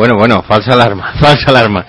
[0.00, 1.84] Bueno, bueno, falsa alarma, falsa alarma.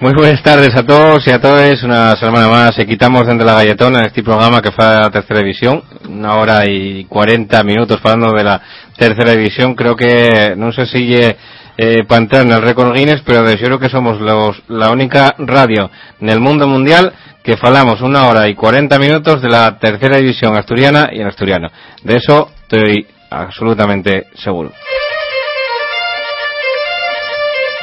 [0.00, 1.84] Muy buenas tardes a todos y a todas.
[1.84, 5.38] Una semana más se quitamos dentro de la galletona este programa que fue a tercera
[5.38, 5.84] división.
[6.08, 8.60] Una hora y cuarenta minutos hablando de la
[8.98, 9.76] tercera división.
[9.76, 11.36] Creo que no sé si eh,
[11.78, 16.40] en el récord Guinness, pero de creo que somos los, la única radio en el
[16.40, 17.12] mundo mundial
[17.44, 21.68] que falamos una hora y cuarenta minutos de la tercera división asturiana y en asturiano.
[22.02, 24.72] De eso estoy absolutamente seguro.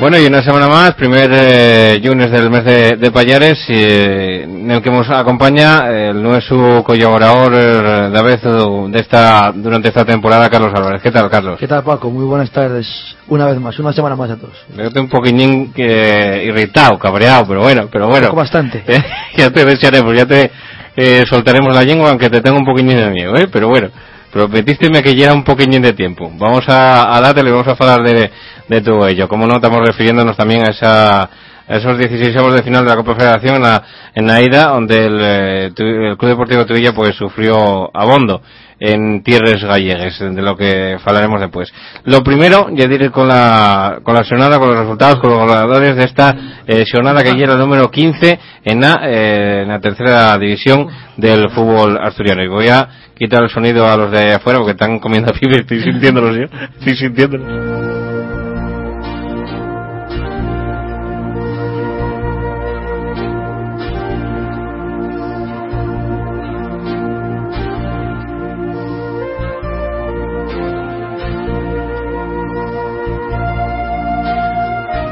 [0.02, 4.72] Bueno, y una semana más, primer eh, lunes del mes de, de Payares, eh, en
[4.72, 10.50] el que nos acompaña el nuestro colaborador eh, de vez de esta, durante esta temporada,
[10.50, 11.04] Carlos Álvarez.
[11.04, 11.60] ¿Qué tal, Carlos?
[11.60, 12.10] ¿Qué tal, Paco?
[12.10, 12.88] Muy buenas tardes,
[13.28, 14.56] una vez más, una semana más a todos.
[14.76, 18.34] Estoy un poquillín eh, irritado, cabreado, pero bueno, pero bueno.
[18.34, 18.84] bastante.
[18.88, 19.04] Eh,
[19.38, 20.50] ya te desearemos, ya te
[20.96, 23.48] eh, soltaremos la lengua, aunque te tengo un poquillín de miedo, ¿eh?
[23.52, 23.92] Pero bueno.
[24.32, 26.32] Prometísteme que ya un poquillín de tiempo.
[26.38, 28.32] Vamos a, a darte, le vamos a hablar de,
[28.68, 29.28] de todo ello.
[29.28, 31.30] Como no, estamos refiriéndonos también a esa
[31.72, 33.84] a esos 16 avos de final de la Copa Federación en la,
[34.14, 38.42] en la ida, donde el, eh, el Club Deportivo Tuvilla pues sufrió abondo
[38.78, 41.72] en tierras gallegues, de lo que hablaremos después.
[42.04, 45.96] Lo primero, ya diré con la, con la jornada, con los resultados, con los goleadores
[45.96, 50.36] de esta eh, jornada que llega el número 15 en la, eh, en la tercera
[50.38, 52.44] división del fútbol asturiano.
[52.44, 52.90] Y voy a
[53.22, 56.46] quitar el sonido a los de afuera porque están comiendo pibes, estoy sintiéndolos yo,
[56.80, 58.01] estoy sintiéndolos.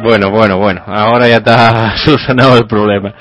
[0.02, 3.14] Bueno, bueno, bueno, ahora ya está solucionado el problema.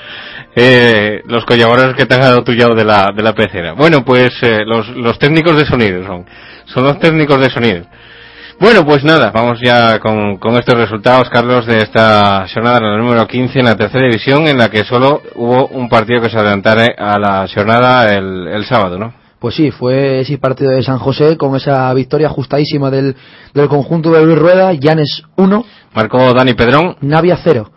[0.55, 3.73] Eh, los colaboradores que te han dado tuyo de la, de la pecera.
[3.73, 6.25] Bueno, pues eh, los, los técnicos de sonido son.
[6.65, 7.85] Son los técnicos de sonido.
[8.59, 13.25] Bueno, pues nada, vamos ya con, con estos resultados, Carlos, de esta jornada la número
[13.25, 16.87] 15 en la tercera división, en la que solo hubo un partido que se adelantara
[16.97, 19.13] a la jornada el, el sábado, ¿no?
[19.39, 23.15] Pues sí, fue ese partido de San José con esa victoria ajustadísima del,
[23.53, 27.71] del conjunto de Luis Rueda, Llanes 1, Marcó Dani Pedrón, Navia 0.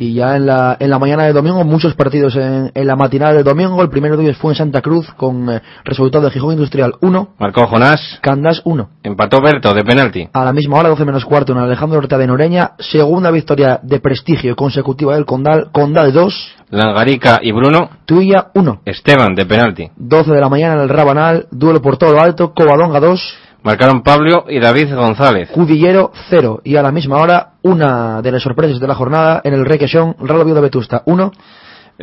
[0.00, 3.34] Y ya en la, en la mañana de domingo, muchos partidos en, en la matinal
[3.34, 3.82] del domingo.
[3.82, 7.34] El primero de ellos fue en Santa Cruz con eh, resultado de Gijón Industrial 1,
[7.36, 8.90] marcó Jonás, Candás 1.
[9.02, 10.28] empató Berto de penalti.
[10.32, 13.98] A la misma hora, 12 menos cuarto, en Alejandro Horta de Noreña, segunda victoria de
[13.98, 18.82] prestigio consecutiva del Condal, Condal 2, Langarica y Bruno, Tuya 1.
[18.84, 19.90] Esteban de penalti.
[19.96, 23.20] 12 de la mañana en el Rabanal, duelo por todo lo alto, Covadonga 2,
[23.68, 25.50] Marcaron Pablo y David González.
[25.50, 26.62] Cudillero 0.
[26.64, 30.16] Y a la misma hora, una de las sorpresas de la jornada en el Requesón,
[30.20, 31.30] Real Oviedo Vetusta 1,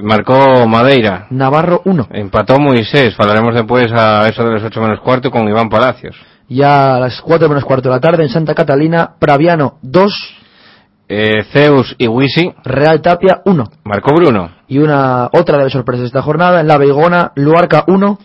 [0.03, 1.25] Marcó Madeira.
[1.31, 2.09] Navarro 1.
[2.11, 3.15] Empató Moisés.
[3.17, 6.15] Hablaremos después a eso de los 8 menos cuarto con Iván Palacios.
[6.47, 10.13] Ya a las 4 menos cuarto de la tarde en Santa Catalina, Praviano 2,
[11.07, 12.53] Eh, Zeus y Wisi.
[12.63, 13.63] Real Tapia 1.
[13.85, 14.51] Marcó Bruno.
[14.67, 18.19] Y una otra de las sorpresas de esta jornada en La Beigona, Luarca 1,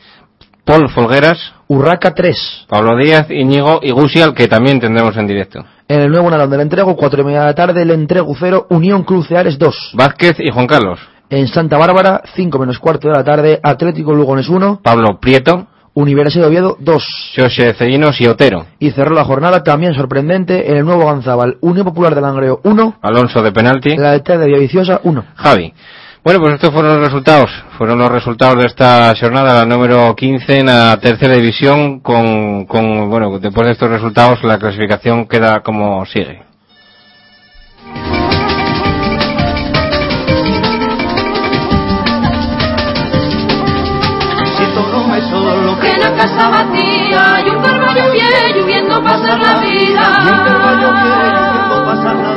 [0.70, 1.52] Paul Folgueras.
[1.66, 2.66] Urraca 3.
[2.68, 5.64] Pablo Díaz, Íñigo y Gusial, que también tendremos en directo.
[5.88, 8.68] En el nuevo Nalón del Entrego, 4 y media de la tarde, el Entrego 0,
[8.70, 9.94] Unión Cruceares 2.
[9.94, 11.00] Vázquez y Juan Carlos.
[11.28, 15.66] En Santa Bárbara, 5 menos cuarto de la tarde, Atlético Lugones 1, Pablo Prieto.
[15.92, 17.04] Universidad de Oviedo 2.
[17.36, 18.66] José Cellinos y Otero.
[18.78, 22.98] Y cerró la jornada también sorprendente en el nuevo Ganzábal, Unión Popular de Langreo 1,
[23.02, 23.96] Alonso de penalti.
[23.96, 25.24] la de Villaviciosa 1.
[25.34, 25.74] Javi.
[26.22, 27.50] Bueno, pues estos fueron los resultados.
[27.78, 32.00] Fueron los resultados de esta jornada, la número 15 en la tercera división.
[32.00, 36.42] Con, con, bueno, después de estos resultados, la clasificación queda como sigue.
[44.58, 49.60] Siento como es solo que la casa vacía y un carvalho viejo viendo pasar la
[49.60, 50.16] vida.
[50.22, 52.29] Y un caballo quiere viendo pasar la vida.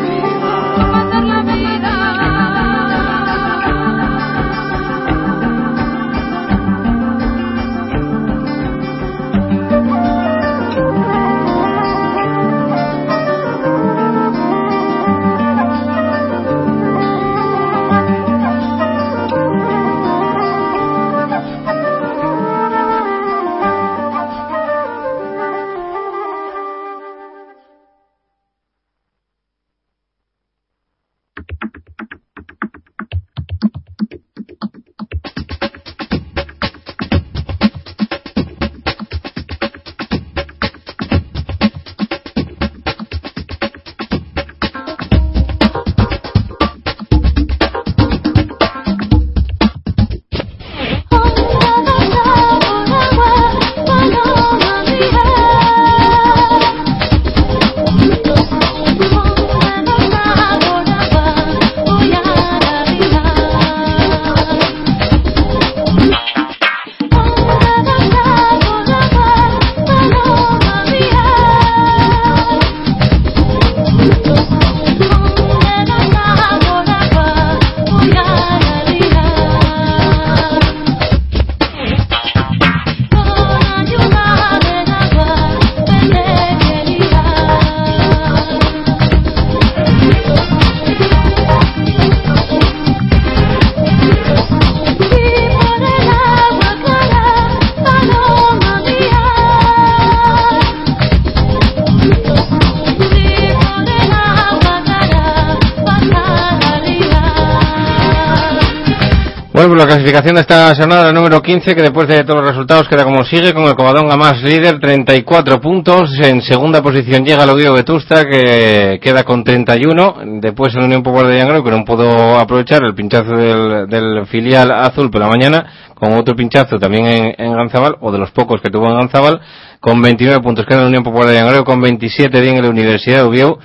[109.75, 113.25] La clasificación de esta jornada número 15, que después de todos los resultados queda como
[113.25, 116.11] sigue, con el Covadonga más líder, 34 puntos.
[116.19, 120.15] En segunda posición llega el Oviedo Vetusta, que queda con 31.
[120.41, 125.09] Después el Unión Popular de Llangro, que no pudo aprovechar el pinchazo del, filial azul
[125.09, 125.65] por la mañana,
[125.95, 129.41] con otro pinchazo también en, en Ganzabal, o de los pocos que tuvo en Ganzabal,
[129.79, 130.67] con 29 puntos.
[130.67, 133.57] Queda el Unión Popular de Llangro, con 27 bien en la Universidad de Oviedo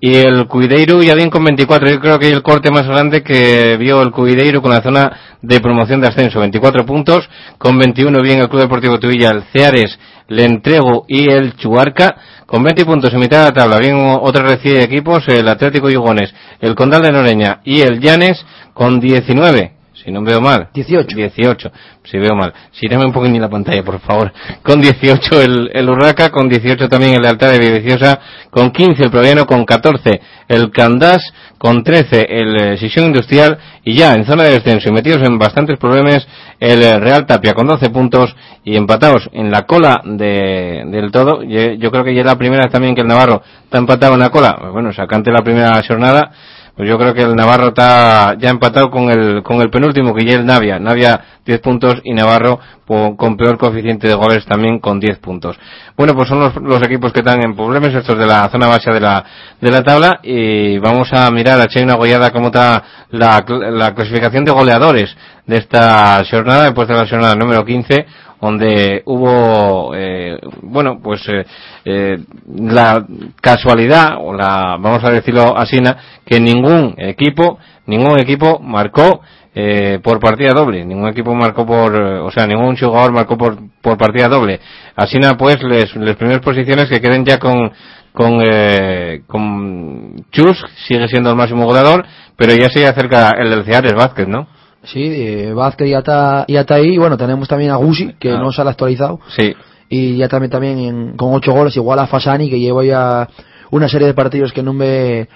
[0.00, 1.90] y el Cuideiro ya bien con 24.
[1.90, 5.10] Yo creo que el corte más grande que vio el Cuideiro con la zona
[5.46, 6.40] de promoción de ascenso.
[6.40, 7.28] 24 puntos,
[7.58, 9.98] con 21 bien el Club Deportivo Tuvilla, el Ceares,
[10.28, 12.16] el Entrego y el Chuarca.
[12.46, 16.34] Con 20 puntos en mitad de la tabla, bien otros recién equipos, el Atlético Yugones,
[16.60, 19.76] el Condal de Noreña y el Llanes con 19
[20.06, 20.68] si no veo mal.
[20.72, 21.16] 18.
[21.16, 21.72] 18,
[22.04, 22.52] si veo mal.
[22.70, 24.32] Sírame un poquito en la pantalla, por favor.
[24.62, 29.10] Con 18 el, el Urraca, con 18 también el Altar de Villaviciosa, con 15 el
[29.10, 31.20] Proviano, con 14 el Candás,
[31.58, 35.38] con 13 el eh, Sisión Industrial y ya en zona de descenso y metidos en
[35.38, 36.26] bastantes problemas
[36.60, 41.42] el eh, Real Tapia con 12 puntos y empatados en la cola de, del todo.
[41.42, 44.20] Yo, yo creo que ya es la primera también que el Navarro está empatado en
[44.20, 44.58] la cola.
[44.72, 46.30] Bueno, sacante la primera jornada
[46.76, 50.26] pues yo creo que el Navarro está ya empatado con el, con el penúltimo, que
[50.26, 50.78] ya es Navia.
[50.78, 55.56] Navia 10 puntos y Navarro con peor coeficiente de goles también con 10 puntos.
[55.96, 58.90] Bueno, pues son los, los equipos que están en problemas, estos de la zona base
[58.90, 59.24] de la,
[59.60, 64.44] de la tabla, y vamos a mirar a una gollada cómo está la, la clasificación
[64.44, 65.16] de goleadores
[65.46, 68.06] de esta jornada, después de la jornada número 15,
[68.40, 71.44] donde hubo, eh, bueno, pues eh,
[71.84, 72.18] eh,
[72.54, 73.04] la
[73.40, 75.78] casualidad, o la, vamos a decirlo así,
[76.24, 79.20] que ningún equipo, ningún equipo marcó
[79.58, 83.56] eh, por partida doble, ningún equipo marcó por, eh, o sea, ningún jugador marcó por,
[83.80, 84.60] por partida doble.
[84.94, 87.72] Así na, pues, les, les primeras posiciones que queden ya con,
[88.12, 92.04] con, eh, con Chus, sigue siendo el máximo goleador,
[92.36, 94.46] pero ya se acerca el del Ceares Vázquez, ¿no?
[94.84, 96.98] Sí, eh, Vázquez ya está, ya está ahí.
[96.98, 98.38] Bueno, tenemos también a Gusi, que Ah.
[98.38, 99.20] no se ha actualizado.
[99.36, 99.54] Sí.
[99.88, 103.26] Y ya también, también en- con ocho goles, igual a Fasani, que lleva ya
[103.70, 105.28] una serie de partidos que no me,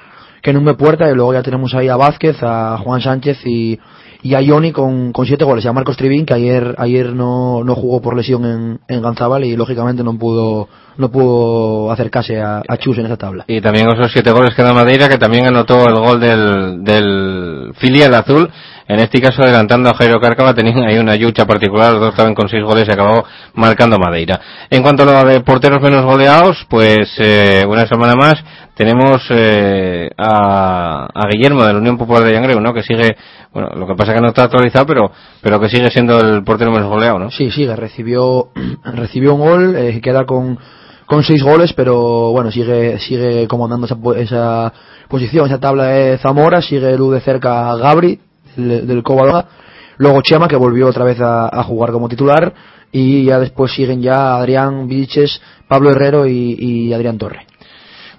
[0.43, 1.11] que no me puerta.
[1.11, 3.79] Y luego ya tenemos ahí a Vázquez, a Juan Sánchez y,
[4.23, 5.65] y a Ioni con, con siete goles.
[5.65, 9.45] Y a Marcos Tribín, que ayer, ayer no, no jugó por lesión en, en Ganzabal
[9.45, 13.45] y lógicamente no pudo, no pudo acercarse a, a Chus en esa tabla.
[13.47, 17.73] Y también esos siete goles que da Madeira, que también anotó el gol del, del
[17.79, 18.50] filial azul.
[18.89, 22.35] En este caso, adelantando a Jairo Cárcava, tenían ahí una lucha particular, los dos estaban
[22.35, 23.25] con seis goles y acabó
[23.55, 24.41] marcando Madeira.
[24.69, 28.43] En cuanto a lo de porteros menos goleados, pues eh, una semana más
[28.75, 32.75] tenemos eh, a, a Guillermo de la Unión Popular de Yangreu, ¿no?
[32.75, 33.17] Que sigue,
[33.52, 36.71] bueno, lo que pasa que no está actualizado, pero, pero que sigue siendo el portero
[36.71, 37.30] menos goleado, ¿no?
[37.30, 38.49] Sí, sigue, recibió,
[38.85, 40.59] recibió un gol, eh, queda con,
[41.07, 44.73] con seis goles, pero bueno, sigue, sigue comandando esa, esa
[45.09, 48.21] posición, esa tabla de Zamora, sigue luz de cerca Gabri,
[48.57, 49.02] del, del
[49.99, 52.54] luego Chema, que volvió otra vez a, a jugar como titular,
[52.92, 57.50] y ya después siguen ya Adrián Vilches, Pablo Herrero y, y Adrián Torre.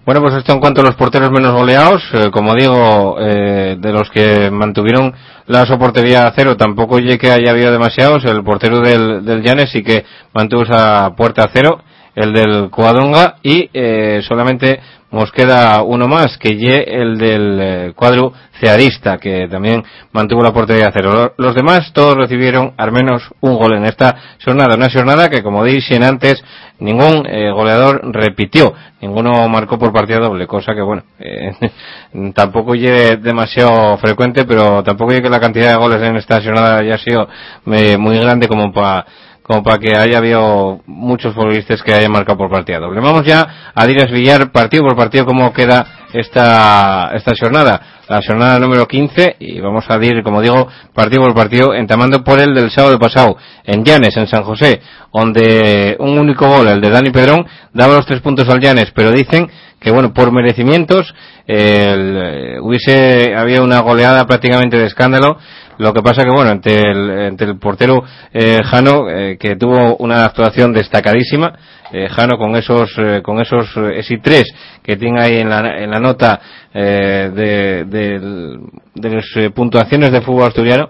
[0.04, 3.94] Bueno, pues esto en cuanto a los porteros menos goleados, eh, como digo, eh, de
[3.94, 5.14] los que mantuvieron
[5.46, 8.26] la soportería a cero, tampoco oye que haya habido demasiados.
[8.26, 10.04] El portero del, del Llanes sí que
[10.34, 11.84] mantuvo esa puerta a cero,
[12.16, 14.80] el del Coadonga, y eh, solamente
[15.12, 20.54] nos queda uno más, que ye el del eh, cuadro cearista, que también mantuvo la
[20.54, 21.12] portería a cero.
[21.38, 25.42] Lo- Los demás todos recibieron al menos un gol en esta jornada, una jornada que
[25.44, 26.44] como dije antes,
[26.80, 31.52] ningún eh, goleador repitió, ninguno marcó por partida doble, cosa que bueno, eh,
[32.34, 36.78] tampoco llegue demasiado frecuente, pero tampoco llegue que la cantidad de goles en esta jornada
[36.80, 37.28] haya sido
[37.68, 39.06] eh, muy grande como para
[39.52, 43.02] como para que haya habido muchos futbolistas que hayan marcado por partida doble.
[43.02, 47.82] Vamos ya a Dires Villar, partido por partido, cómo queda esta, esta jornada.
[48.08, 52.40] La jornada número 15, y vamos a ir, como digo, partido por partido, entamando por
[52.40, 54.80] el del sábado pasado, en Llanes, en San José,
[55.14, 59.12] donde un único gol, el de Dani Pedrón, daba los tres puntos al Llanes, pero
[59.12, 59.50] dicen
[59.82, 61.14] que bueno, por merecimientos,
[61.46, 65.38] el, eh, hubiese, había una goleada prácticamente de escándalo,
[65.82, 69.98] lo que pasa que bueno, entre el, entre el portero eh, Jano, eh, que tuvo
[69.98, 71.54] una actuación destacadísima,
[71.92, 74.46] eh, Jano con esos, eh, con esos, ese tres
[74.84, 76.40] que tiene ahí en la, en la nota
[76.74, 78.60] de, del-
[78.96, 80.90] de las puntuaciones de fútbol asturiano,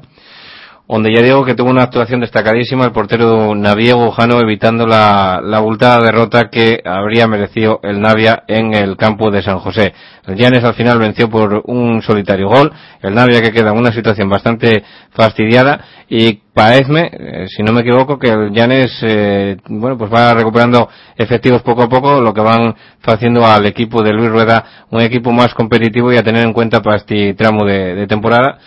[0.92, 5.58] donde ya digo que tuvo una actuación destacadísima el portero Naviego Jano evitando la, la
[5.58, 9.94] abultada derrota que habría merecido el Navia en el campo de San José.
[10.28, 13.94] El Llanes al final venció por un solitario gol, el Navia que queda en una
[13.94, 15.80] situación bastante fastidiada.
[16.10, 20.90] Y parece, eh, si no me equivoco, que el Llanes, eh, bueno, pues va recuperando
[21.16, 25.32] efectivos poco a poco, lo que van haciendo al equipo de Luis Rueda un equipo
[25.32, 28.60] más competitivo y a tener en cuenta para este tramo de temporada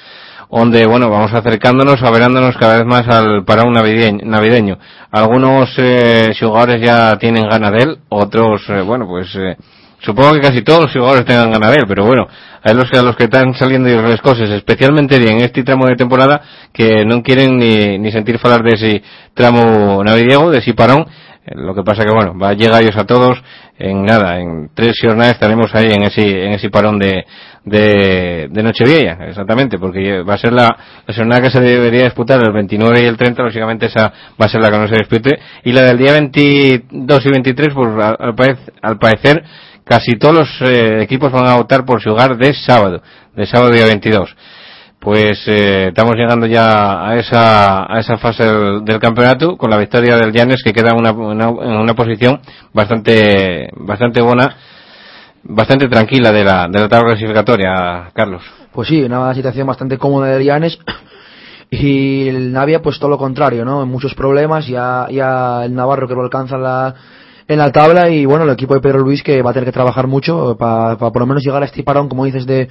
[0.50, 4.78] donde, bueno, vamos acercándonos, averándonos cada vez más al parón navideño.
[5.10, 9.56] Algunos eh, jugadores ya tienen ganas de él, otros, eh, bueno, pues eh,
[10.00, 12.26] supongo que casi todos los jugadores tengan ganas de él, pero bueno,
[12.62, 15.86] hay los que, a los que están saliendo y las cosas, especialmente en este tramo
[15.86, 16.40] de temporada,
[16.72, 19.02] que no quieren ni, ni sentir hablar de ese
[19.34, 21.06] tramo navideño, de ese parón,
[21.46, 23.42] lo que pasa que bueno, va a llegar ellos a todos.
[23.78, 27.24] En nada, en tres jornadas estaremos ahí en ese, en ese parón de,
[27.64, 30.68] de, de Nochevieja, exactamente, porque va a ser la,
[31.06, 34.48] la jornada que se debería disputar el 29 y el 30, lógicamente esa va a
[34.48, 38.34] ser la que no se dispute, y la del día 22 y 23, pues al,
[38.80, 39.42] al parecer
[39.84, 43.02] casi todos los eh, equipos van a votar por su hogar de sábado,
[43.34, 44.36] de sábado día 22
[45.04, 49.76] pues eh, estamos llegando ya a esa, a esa fase del, del campeonato con la
[49.76, 52.40] victoria del Llanes que queda una, una, en una posición
[52.72, 54.56] bastante, bastante buena,
[55.42, 58.42] bastante tranquila de la, de la tabla clasificatoria, Carlos.
[58.72, 60.78] Pues sí, una situación bastante cómoda del Llanes
[61.70, 63.84] y el Navia pues todo lo contrario, ¿no?
[63.84, 66.94] Muchos problemas, ya, ya el Navarro que lo alcanza en la,
[67.46, 69.72] en la tabla y bueno, el equipo de Pedro Luis que va a tener que
[69.72, 72.70] trabajar mucho para por lo menos llegar a este parón, como dices, de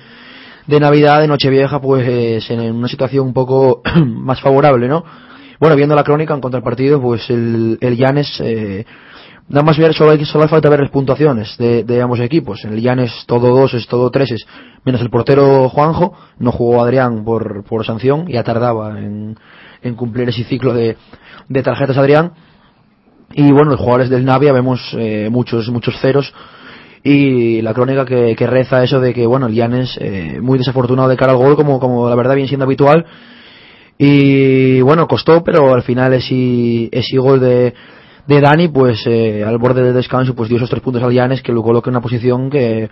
[0.67, 5.03] de Navidad, de Nochevieja, pues en una situación un poco más favorable, ¿no?
[5.59, 8.85] Bueno, viendo la crónica en contra del partido, pues el, el Llanes, eh,
[9.47, 12.63] nada más ver, solo, hay, solo falta ver las puntuaciones de, de ambos equipos.
[12.65, 14.45] El Llanes todo dos, es todo tres, es,
[14.83, 19.37] menos el portero Juanjo, no jugó Adrián por, por sanción, ya tardaba en,
[19.81, 20.97] en cumplir ese ciclo de,
[21.47, 22.33] de tarjetas Adrián.
[23.35, 26.33] Y bueno, los jugadores del Navia vemos eh, muchos, muchos ceros
[27.03, 31.17] y la crónica que, reza eso de que bueno el Llanes eh, muy desafortunado de
[31.17, 33.05] cara al gol como, como la verdad viene siendo habitual.
[33.97, 37.73] Y bueno costó pero al final ese, ese gol de,
[38.25, 41.41] de Dani pues eh, al borde del descanso pues dio esos tres puntos al Llanes
[41.41, 42.89] que lo coloca en una posición que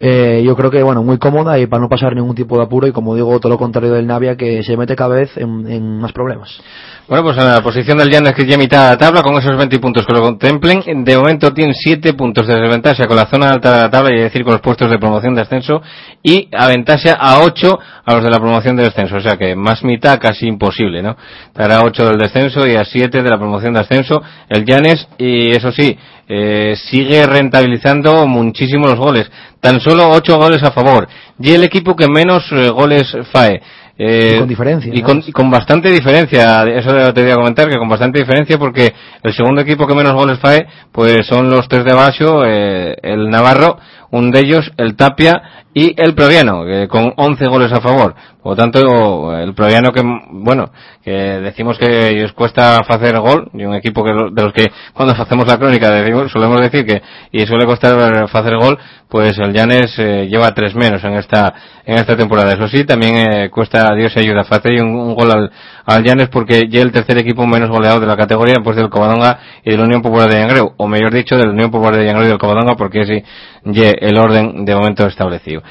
[0.00, 2.86] eh, yo creo que bueno muy cómoda y para no pasar ningún tipo de apuro
[2.86, 6.12] y como digo todo lo contrario del Navia que se mete cada vez en, más
[6.12, 6.60] problemas
[7.08, 9.56] Bueno, pues en la posición del Llanes que ya mitad de la tabla, con esos
[9.56, 13.50] 20 puntos que lo contemplen, de momento tiene 7 puntos de desventaja con la zona
[13.50, 15.82] alta de la tabla, y es decir, con los puestos de promoción de ascenso,
[16.22, 19.84] y aventaja a 8 a los de la promoción de descenso, o sea que más
[19.84, 21.16] mitad casi imposible, ¿no?
[21.46, 25.08] Estará a 8 del descenso y a 7 de la promoción de ascenso el Llanes,
[25.18, 29.30] y eso sí, eh, sigue rentabilizando muchísimo los goles,
[29.60, 31.08] tan solo 8 goles a favor,
[31.40, 33.60] y el equipo que menos eh, goles fae.
[34.00, 35.06] Eh, Y con diferencia, Y ¿no?
[35.06, 38.92] con, y con bastante diferencia, eso te voy a comentar, que con bastante diferencia porque
[39.24, 43.28] el segundo equipo que menos goles fae, pues son los tres de abajo, eh, el
[43.28, 43.76] Navarro,
[44.10, 45.42] un de ellos, el Tapia
[45.78, 48.12] y el Proviano, con 11 goles a favor.
[48.42, 50.72] Por lo tanto, el Proviano que, bueno,
[51.04, 55.14] que decimos que les cuesta hacer gol, y un equipo que, de los que cuando
[55.14, 58.76] hacemos la crónica decimos, solemos decir que, y suele costar hacer gol,
[59.08, 61.54] pues el Llanes eh, lleva tres menos en esta,
[61.86, 62.54] en esta temporada.
[62.54, 64.40] Eso sí, también eh, cuesta Dios y ayuda.
[64.40, 65.50] Hacer un, gol al,
[65.86, 69.38] al Llanes porque ya el tercer equipo menos goleado de la categoría, pues del Covadonga
[69.64, 72.04] y de la Unión Popular de Yangreu, o mejor dicho, de la Unión Popular de
[72.04, 73.24] Yangreu y del Covadonga, porque ese
[73.64, 75.62] ye el orden de momento establecido.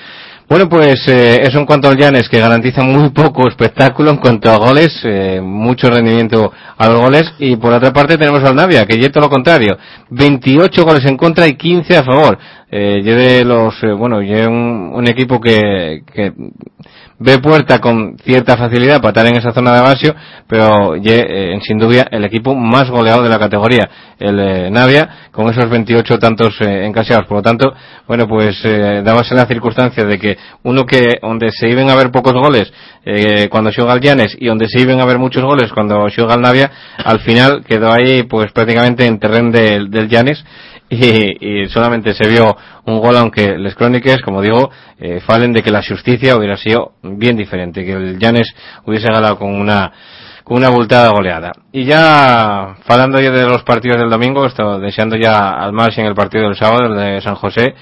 [0.50, 4.50] Bueno, pues eh, eso en cuanto al Llanes, que garantiza muy poco espectáculo en cuanto
[4.50, 8.86] a goles, eh, mucho rendimiento a los goles, y por otra parte tenemos al Navia,
[8.86, 9.78] que ya todo lo contrario,
[10.10, 12.40] 28 goles en contra y 15 a favor.
[12.72, 16.32] Eh, de los, eh, bueno, yo un, un equipo que, que
[17.20, 20.16] ve puerta con cierta facilidad para estar en esa zona de Basio,
[20.48, 25.50] pero eh, sin duda el equipo más goleado de la categoría, el eh, Navia, con
[25.50, 27.26] esos 28 tantos eh, encaseados.
[27.26, 27.74] Por lo tanto,
[28.08, 32.12] bueno, pues eh, dábase la circunstancia de que uno que donde se iban a ver
[32.12, 32.72] pocos goles
[33.06, 36.36] eh, cuando juega el Llanes y donde se iban a ver muchos goles cuando juega
[36.36, 36.72] el Navia,
[37.04, 40.44] al final quedó ahí pues prácticamente en terreno del Llanes
[40.90, 45.62] y, y solamente se vio un gol, aunque les crónicas, como digo, eh, falen de
[45.62, 48.54] que la justicia hubiera sido bien diferente, que el Llanes
[48.86, 49.92] hubiese ganado con una
[50.48, 51.52] con una abultada goleada.
[51.74, 56.16] Y ya, falando ya de los partidos del domingo, estoy deseando ya al margen el
[56.16, 57.76] partido del sábado, el de San José,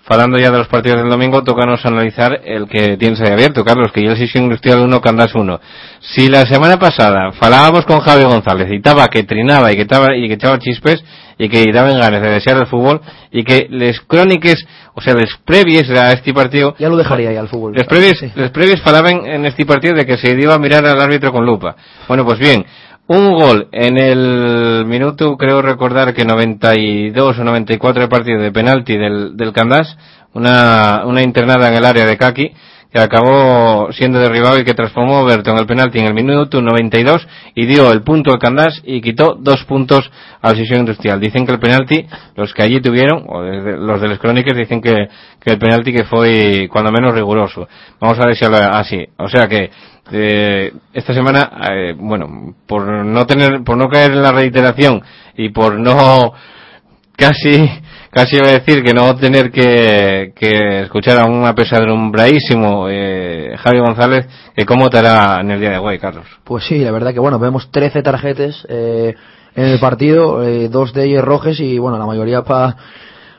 [0.00, 3.92] falando ya de los partidos del domingo, tócanos analizar el que tienes ahí abierto, Carlos,
[3.92, 5.60] que ya el Sisio Industrial 1, Candás 1.
[6.00, 10.16] Si la semana pasada falábamos con Javi González y estaba que trinaba y que estaba
[10.16, 11.04] y que echaba chispes
[11.38, 13.00] y que daban ganas de desear el fútbol
[13.30, 14.64] y que les cróniques,
[14.94, 18.18] o sea, les previes a este partido ya lo dejaría ahí al fútbol les previes,
[18.18, 18.32] Sí.
[18.34, 21.44] les previes falaban en este partido de que se iba a mirar al árbitro con
[21.44, 21.76] lupa.
[22.08, 22.64] Bueno, pues bien,
[23.08, 28.96] un gol en el minuto, creo recordar que 92 o 94 de partido de penalti
[28.96, 29.96] del, del Candás,
[30.32, 32.52] una, una internada en el área de Kaki,
[32.96, 37.66] que acabó siendo derribado y que transformó Berton el penalti en el minuto 92 y
[37.66, 40.10] dio el punto al Candás y quitó dos puntos
[40.40, 41.20] al Sesión Industrial.
[41.20, 45.08] Dicen que el penalti, los que allí tuvieron, o los de las crónicas, dicen que,
[45.38, 47.68] que el penalti que fue cuando menos riguroso.
[48.00, 49.06] Vamos a ver habla así.
[49.18, 49.70] O sea que
[50.10, 55.02] eh, esta semana, eh, bueno, por no tener, por no caer en la reiteración
[55.36, 56.32] y por no
[57.14, 57.68] casi
[58.16, 63.78] casi iba a decir que no tener que, que escuchar a un apesadumbradísimo eh, Javi
[63.78, 66.24] González, que cómo te hará en el día de hoy, Carlos.
[66.42, 69.14] Pues sí, la verdad que bueno, vemos 13 tarjetas eh,
[69.54, 72.74] en el partido, eh, dos de ellos rojes y bueno, la mayoría para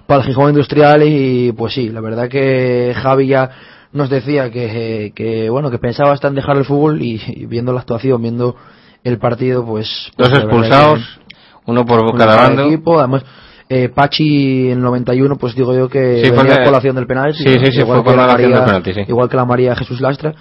[0.06, 3.49] para el Gijón Industrial y pues sí, la verdad que Javi ya
[3.93, 7.73] nos decía que, que bueno, que pensaba hasta en dejar el fútbol y, y viendo
[7.73, 8.56] la actuación, viendo
[9.04, 9.88] el partido, pues...
[10.17, 12.67] Dos pues, verdad expulsados, que- uno por cada bando.
[12.67, 13.23] equipo, además
[13.69, 17.34] eh, Pachi en el 91 pues digo yo que Sí, venía a colación del penal
[17.34, 19.01] Sí, sí, sí, fue que la María- penalti, sí.
[19.08, 20.34] igual que la María Jesús Lastra.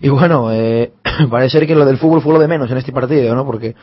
[0.00, 0.92] Y bueno eh,
[1.30, 3.74] parece ser que lo del fútbol fue lo de menos en este partido no porque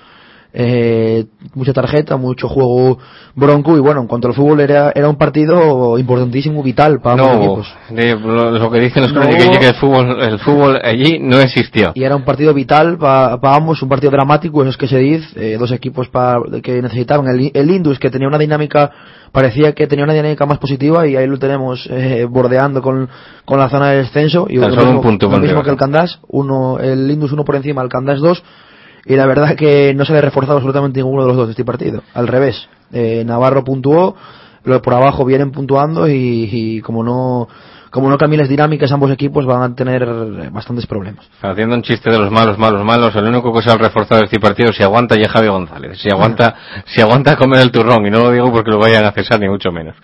[0.57, 2.97] eh, mucha tarjeta mucho juego
[3.35, 7.35] bronco y bueno en cuanto al fútbol era era un partido importantísimo vital para ambos
[7.35, 10.79] No, equipos de- lo, lo que dicen los No es que el fútbol, el fútbol
[10.81, 11.91] allí no existió.
[11.93, 15.27] y era un partido vital para ambos, un partido dramático, eso es que se dice,
[15.35, 17.27] eh, dos equipos pa- que necesitaban.
[17.27, 18.91] El, el Indus, que tenía una dinámica,
[19.33, 23.09] parecía que tenía una dinámica más positiva y ahí lo tenemos eh, bordeando con,
[23.43, 24.47] con la zona de descenso.
[24.49, 27.33] Y Tan lo solo mismo, un punto lo mismo que el Candás, uno, el Indus
[27.33, 28.41] uno por encima, el Candás dos.
[29.05, 31.51] Y la verdad que no se le ha reforzado absolutamente ninguno de los dos de
[31.51, 32.01] este partido.
[32.13, 34.15] Al revés, eh, Navarro puntuó,
[34.63, 37.47] lo por abajo vienen puntuando y, como no
[37.91, 40.05] como no cambien las dinámicas ambos equipos van a tener
[40.51, 41.29] bastantes problemas.
[41.41, 44.37] Haciendo un chiste de los malos, malos, malos, el único que se ha reforzado este
[44.37, 45.97] partido si aguanta ya Javi González.
[46.01, 46.55] Si aguanta,
[46.87, 49.47] si aguanta comer el turrón, y no lo digo porque lo vayan a cesar ni
[49.47, 49.95] mucho menos.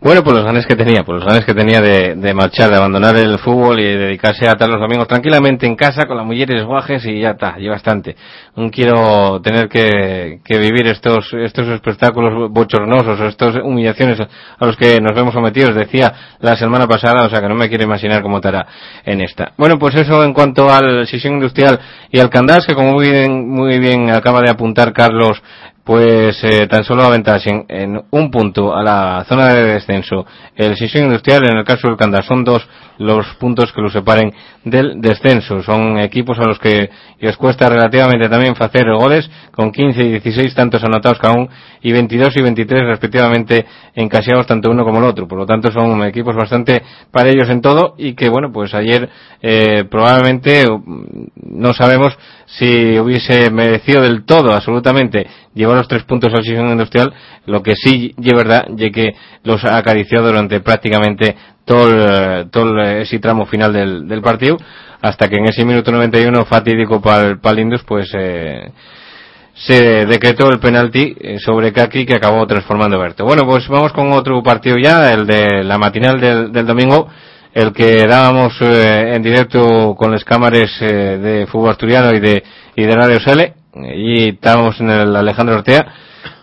[0.00, 2.76] Bueno, pues los ganes que tenía, pues los ganes que tenía de, de marchar, de
[2.76, 6.24] abandonar el fútbol y de dedicarse a estar los domingos tranquilamente en casa con las
[6.24, 8.14] mujeres guajes y ya está, y bastante.
[8.54, 15.00] No quiero tener que, que vivir estos, estos espectáculos bochornosos, estas humillaciones a los que
[15.00, 18.36] nos vemos sometidos, decía la semana pasada, o sea que no me quiero imaginar cómo
[18.36, 18.68] estará
[19.04, 19.52] en esta.
[19.56, 21.80] Bueno, pues eso en cuanto al sesión industrial
[22.12, 25.42] y al Candás, que como muy bien, muy bien acaba de apuntar Carlos,
[25.88, 31.04] pues eh, tan solo aventasen en un punto a la zona de descenso el Sisión
[31.04, 32.68] Industrial, en el caso del son dos
[32.98, 34.32] los puntos que los separen
[34.64, 35.62] del descenso.
[35.62, 40.54] Son equipos a los que les cuesta relativamente también hacer goles, con 15 y 16
[40.54, 41.48] tantos anotados cada uno,
[41.80, 45.26] y 22 y 23 respectivamente encaseados tanto uno como el otro.
[45.26, 49.08] Por lo tanto son equipos bastante para ellos en todo y que bueno, pues ayer
[49.42, 56.32] eh, probablemente mm, no sabemos si hubiese merecido del todo absolutamente llevar los tres puntos
[56.32, 57.12] al Sisión Industrial,
[57.46, 61.36] lo que sí es verdad, ya que los acarició durante prácticamente
[61.68, 64.56] todo el, todo el- ese tramo final del, del partido,
[65.00, 68.72] hasta que en ese minuto 91 fatídico para el Indus, pues eh,
[69.54, 73.24] se decretó el penalti eh, sobre Kaki que acabó transformando Berto.
[73.24, 77.08] Bueno, pues vamos con otro partido ya, el de la matinal del, del domingo,
[77.54, 82.42] el que dábamos eh, en directo con las cámaras eh, de fútbol asturiano y de,
[82.76, 83.54] y de Radio Sele,
[83.94, 85.86] y estábamos en el Alejandro Ortea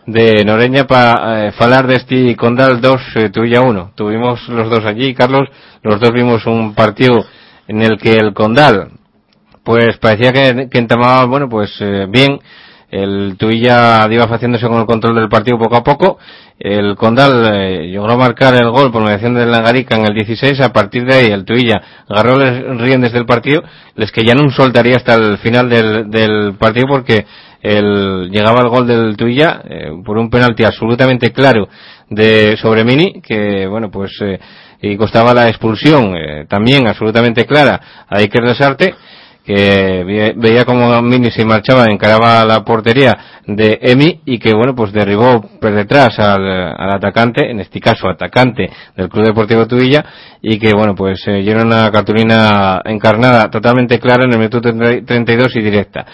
[0.05, 3.91] de Noreña para hablar de este Condal 2, eh, Tuilla 1.
[3.95, 5.49] Tuvimos los dos allí, Carlos,
[5.81, 7.25] los dos vimos un partido
[7.67, 8.91] en el que el Condal
[9.65, 12.39] pues parecía que, que entamaba, bueno, pues eh, bien.
[12.91, 16.19] El Tuilla iba haciéndose con el control del partido poco a poco.
[16.57, 20.61] El Condal eh, logró marcar el gol por mediación de Langarica en el 16.
[20.61, 23.63] A partir de ahí, el Tuilla agarró las riendas del partido.
[23.95, 27.25] Les que ya no soltaría hasta el final del, del partido porque
[27.65, 31.67] el, llegaba el gol del Tuilla eh, por un penalti absolutamente claro
[32.09, 34.39] de sobre Mini que, bueno, pues eh,
[34.81, 38.93] y costaba la expulsión eh, también absolutamente clara a Iker Desarte
[39.43, 44.73] que ve- veía como Mini se marchaba, encaraba la portería de Emi y que bueno
[44.73, 46.43] pues derribó por detrás al,
[46.75, 50.03] al atacante, en este caso atacante del Club Deportivo Tuilla
[50.41, 55.05] y que bueno pues eh, llena una cartulina encarnada totalmente clara en el minuto 30
[55.05, 56.05] 32 y directa.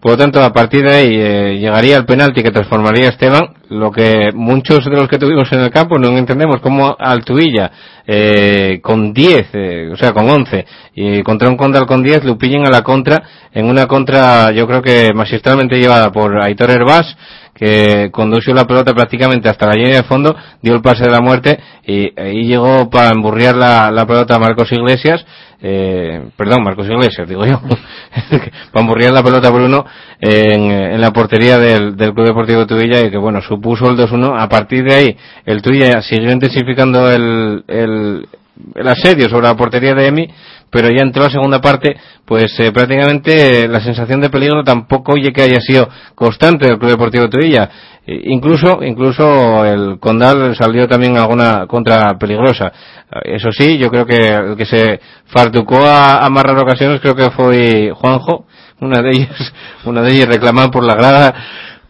[0.00, 3.54] Por lo tanto, a partir de ahí eh, llegaría el penalti que transformaría a Esteban,
[3.68, 7.70] lo que muchos de los que tuvimos en el campo no entendemos cómo Altuilla
[8.06, 12.38] eh, con 10, eh, o sea, con 11, y contra un Condal con 10, lo
[12.38, 17.16] pillen a la contra, en una contra yo creo que magistralmente llevada por Aitor Herbás,
[17.52, 21.20] que condució la pelota prácticamente hasta la línea de fondo, dio el pase de la
[21.20, 25.26] muerte y ahí llegó para emburriar la, la pelota a Marcos Iglesias,
[25.60, 27.60] eh, perdón, Marcos Iglesias, digo yo,
[28.72, 29.84] para emburriar la pelota Bruno
[30.20, 34.40] en, en la portería del, Club Deportivo Tuilla y que bueno, supuso el 2-1.
[34.40, 38.28] A partir de ahí, el Tuilla siguió intensificando el, el
[38.74, 40.28] el asedio sobre la portería de Emi,
[40.70, 45.32] pero ya entró la segunda parte, pues eh, prácticamente la sensación de peligro tampoco oye
[45.32, 47.70] que haya sido constante del Club Deportivo Tuilla.
[48.10, 52.72] Eh, incluso, incluso el Condal salió también alguna contra peligrosa.
[53.12, 57.00] Eh, Eso sí, yo creo que el que se fartucó a, a más raras ocasiones
[57.00, 58.46] creo que fue Juanjo,
[58.80, 59.52] una de ellas,
[59.84, 61.34] una de ellas reclamada por la grada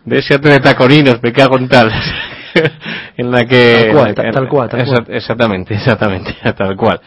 [0.05, 1.93] de ese ate de tacorinos, me cago en tal.
[3.17, 5.05] en la que Tal cual, tal- tal cual, tal cual.
[5.11, 7.01] exactamente exactamente tal cual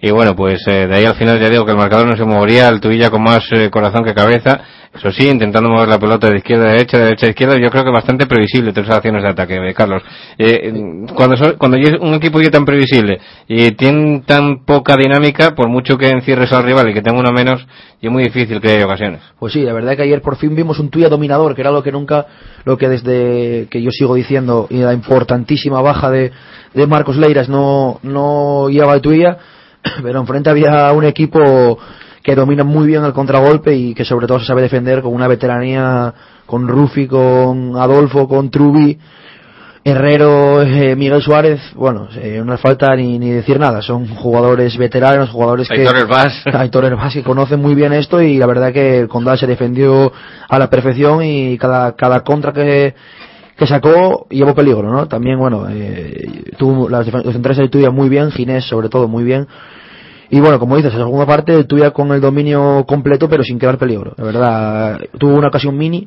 [0.00, 2.24] y bueno pues eh, de ahí al final ya digo que el marcador no se
[2.24, 4.60] movería el Tuilla con más eh, corazón que cabeza.
[4.94, 7.70] Eso sí intentando mover la pelota de izquierda a derecha de derecha a izquierda yo
[7.70, 10.02] creo que bastante previsible esas acciones de ataque eh, Carlos.
[10.38, 10.72] Eh,
[11.14, 15.68] cuando son- cuando es un equipo ya tan previsible y tiene tan poca dinámica por
[15.68, 17.66] mucho que encierres al rival y que tenga uno menos
[18.00, 19.20] es muy difícil que haya ocasiones.
[19.38, 21.82] Pues sí, la verdad que ayer por fin vimos un Tuya dominador, que era lo
[21.82, 22.26] que nunca,
[22.64, 26.32] lo que desde que yo sigo diciendo, y la importantísima baja de,
[26.74, 29.36] de Marcos Leiras no, no lleva el Tuya,
[30.02, 31.78] pero enfrente había un equipo
[32.22, 35.28] que domina muy bien el contragolpe y que sobre todo se sabe defender con una
[35.28, 36.12] veteranía
[36.46, 38.98] con Rufi, con Adolfo, con Trubi,
[39.84, 44.76] Herrero, eh, Miguel Suárez, bueno, eh, no hace falta ni, ni decir nada, son jugadores
[44.76, 45.80] veteranos, jugadores que...
[45.80, 46.42] Aitor Herbás.
[46.52, 50.12] Aitor Herbás que conoce muy bien esto y la verdad que el Condal se defendió
[50.48, 52.94] a la perfección y cada, cada contra que,
[53.58, 55.08] que sacó llevó peligro, ¿no?
[55.08, 59.46] También, bueno, eh, tuvo las centrales de Tuya muy bien, Ginés sobre todo muy bien.
[60.30, 63.42] Y bueno, como dices, en la segunda parte el Tuya con el dominio completo pero
[63.42, 64.14] sin crear peligro.
[64.16, 66.06] La verdad, tuvo una ocasión mini.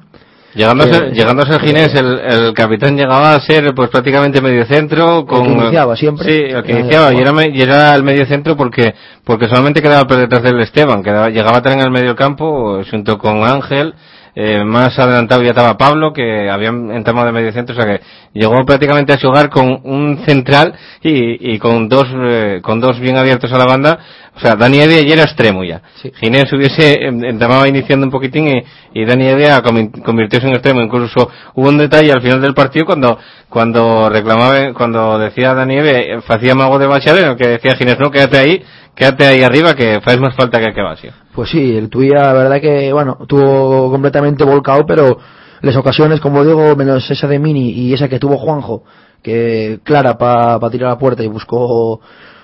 [0.54, 3.90] Llegando a ser, Eh, llegando a ser Ginés, el, el capitán llegaba a ser pues
[3.90, 5.26] prácticamente medio centro.
[5.26, 6.26] Con, que iniciaba siempre.
[6.26, 9.82] Sí, el que Eh, iniciaba, y era, y era el medio centro porque porque solamente
[9.82, 13.44] quedaba por detrás del Esteban, quedaba, llegaba a estar en el medio campo junto con
[13.44, 13.94] Ángel.
[14.36, 18.04] Eh, más adelantado ya estaba Pablo, que habían entrado de medio centro, o sea que
[18.34, 23.00] llegó prácticamente a su hogar con un central y, y con dos eh, con dos
[23.00, 24.00] bien abiertos a la banda.
[24.34, 25.82] O sea, Dani Evia ya era extremo ya.
[26.02, 26.12] Sí.
[26.20, 28.64] Ginés hubiese em, entamaba iniciando un poquitín y,
[29.02, 30.82] y Dani Evia convirtióse en extremo.
[30.82, 33.18] Incluso hubo un detalle al final del partido cuando
[33.50, 37.76] cuando reclamaba, cuando decía Dani Evia, eh, hacía mago de baixar, en el que decía
[37.76, 38.64] Ginés, no, quédate ahí,
[38.96, 41.12] quédate ahí arriba, que faz más falta que que Basio.
[41.36, 45.18] Pues sí, el Tuya, la verdad que, bueno, tuvo completamente volcado, pero
[45.62, 48.84] las ocasiones, como digo, menos esa de Mini y esa que tuvo Juanjo,
[49.22, 52.00] que clara para tirar a la puerta y buscó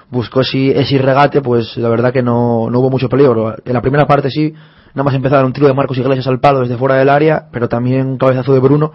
[0.10, 3.56] buscó ese, ese regate, pues la verdad que no, no hubo mucho peligro.
[3.66, 4.54] En la primera parte sí,
[4.94, 7.68] nada más empezar un tiro de Marcos Iglesias al palo desde fuera del área, pero
[7.68, 8.92] también un cabezazo de Bruno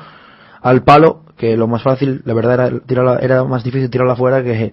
[0.62, 4.42] al palo, que lo más fácil, la verdad era, tirarla, era más difícil tirarla fuera
[4.44, 4.72] que,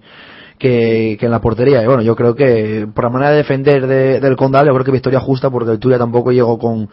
[0.59, 1.81] que, que en la portería.
[1.83, 4.85] Y bueno, yo creo que por la manera de defender de- del Condal, yo creo
[4.85, 6.87] que victoria justa porque el Tuya tampoco llegó con,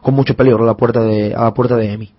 [0.00, 2.12] con mucho peligro a la puerta de, a la puerta de Emi.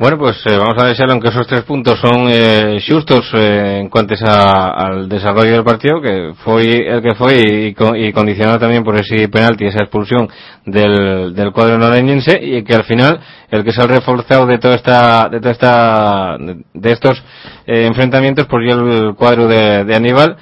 [0.00, 3.88] Bueno, pues eh, vamos a desear, aunque esos tres puntos son eh, justos eh, en
[3.88, 8.84] cuanto a, al desarrollo del partido, que fue el que fue y, y condicionado también
[8.84, 10.28] por ese penalti, esa expulsión
[10.64, 13.18] del, del cuadro noreñense y que al final
[13.50, 17.20] el que se ha reforzado de toda esta, de toda esta, de, estos
[17.66, 20.36] eh, enfrentamientos, pues ya el cuadro de Aníbal,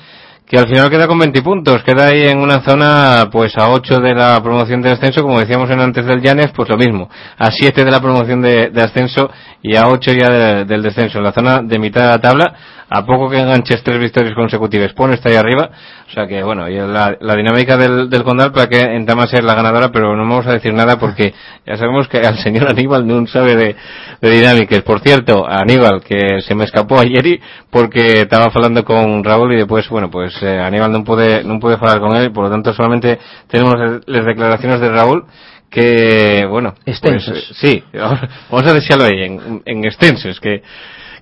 [0.49, 3.99] que al final queda con 20 puntos, queda ahí en una zona pues a 8
[4.01, 7.51] de la promoción de ascenso, como decíamos en antes del Llanes, pues lo mismo, a
[7.51, 9.29] 7 de la promoción de, de ascenso
[9.63, 12.55] y a 8 ya de- del descenso, en la zona de mitad de la tabla,
[12.89, 15.71] a poco que enganches tres victorias consecutivas, pone está ahí arriba,
[16.09, 19.43] o sea que bueno, y la, dinámica del, del Condal para que entama a ser
[19.43, 21.35] la ganadora, pero no vamos a decir nada porque
[21.67, 23.75] ya sabemos que al señor Aníbal no sabe de,
[24.21, 24.83] de dinámicas.
[24.83, 29.57] Por cierto, Aníbal, que se me escapó ayer y porque estaba hablando con Raúl y
[29.57, 32.73] después, bueno, pues eh, Aníbal no puede, no puede hablar con él, por lo tanto
[32.73, 33.19] solamente
[33.49, 33.75] tenemos
[34.07, 35.25] las declaraciones de Raúl
[35.71, 37.37] que, bueno, pues, Extensas.
[37.37, 40.63] eh, sí, vamos a decirlo ahí, en, en extensos, que,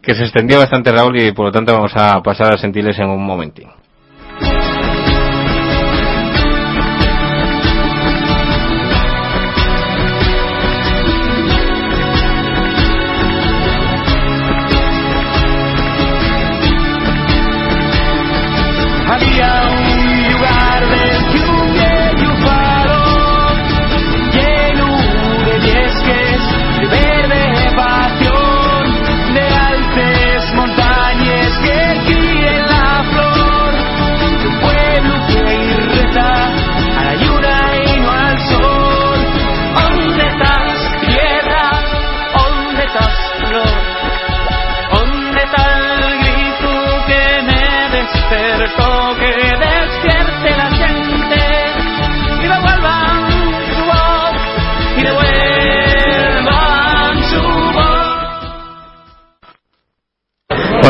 [0.03, 3.09] que se extendió bastante Raúl y por lo tanto vamos a pasar a sentirles en
[3.09, 3.68] un momentín.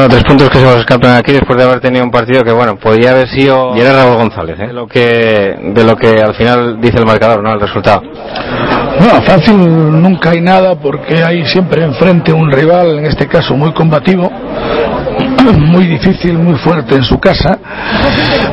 [0.04, 2.42] Bueno, Bueno, tres puntos que se nos escapan aquí después de haber tenido un partido
[2.42, 3.74] que, bueno, podría haber sido...
[3.74, 4.66] Y era Raúl González, ¿eh?
[4.66, 7.52] De lo que, de lo que al final dice el marcador, ¿no?
[7.54, 8.02] El resultado.
[8.02, 13.72] No, fácil nunca hay nada porque hay siempre enfrente un rival, en este caso muy
[13.72, 14.30] combativo,
[15.58, 17.58] muy difícil, muy fuerte en su casa,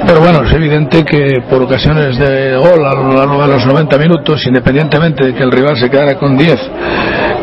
[0.07, 3.97] pero bueno, es evidente que por ocasiones de gol a lo largo de los 90
[3.97, 6.59] minutos, independientemente de que el rival se quedara con 10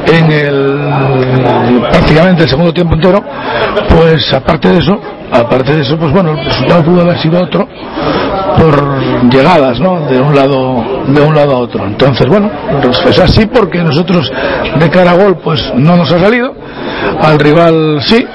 [0.07, 3.23] en el prácticamente el segundo tiempo entero,
[3.89, 5.01] pues aparte de eso,
[5.33, 7.69] aparte de eso, pues bueno, el resultado pudo haber sido otro
[8.59, 10.01] por llegadas, ¿no?
[10.09, 11.87] De un lado, de un lado a otro.
[11.87, 12.51] Entonces, bueno,
[12.83, 14.31] pues es así porque nosotros
[14.79, 16.55] de cara a gol, pues no nos ha salido,
[17.21, 18.27] al rival sí,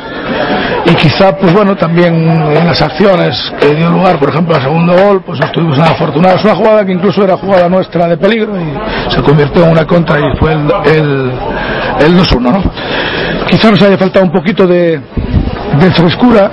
[0.86, 4.94] y quizá pues bueno también en las acciones que dio lugar por ejemplo al segundo
[4.94, 9.22] gol pues estuvimos afortunados una jugada que incluso era jugada nuestra de peligro y se
[9.22, 11.32] convirtió en una contra y fue el, el,
[12.00, 12.64] el 2-1 ¿no?
[13.48, 15.00] quizá nos haya faltado un poquito de,
[15.80, 16.52] de frescura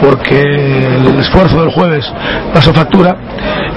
[0.00, 2.04] porque el esfuerzo del jueves
[2.52, 3.16] pasó factura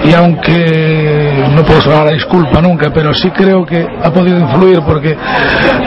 [0.03, 4.81] y aunque no puedo sonar a disculpa nunca, pero sí creo que ha podido influir
[4.81, 5.17] porque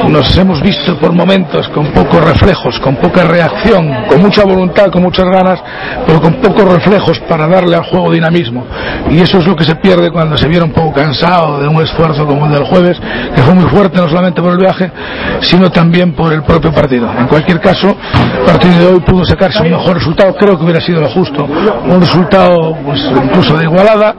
[0.09, 5.03] nos hemos visto por momentos con pocos reflejos, con poca reacción, con mucha voluntad, con
[5.03, 5.61] muchas ganas,
[6.07, 8.64] pero con pocos reflejos para darle al juego dinamismo.
[9.11, 11.83] Y eso es lo que se pierde cuando se viene un poco cansado de un
[11.83, 12.99] esfuerzo como el del jueves,
[13.35, 14.90] que fue muy fuerte no solamente por el viaje,
[15.40, 17.11] sino también por el propio partido.
[17.18, 20.81] En cualquier caso, el partido de hoy pudo sacarse un mejor resultado, creo que hubiera
[20.81, 21.45] sido lo justo.
[21.45, 24.15] Un resultado pues, incluso de igualada,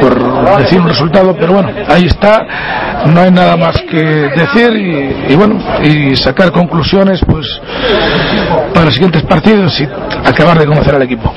[0.00, 5.32] por decir un resultado, pero bueno, ahí está, no hay nada más que decir y,
[5.32, 7.46] y bueno, y sacar conclusiones pues
[8.72, 9.84] para los siguientes partidos y
[10.24, 11.32] acabar de conocer al equipo.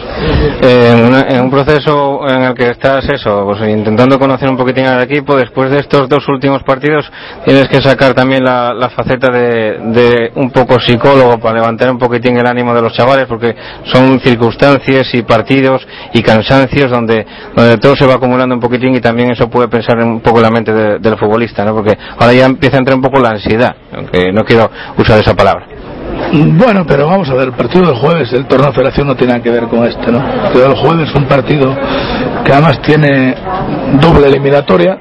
[0.62, 4.86] en, una- en un proceso en el que estás eso, pues intentando conocer un poquitín
[4.88, 7.10] al equipo, después de estos dos últimos partidos
[7.46, 11.98] tienes que sacar también la, la faceta de, de un poco psicólogo para levantar un
[11.98, 17.78] poquitín el ánimo de los chavales, porque son circunstancias y partidos y cansancios donde, donde
[17.78, 20.74] todo se va acumulando un poquitín y también eso puede pensar un poco la mente
[20.74, 21.74] de- del futbolista, ¿no?
[21.74, 25.36] porque ahora ya empieza a entrar un poco la ansiedad, aunque no quiero usar esa
[25.36, 25.68] palabra.
[26.32, 29.34] Bueno, pero vamos a ver, el partido del jueves, el torneo de federación no tiene
[29.34, 30.20] nada que ver con este, ¿no?
[30.54, 31.76] El jueves es un partido
[32.44, 33.36] que además tiene
[34.00, 34.98] doble eliminatoria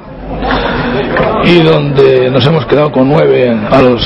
[1.44, 4.02] y donde nos hemos quedado con nueve a los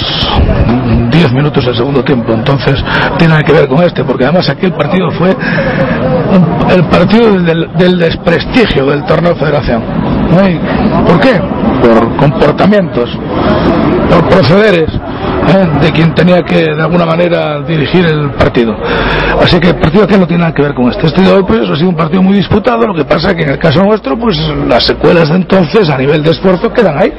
[1.11, 2.33] 10 minutos del segundo tiempo.
[2.33, 2.83] Entonces,
[3.19, 5.37] tiene que ver con este, porque además aquel partido fue
[6.75, 9.83] el partido del, desprestigio del torneo de federación.
[10.31, 10.49] ¿no?
[10.49, 10.59] ¿Y
[11.07, 11.41] ¿Por qué?
[11.83, 13.11] Por comportamientos,
[14.11, 14.91] por procederes
[15.81, 18.77] de quien tenía que de alguna manera dirigir el partido.
[19.41, 21.07] Así que el partido aquel no tiene nada que ver con este.
[21.07, 23.51] Este de hoy pues ha sido un partido muy disputado, lo que pasa que en
[23.51, 27.13] el caso nuestro pues las secuelas de entonces a nivel de esfuerzo quedan ahí,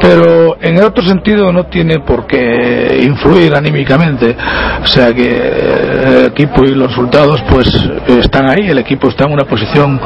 [0.00, 4.36] pero en el otro sentido no tiene por qué influir anímicamente.
[4.82, 7.68] O sea que eh, el equipo y los resultados pues
[8.06, 10.00] están ahí, el equipo está en una posición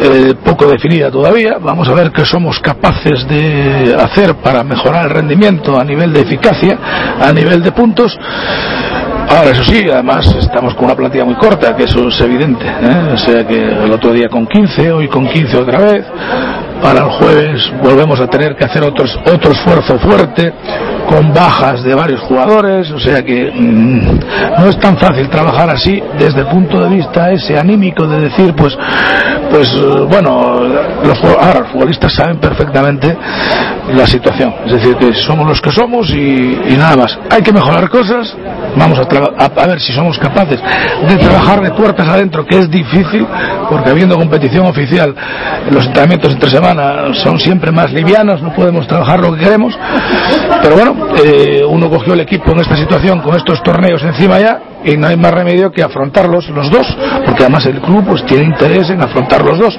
[0.00, 1.56] eh, poco definida todavía.
[1.60, 6.20] Vamos a ver qué somos capaces de hacer para mejorar el rendimiento a nivel de
[6.20, 6.78] eficacia,
[7.20, 8.18] a nivel de puntos.
[9.30, 12.64] Ahora, eso sí, además estamos con una plantilla muy corta, que eso es evidente.
[12.66, 13.10] ¿eh?
[13.12, 16.04] O sea que el otro día con 15, hoy con 15 otra vez.
[16.82, 20.52] Para el jueves volvemos a tener que hacer otros, otro esfuerzo fuerte,
[21.08, 22.90] con bajas de varios jugadores.
[22.92, 27.32] O sea que mm, no es tan fácil trabajar así desde el punto de vista
[27.32, 28.78] ese anímico de decir, pues,
[29.50, 30.60] pues eh, bueno,
[31.04, 33.16] los, ahora los futbolistas saben perfectamente
[33.94, 34.54] la situación.
[34.66, 37.18] Es decir, que somos los que somos y, y nada más.
[37.30, 38.36] Hay que mejorar cosas.
[38.76, 40.60] Vamos a, traba- a, ver si somos capaces
[41.08, 43.26] de trabajar de puertas adentro, que es difícil,
[43.68, 45.14] porque habiendo competición oficial,
[45.70, 49.76] los entrenamientos entre semana son siempre más livianos, no podemos trabajar lo que queremos.
[50.62, 54.60] Pero bueno, eh, uno cogió el equipo en esta situación con estos torneos encima ya
[54.84, 56.86] y no hay más remedio que afrontarlos los dos,
[57.24, 59.78] porque además el club pues tiene interés en afrontar los dos.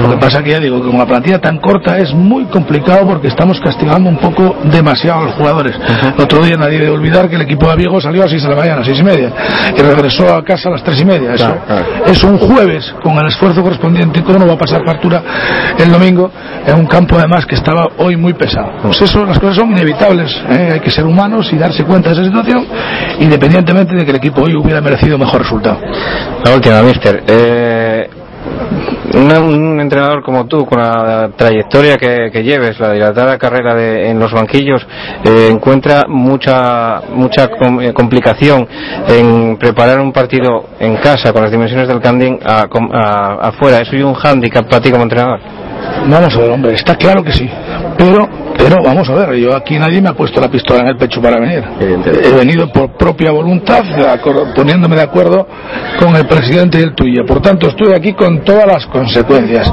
[0.00, 3.06] Lo que pasa que ya digo que con la plantilla tan corta es muy complicado
[3.06, 5.74] porque estamos castigando un poco demasiado a los jugadores.
[6.16, 8.42] El otro día nadie debe olvidar que el equipo de Vigo salió a las 6
[8.42, 9.32] de la mañana, a 6 y media,
[9.76, 11.34] y regresó a casa a las 3 y media.
[11.34, 11.84] Eso Claro, claro.
[12.06, 14.22] es un jueves con el esfuerzo correspondiente.
[14.22, 15.22] ¿Cómo no va a pasar factura
[15.78, 16.30] el domingo
[16.66, 18.72] en un campo además que estaba hoy muy pesado?
[18.82, 20.30] Pues eso, las cosas son inevitables.
[20.50, 20.70] ¿eh?
[20.74, 22.66] Hay que ser humanos y darse cuenta de esa situación,
[23.20, 25.78] independientemente de que el equipo hoy hubiera merecido mejor resultado.
[26.44, 27.22] La última, mister.
[27.26, 28.08] Eh,
[29.14, 34.18] un entrenador como tú, con la trayectoria que, que lleves, la dilatada carrera de- en
[34.18, 34.86] los banquillos,
[35.24, 38.68] eh, encuentra mucha mucha com- eh, complicación
[39.08, 43.78] en preparar un partido en casa con las dimensiones del Candín a- com- a- afuera.
[43.78, 45.40] ¿Eso es un hándicap para ti como entrenador?
[46.08, 47.48] Vamos a ver, hombre, está claro que sí.
[47.96, 48.25] Pero
[48.58, 51.20] Pero vamos a ver, yo aquí nadie me ha puesto la pistola en el pecho
[51.20, 51.62] para venir.
[51.80, 53.84] He venido por propia voluntad,
[54.54, 55.46] poniéndome de acuerdo
[55.98, 57.24] con el presidente y el tuyo.
[57.26, 59.72] Por tanto, estoy aquí con todas las consecuencias.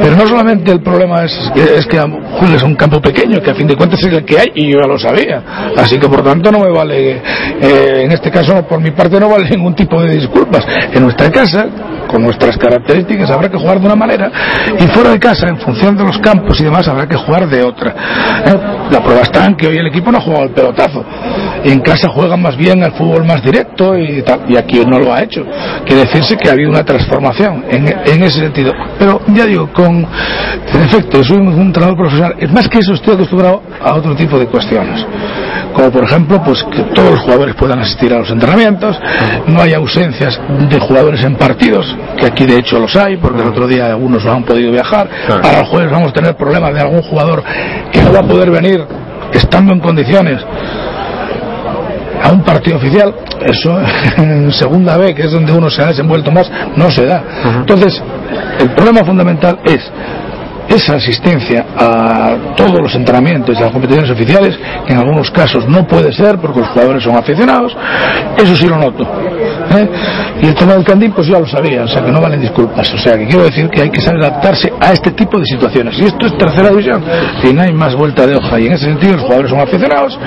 [0.00, 3.54] Pero no solamente el problema es, es que Julio es un campo pequeño, que a
[3.54, 5.72] fin de cuentas es el que hay, y yo ya lo sabía.
[5.76, 7.22] Así que por tanto no me vale,
[7.60, 10.64] eh, en este caso por mi parte no vale ningún tipo de disculpas.
[10.92, 11.66] En nuestra casa,
[12.12, 14.30] con nuestras características, habrá que jugar de una manera,
[14.78, 17.62] y fuera de casa, en función de los campos y demás, habrá que jugar de
[17.62, 17.94] otra.
[18.46, 18.58] Eh,
[18.92, 21.02] La prueba está en que hoy el equipo no ha jugado el pelotazo.
[21.64, 25.14] En casa juegan más bien al fútbol más directo y tal, y aquí no lo
[25.14, 25.42] ha hecho.
[25.86, 28.72] Quiere decirse que ha habido una transformación en, en ese sentido.
[28.98, 30.06] Pero ya digo, con
[30.74, 32.34] en efecto, soy un, un entrenador profesional.
[32.38, 35.06] Es más que eso, estoy acostumbrado a otro tipo de cuestiones.
[35.74, 38.98] Como por ejemplo, pues que todos los jugadores puedan asistir a los entrenamientos,
[39.46, 43.48] no hay ausencias de jugadores en partidos, que aquí de hecho los hay, porque el
[43.48, 45.08] otro día algunos no han podido viajar.
[45.28, 47.42] Para el jueves vamos a tener problemas de algún jugador
[47.90, 48.84] que no va a poder venir
[49.32, 50.44] estando en condiciones
[52.22, 53.80] a un partido oficial, eso
[54.18, 57.22] en segunda B, que es donde uno se ha desenvuelto más, no se da.
[57.56, 58.00] Entonces,
[58.60, 59.90] el problema fundamental es
[60.74, 65.86] esa asistencia a todos los entrenamientos y las competiciones oficiales, que en algunos casos no
[65.86, 67.76] puede ser porque los jugadores son aficionados,
[68.36, 69.04] eso sí lo noto.
[69.74, 69.88] ¿eh?
[70.42, 72.92] Y el tema del candil, pues ya lo sabía, o sea que no valen disculpas.
[72.92, 75.98] O sea que quiero decir que hay que saber adaptarse a este tipo de situaciones.
[75.98, 77.02] Y esto es tercera división,
[77.42, 78.58] y no hay más vuelta de hoja.
[78.58, 80.18] Y en ese sentido, los jugadores son aficionados,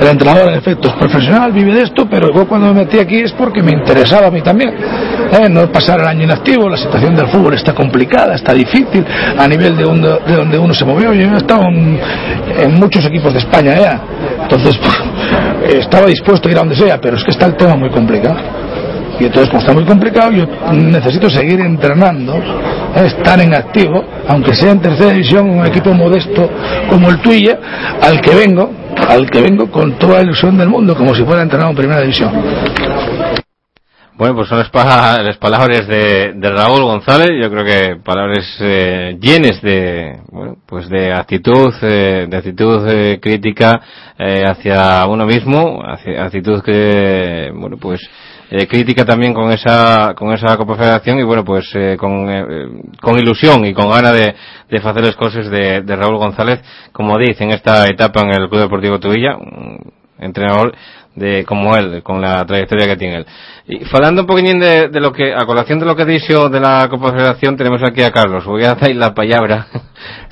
[0.00, 3.18] el entrenador en efecto es profesional, vive de esto, pero yo cuando me metí aquí
[3.18, 4.70] es porque me interesaba a mí también.
[4.70, 5.48] ¿eh?
[5.48, 9.04] No pasar el año inactivo, la situación del fútbol está complicada, está difícil
[9.38, 11.12] a nivel de, de donde uno se movió.
[11.12, 12.00] Yo he estado en,
[12.74, 14.00] muchos equipos de España ya,
[14.42, 17.76] entonces pues, estaba dispuesto a ir a donde sea, pero es que está el tema
[17.76, 18.36] muy complicado.
[19.20, 23.06] Y entonces, como está muy complicado, yo necesito seguir entrenando, ¿eh?
[23.06, 26.50] estar en activo, aunque sea en tercera división, un equipo modesto
[26.88, 27.56] como el tuyo,
[28.00, 28.72] al que vengo,
[29.08, 32.00] al que vengo con toda la ilusión del mundo, como si fuera entrenado en primera
[32.00, 32.32] división.
[34.22, 39.18] Bueno, pues son las, las palabras de, de Raúl González, yo creo que palabras eh,
[39.20, 43.80] llenas de, bueno, pues de actitud, eh, de actitud eh, crítica
[44.16, 48.00] eh, hacia uno mismo, actitud que, bueno, pues
[48.48, 52.44] eh, crítica también con esa, con esa Copa Federación y bueno, pues eh, con, eh,
[53.00, 54.36] con ilusión y con ganas de,
[54.78, 56.60] hacer las cosas de, de Raúl González,
[56.92, 59.80] como dice en esta etapa en el Club Deportivo Tuvilla, un
[60.20, 60.76] entrenador
[61.14, 63.26] de como él, con la trayectoria que tiene él.
[63.66, 66.60] Y falando un poquitín de, de lo que, a colación de lo que dicho de
[66.60, 68.44] la Copa Federación, tenemos aquí a Carlos.
[68.44, 69.66] Voy a dar la palabra,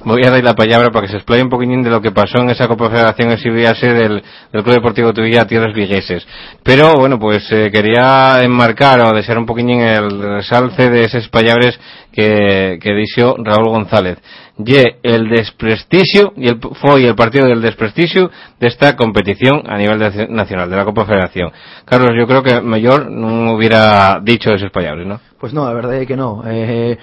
[0.05, 2.39] voy a dar la palabra para que se explaye un poquitín de lo que pasó
[2.39, 6.27] en esa Copa Federación en viaje del, del Club Deportivo Tuvilla Tierras Vigueses.
[6.63, 11.79] Pero, bueno, pues eh, quería enmarcar o desear un poquitín el resalce de esas palabras
[12.13, 14.19] que, que dijo Raúl González.
[14.59, 19.99] Y el desprestigio, y el, fue el partido del desprestigio de esta competición a nivel
[20.29, 21.51] nacional, de la Copa Federación.
[21.87, 25.21] Carlos, yo creo que mejor no hubiera dicho esos palabras, ¿no?
[25.39, 26.43] Pues no, la verdad es que no.
[26.47, 26.99] Eh,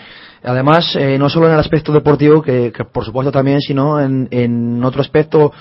[0.47, 4.83] además, eh, no solo en el aspecto deportivo, que, por supuesto también, sino en, en
[4.83, 5.51] otro aspecto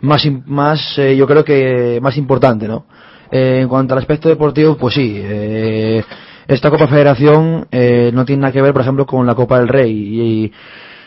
[0.00, 2.86] más, más eh, yo creo que más importante, ¿no?
[3.30, 5.14] Eh, en cuanto al aspecto deportivo, pues sí.
[5.16, 6.02] eh,
[6.48, 9.68] esta Copa Federación eh, no tiene nada que ver, por ejemplo, con la Copa del
[9.68, 9.92] Rey.
[9.92, 10.52] Y,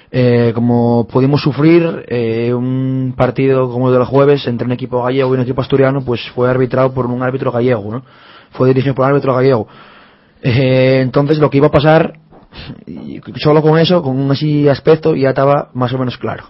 [0.10, 2.06] eh, como pudimos sufrir
[2.54, 6.22] un partido como el del jueves entre un equipo gallego y un equipo asturiano, pues
[6.36, 8.04] fue arbitrado por un árbitro gallego, ¿no?
[8.52, 9.68] Fue dirigido por un árbitro gallego.
[10.42, 12.14] Entonces lo que iba a pasar,
[12.86, 16.46] y solo con eso, con un así aspecto, ya estaba más o menos claro.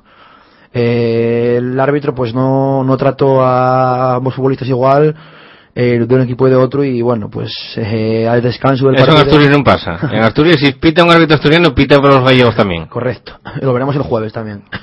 [0.74, 5.16] Eh, el árbitro pues no, no trató a ambos futbolistas igual,
[5.76, 9.12] eh, de un equipo y de otro, y bueno, pues eh, al descanso del Eso
[9.12, 9.18] en.
[9.18, 9.98] Asturias no pasa.
[10.12, 12.86] En Asturias, si pita un árbitro asturiano, pita para los gallegos también.
[12.88, 13.40] Correcto.
[13.62, 14.64] Lo veremos el jueves también.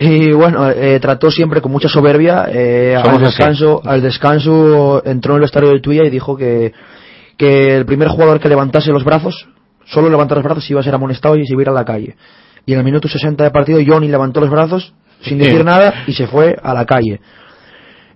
[0.00, 2.46] Y bueno, eh, trató siempre con mucha soberbia.
[2.52, 3.24] eh, al así.
[3.24, 6.72] descanso, al descanso entró en el estadio del Tuya y dijo que,
[7.36, 9.48] que el primer jugador que levantase los brazos,
[9.90, 11.84] solo levantar los brazos, iba a ser amonestado y se iba a ir a la
[11.84, 12.16] calle.
[12.66, 16.12] Y en el minuto 60 de partido, Johnny levantó los brazos sin decir nada y
[16.12, 17.20] se fue a la calle.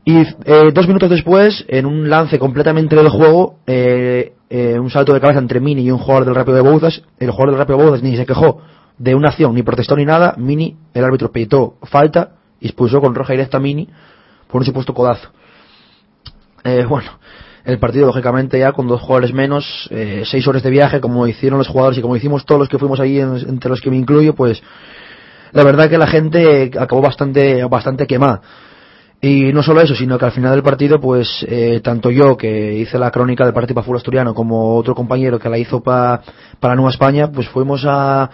[0.04, 5.14] Y eh, dos minutos después, en un lance completamente del juego, eh, eh, un salto
[5.14, 7.78] de cabeza entre Mini y un jugador del Rápido de Bouzas, el jugador del Rápido
[7.78, 8.60] de Bouzas ni se quejó
[8.98, 13.14] de una acción, ni protestó ni nada, Mini, el árbitro pitó falta y expulsó con
[13.14, 13.88] roja directa a Mini
[14.48, 15.30] por un supuesto codazo.
[16.64, 17.10] Eh, bueno,
[17.64, 21.58] el partido lógicamente ya con dos jugadores menos, eh, seis horas de viaje, como hicieron
[21.58, 23.96] los jugadores y como hicimos todos los que fuimos ahí, en- entre los que me
[23.96, 24.62] incluyo, pues
[25.52, 28.40] la verdad que la gente acabó bastante, bastante quemada.
[29.20, 32.72] Y no solo eso, sino que al final del partido, pues eh, tanto yo, que
[32.74, 36.20] hice la crónica del partido para Fútbol Asturiano, como otro compañero que la hizo pa-
[36.58, 38.28] para Nueva España, pues fuimos a,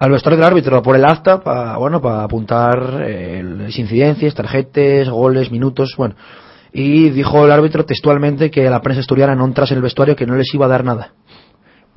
[0.00, 5.08] al vestuario del árbitro por el acta para bueno para apuntar eh, las incidencias, tarjetes,
[5.08, 6.16] goles, minutos, bueno.
[6.72, 10.26] Y dijo el árbitro textualmente que la prensa asturiana no entrase en el vestuario que
[10.26, 11.12] no les iba a dar nada.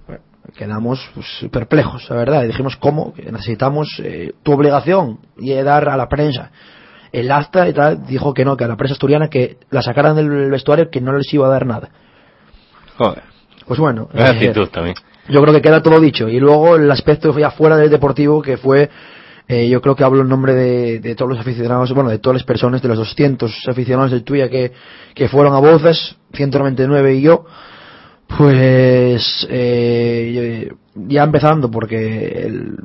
[0.07, 0.23] Bueno,
[0.55, 2.43] quedamos pues, perplejos, la verdad.
[2.43, 3.13] Y dijimos, ¿cómo?
[3.13, 6.51] Que necesitamos eh, tu obligación y dar a la prensa
[7.11, 8.05] el acta y tal.
[8.05, 11.13] Dijo que no, que a la prensa asturiana que la sacaran del vestuario que no
[11.13, 11.89] les iba a dar nada.
[12.97, 13.23] Joder.
[13.65, 14.09] Pues bueno.
[14.13, 14.95] Eh, actitud también.
[15.29, 16.27] yo creo que queda todo dicho.
[16.27, 18.89] Y luego el aspecto ya fuera del deportivo, que fue,
[19.47, 22.45] eh, yo creo que hablo en nombre de, todos los aficionados, bueno, de todas las
[22.45, 24.71] personas, de los 200 aficionados del Tuya que,
[25.13, 27.45] que fueron a voces, 199 y yo,
[28.37, 32.77] pues eh, ya empezando, porque el-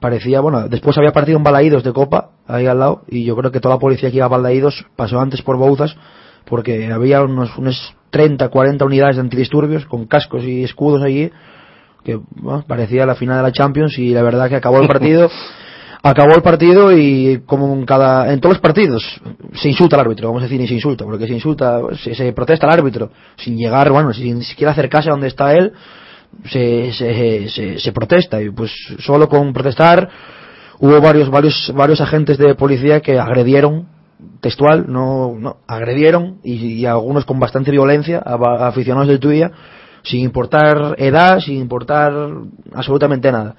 [0.00, 3.50] parecía, bueno, después había partido en Balaídos de Copa, ahí al lado, y yo creo
[3.50, 5.96] que toda la policía que iba a Balaídos pasó antes por Bouzas,
[6.46, 11.30] porque había unos, unos 30, 40 unidades de antidisturbios con cascos y escudos allí,
[12.04, 15.30] que bueno, parecía la final de la Champions, y la verdad que acabó el partido,
[16.02, 19.20] acabó el partido y como en cada, en todos los partidos,
[19.54, 22.32] se insulta al árbitro, vamos a decir, ni se insulta, porque se insulta, se, se
[22.32, 25.72] protesta al árbitro, sin llegar, bueno, sin siquiera acercarse a donde está él,
[26.50, 28.70] se, se, se, se protesta y pues
[29.00, 30.08] solo con protestar
[30.78, 33.88] hubo varios varios varios agentes de policía que agredieron
[34.40, 39.50] textual no no agredieron y, y algunos con bastante violencia a, a aficionados del Tuya
[40.02, 42.12] sin importar edad sin importar
[42.74, 43.54] absolutamente nada.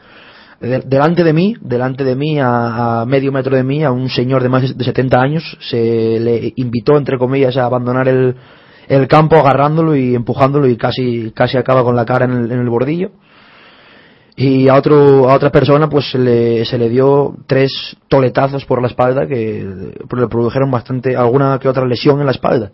[0.60, 4.44] De- delante de mí delante de mí a, medio metro de mí a un señor
[4.44, 8.36] de más de 70 años se le invitó entre comillas a abandonar el
[8.88, 12.60] el campo agarrándolo y empujándolo y casi casi acaba con la cara en el, en
[12.60, 13.12] el bordillo.
[14.36, 18.82] Y a otro a otra persona pues se le, se le dio tres toletazos por
[18.82, 22.72] la espalda que le produjeron bastante alguna que otra lesión en la espalda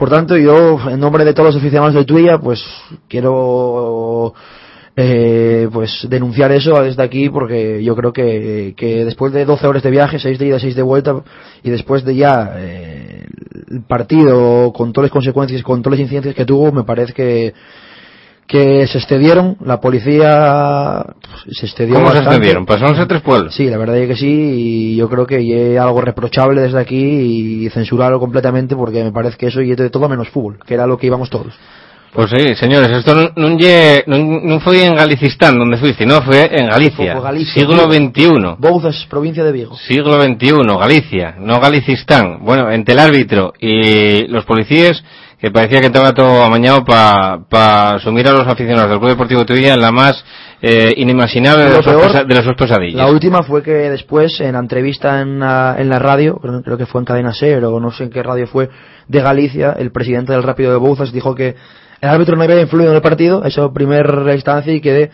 [0.00, 2.64] por tanto yo en nombre de todos los aficionados del Tuya pues
[3.06, 4.32] quiero
[4.96, 9.82] eh, pues denunciar eso desde aquí porque yo creo que, que después de 12 horas
[9.82, 11.22] de viaje, 6 de ida, 6 de vuelta
[11.62, 13.26] y después de ya eh,
[13.70, 17.52] el partido con todas las consecuencias, con todas las incidencias que tuvo, me parece que
[18.50, 22.66] que se excedieron, la policía pues, se excedió ¿Cómo se extendieron?
[22.66, 23.54] ¿Pasaron a tres pueblos?
[23.54, 26.96] Sí, la verdad es que sí, y yo creo que es algo reprochable desde aquí
[26.96, 30.84] y censurarlo completamente porque me parece que eso y de todo menos fútbol, que era
[30.88, 31.54] lo que íbamos todos.
[32.12, 37.14] Pues sí, señores, esto non foi en Galicistán donde fuiste, no, fue en Galicia.
[37.14, 37.86] Fue Galicia, siglo.
[37.86, 38.58] XXI.
[38.58, 39.78] Bouzas, provincia de Vigo.
[39.78, 42.42] Siglo XXI, Galicia, no Galicistán.
[42.42, 45.04] Bueno, entre el árbitro y los policías,
[45.40, 49.46] que parecía que estaba todo amañado para pa asumir a los aficionados del Club Deportivo
[49.46, 50.22] Tuvilla en la más
[50.60, 52.96] eh, inimaginable de, las sus peor, pesa- de las sus pesadillas.
[52.96, 56.76] La última fue que después, en la entrevista en la, en la radio, creo, creo
[56.76, 58.68] que fue en Cadena Ser o no sé en qué radio fue,
[59.08, 61.56] de Galicia, el presidente del Rápido de Bouzas dijo que
[62.02, 65.10] el árbitro no había influido en el partido, eso primera instancia, y que de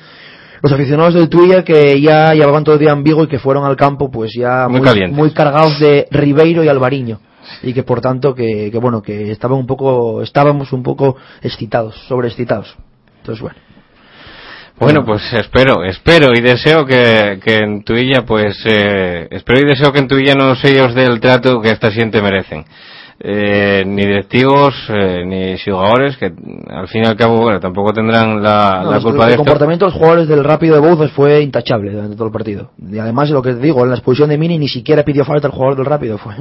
[0.62, 3.64] los aficionados del Tuya que ya llevaban todo el día en Vigo y que fueron
[3.64, 4.80] al campo pues ya Muy
[5.12, 7.20] muy cargados de Ribeiro y Alvariño
[7.62, 11.94] y que por tanto que, que bueno que estaban un poco estábamos un poco excitados
[12.08, 12.76] sobreexcitados
[13.18, 13.56] entonces bueno
[14.78, 19.90] Bueno, pues espero, espero y deseo que, que en Tuilla, pues, eh, espero y deseo
[19.90, 22.62] que en Tuilla no sellos del trato que esta gente merecen.
[23.18, 26.26] Eh, ni directivos, eh, ni jugadores, que
[26.68, 29.32] al fin y al cabo, bueno, tampoco tendrán la, No, la es- culpa el de
[29.32, 29.44] esto.
[29.44, 32.72] comportamiento de los jugadores del Rápido de Bouzas fue intachable durante todo el partido.
[32.76, 35.46] Y además, lo que te digo, en la expulsión de Mini ni siquiera pidió falta
[35.46, 36.18] el jugador del Rápido.
[36.18, 36.34] Fue.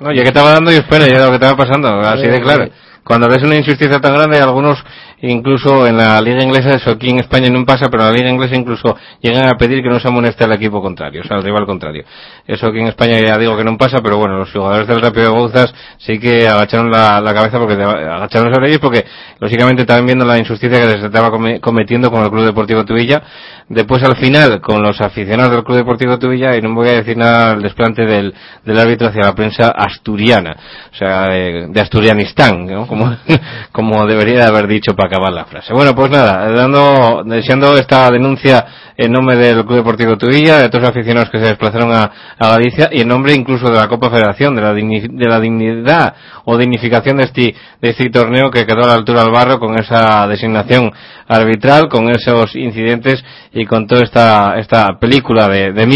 [0.00, 2.68] No, ya que estaba dando y espera, ya lo que estaba pasando, así de claro.
[3.04, 4.78] Cuando ves una injusticia tan grande, algunos,
[5.22, 8.30] incluso en la liga inglesa, eso aquí en España no pasa, pero en la liga
[8.30, 11.42] inglesa incluso llegan a pedir que no se amoneste al equipo contrario, o sea, al
[11.42, 12.04] rival contrario.
[12.46, 15.24] Eso aquí en España ya digo que no pasa, pero bueno, los jugadores del Rápido
[15.24, 19.04] de Bouzas sí que agacharon la, cabeza porque agacharon sobre ellos porque,
[19.38, 23.22] lógicamente, estaban viendo la injusticia que se estaba come- cometiendo con el Club Deportivo Tubilla.
[23.68, 27.16] Después, al final, con los aficionados del Club Deportivo Tubilla, y no voy a decir
[27.16, 28.34] nada al desplante del,
[28.66, 30.56] árbitro hacia la prensa asturiana,
[30.92, 32.86] o sea, de, de Asturianistán, ¿no?
[32.86, 33.14] Como,
[33.72, 35.72] como debería de haber dicho para acabar la frase.
[35.72, 38.64] Bueno, pues nada, dando, deseando esta denuncia
[38.96, 42.48] en nombre del Club Deportivo Tubilla, de todos los aficionados que se desplazaron a, a
[42.50, 46.14] Galicia, y en nombre incluso de la Copa Federación, de la, digni- de la dignidad
[46.44, 49.78] o dignificación de este, de este torneo que quedó a la altura del barro con
[49.78, 50.92] esa designación
[51.26, 55.90] arbitral, con esos incidentes y con toda esta, esta película de, de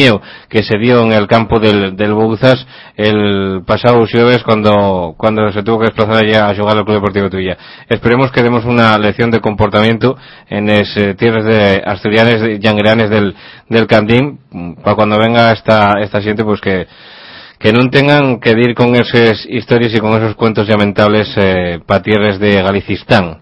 [0.49, 2.67] que se dio en el campo del, del Bouzas
[2.97, 7.31] el pasado jueves cuando, cuando se tuvo que desplazar allá a jugar al Club Deportivo
[7.31, 7.57] Tuya.
[7.89, 10.17] Esperemos que demos una lección de comportamiento
[10.49, 13.35] en las tierras de asturianes, de llangreanes del,
[13.69, 14.39] del Candín,
[14.83, 16.87] para cuando venga esta, esta gente pues que,
[17.59, 22.03] que no tengan que ir con esas historias y con esos cuentos lamentables eh, para
[22.03, 23.41] tierras de Galicistán.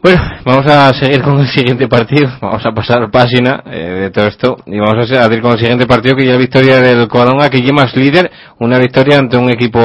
[0.00, 2.30] Bueno, vamos a seguir con el siguiente partido.
[2.40, 4.56] Vamos a pasar página eh, de todo esto.
[4.64, 7.60] Y vamos a seguir con el siguiente partido que ya es victoria del Covadonga, que
[7.60, 8.30] lleva más líder,
[8.60, 9.80] una victoria ante un equipo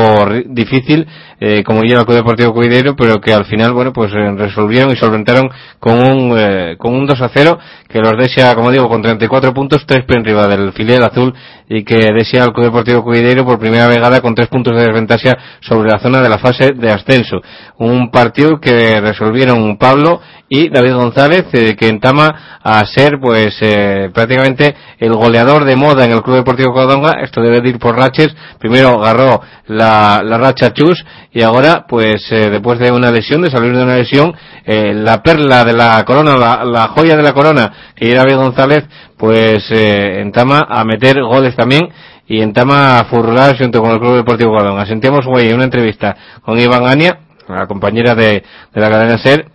[0.46, 1.08] difícil
[1.46, 4.94] eh, como lleva el Club Deportivo Cuidero, pero que al final, bueno, pues eh, resolvieron
[4.94, 7.60] y solventaron con un eh, con un 2 a 0
[7.94, 11.32] que los deja, como digo, con 34 puntos, 3 por arriba del filial azul
[11.70, 15.38] y que desea al Club Deportivo Cuidero por primera vegada con 3 puntos de desventaja
[15.60, 17.40] sobre la zona de la fase de ascenso.
[17.78, 24.10] Un partido que resolvieron Pablo y David González, eh, que entama a ser pues eh,
[24.14, 27.14] prácticamente el goleador de moda en el Club Deportivo Codonga.
[27.22, 28.36] Esto debe de ir por raches.
[28.60, 33.50] Primero agarró la, la racha Chus y ahora pues eh, después de una lesión, de
[33.50, 34.34] salir de una lesión,
[34.66, 38.38] eh, la perla de la corona, la, la joya de la corona, que era David
[38.38, 38.86] González,
[39.18, 41.90] pues eh, entama a meter goles también
[42.28, 44.86] y entama a furlar junto con el Club Deportivo Codonga.
[44.86, 49.53] Sentimos güey una entrevista con Iván Ania, la compañera de, de la cadena SER,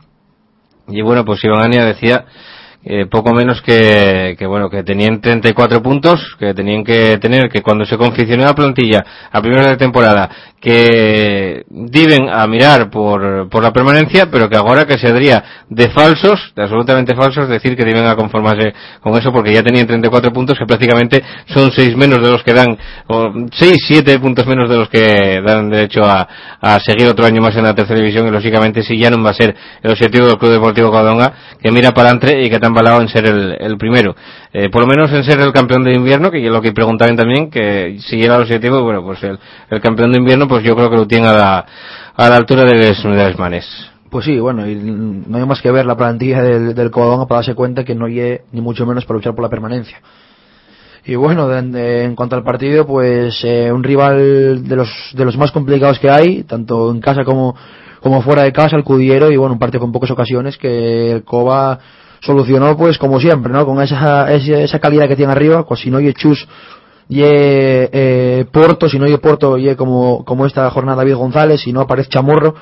[0.89, 2.24] y bueno, pues Iván Ania decía
[2.84, 7.61] eh, poco menos que, que bueno, que tenían 34 puntos, que tenían que tener, que
[7.61, 10.30] cuando se confeccionó la plantilla a primera de temporada,
[10.61, 15.88] que deben a mirar por, por la permanencia, pero que ahora que se daría de
[15.90, 20.32] falsos, de absolutamente falsos, decir que deben a conformarse con eso porque ya tenían 34
[20.32, 24.68] puntos, que prácticamente son 6 menos de los que dan, o 6, 7 puntos menos
[24.68, 26.28] de los que dan derecho a,
[26.61, 29.30] a seguir otro año más en la tercera división y lógicamente si ya no va
[29.30, 31.32] a ser el objetivo del Club Deportivo Codonga,
[31.62, 34.16] que mira para adelante y que está embalado en ser el, el primero.
[34.52, 37.16] Eh, por lo menos en ser el campeón de invierno, que es lo que preguntaban
[37.16, 39.38] también, que si era el objetivo, bueno, pues el,
[39.70, 41.66] el campeón de invierno, pues yo creo que lo tiene a la,
[42.16, 43.66] a la altura de los unidades manes.
[44.11, 47.40] Pues sí, bueno, y no hay más que ver la plantilla del, del Covadonga para
[47.40, 50.01] darse cuenta que no hay ni mucho menos para luchar por la permanencia.
[51.05, 55.24] Y bueno, de- de- en cuanto al partido, pues eh, un rival de los, de
[55.24, 57.55] los más complicados que hay, tanto en casa como,
[58.01, 61.24] como fuera de casa, el Cudiero, y bueno, un partido con pocas ocasiones que el
[61.24, 61.78] Cova
[62.20, 63.64] solucionó pues como siempre, ¿no?
[63.64, 66.46] Con esa, esa, calidad que tiene arriba, pues si no hay Chus
[67.09, 71.72] y eh, Porto, si no hay Porto y como, como esta jornada David González, si
[71.72, 72.54] no aparece Chamorro,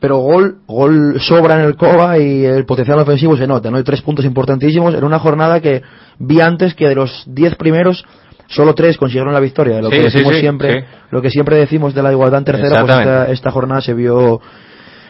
[0.00, 3.78] pero gol, gol sobra en el Cova y el potencial ofensivo se nota, ¿no?
[3.78, 5.82] Hay tres puntos importantísimos en una jornada que
[6.18, 8.04] vi antes que de los diez primeros
[8.48, 11.94] solo tres consiguieron la victoria, lo Sí, que decimos sí, siempre, lo que siempre decimos
[11.94, 14.40] de la igualdad en tercera, pues esta, esta jornada se vio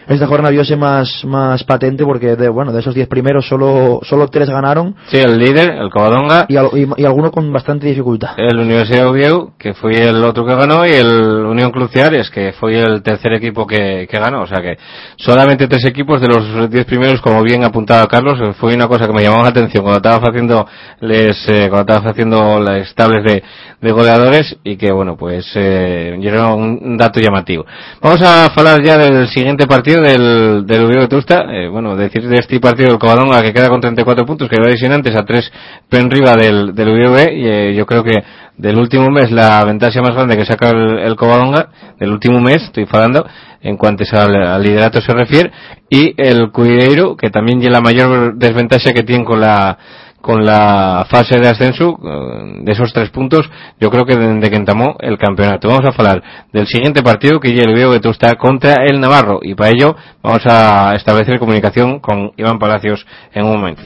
[0.09, 4.29] esta jornada viose más, más patente porque de, bueno, de esos diez primeros solo, solo
[4.29, 8.31] tres ganaron Sí, el líder, el Covadonga, y, al- y, y alguno con bastante dificultad.
[8.37, 12.31] el Universidad de Oviedo, que fue el otro que ganó, y el Unión Club Ciares,
[12.31, 14.43] que fue el tercer equipo que, que ganó.
[14.43, 14.77] O sea que
[15.17, 19.13] solamente tres equipos de los diez primeros, como bien apuntaba Carlos, fue una cosa que
[19.13, 20.67] me llamó la atención cuando estaba haciendo
[21.01, 23.43] les, eh, cuando estaba haciendo las tables de,
[23.81, 27.65] de goleadores y que bueno, pues eh, era un dato llamativo.
[28.01, 32.37] Vamos a hablar ya del siguiente partido del, del Oviedo Tusta, eh, bueno, decir de
[32.37, 35.53] este partido del Covadonga que queda con 34 puntos, que va antes a 3
[35.89, 38.23] pen arriba del, del Oviedo y eh, yo creo que
[38.57, 41.69] del último mes la ventaja más grande que saca el, el Covadonga,
[41.99, 43.27] del último mes, estoy hablando,
[43.61, 45.51] en cuanto al, al liderato se refiere,
[45.91, 49.77] y el Cuideiro, que también tiene la mayor desventaja que tiene con la
[50.27, 53.49] con la fase de ascenso eh, de esos tres puntos
[53.79, 55.69] yo creo que desde que entamó el campeonato.
[55.69, 56.23] Vamos a hablar
[56.53, 59.95] del siguiente partido que ya el veo que está contra el Navarro y para ello
[60.23, 63.83] vamos a establecer comunicación con Iván Palacios en un momento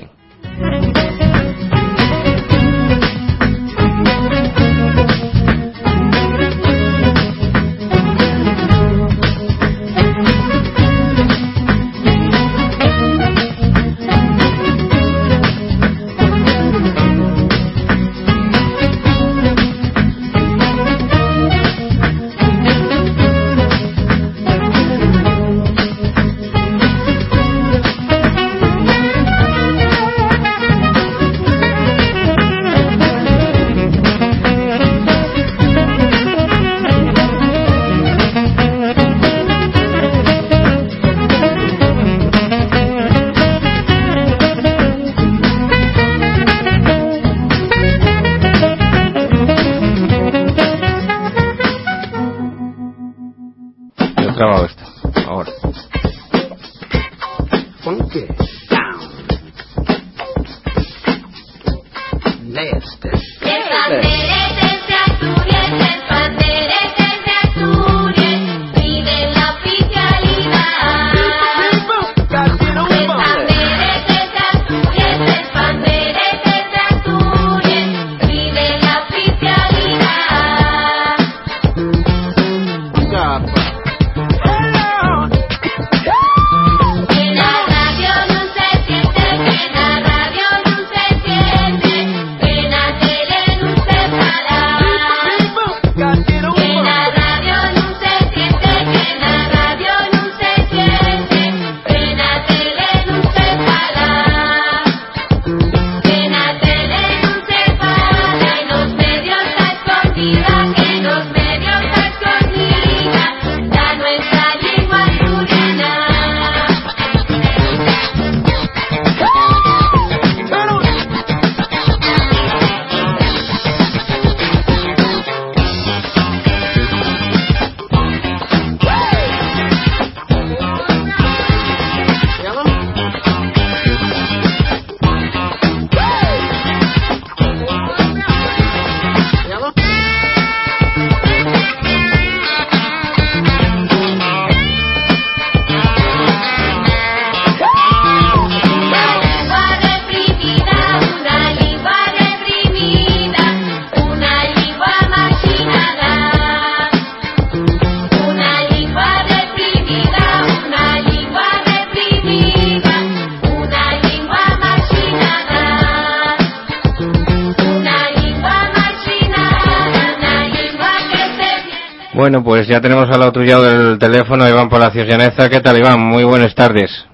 [172.71, 175.49] ya tenemos al otro lado del teléfono Iván Palacios Llaneza.
[175.49, 175.99] ¿Qué tal, Iván?
[175.99, 177.05] Muy buenas tardes.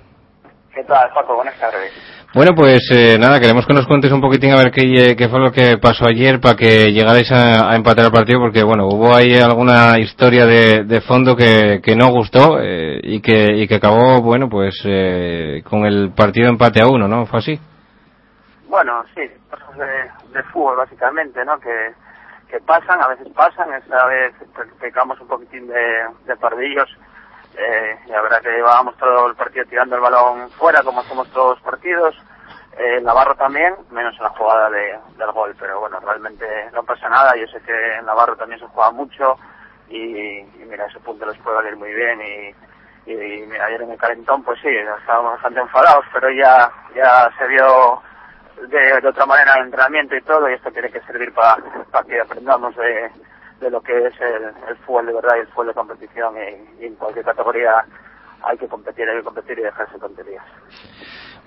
[0.75, 1.35] ¿Qué tal, Paco?
[1.37, 1.91] Buenas tardes.
[2.35, 5.31] Bueno, pues eh, nada, queremos que nos cuentes un poquitín a ver qué, eh, qué
[5.31, 8.87] fue lo que pasó ayer para que llegarais a, a empatar el partido, porque bueno,
[8.87, 13.67] hubo ahí alguna historia de, de fondo que, que no gustó eh, y, que, y
[13.67, 17.25] que acabó, bueno, pues eh, con el partido empate a uno, ¿no?
[17.25, 17.59] ¿Fue así?
[18.69, 21.59] Bueno, sí, cosas de, de fútbol básicamente, ¿no?
[21.59, 21.95] Que,
[22.49, 24.35] que pasan, a veces pasan, esta vez
[24.81, 26.89] pecamos un poquitín de, de pardillos.
[27.59, 31.57] Eh, la verdad que llevábamos todo el partido tirando el balón fuera, como hacemos todos
[31.57, 32.15] los partidos.
[32.79, 37.09] Eh, Navarro también, menos en la jugada de, del gol, pero bueno, realmente no pasa
[37.09, 37.35] nada.
[37.37, 39.39] Yo sé que en Navarro también se juega mucho
[39.89, 42.21] y, y mira, ese punto les puede valer muy bien.
[42.21, 42.55] Y,
[43.11, 47.31] y, y mira, ayer en el calentón, pues sí, estábamos bastante enfadados, pero ya, ya
[47.39, 48.03] se vio
[48.69, 51.63] de, otra manera el entrenamiento y todo, y esto tiene que servir para
[52.05, 53.11] que aprendamos de,
[53.61, 56.85] de lo que es el, el fútbol de verdad y el fútbol de competición y,
[56.85, 57.85] y en cualquier categoría
[58.43, 60.45] hay que competir, hay que competir y dejarse tonterías.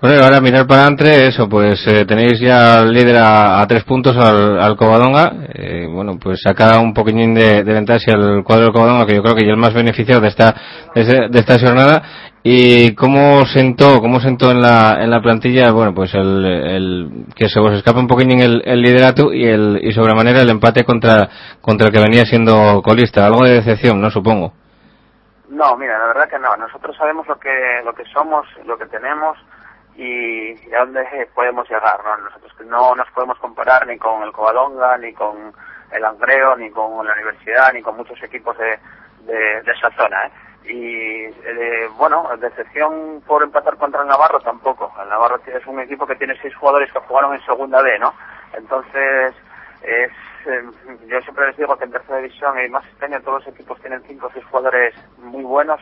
[0.00, 4.16] Bueno, ahora mirar para adelante, eso, pues eh, tenéis ya al líder a, tres puntos
[4.16, 5.30] al, al Covadonga.
[5.52, 9.22] Eh, bueno, pues saca un poquillín de, de ventaja el cuadro del Covadonga, que yo
[9.22, 10.54] creo que ya el más beneficiado de esta,
[10.94, 12.29] de, de esta jornada.
[12.42, 17.50] ¿Y cómo sentó, cómo sentó en la, en la plantilla, bueno, pues el, el que
[17.50, 21.28] se os escapa un poquillín el, el liderato y el, y sobremanera el empate contra,
[21.60, 23.26] contra el que venía siendo colista?
[23.26, 24.10] Algo de decepción, ¿no?
[24.10, 24.54] Supongo.
[25.50, 26.56] No, mira, la verdad que no.
[26.56, 29.36] Nosotros sabemos lo que lo que somos, lo que tenemos
[29.96, 32.24] y, a dónde podemos llegar, ¿no?
[32.24, 35.52] Nosotros no nos podemos comparar ni con el Covadonga, ni con
[35.92, 38.78] el Angreo, ni con la universidad, ni con muchos equipos de,
[39.30, 40.30] de, de esa zona, ¿eh?
[40.64, 44.92] Y, eh, bueno, decepción por empatar contra el Navarro tampoco.
[45.02, 48.12] El Navarro es un equipo que tiene seis jugadores que jugaron en segunda B, ¿no?
[48.52, 49.34] Entonces,
[49.82, 50.12] es,
[50.46, 50.62] eh,
[51.06, 54.02] yo siempre les digo que en tercera división y más este todos los equipos tienen
[54.06, 55.80] cinco o seis jugadores muy buenos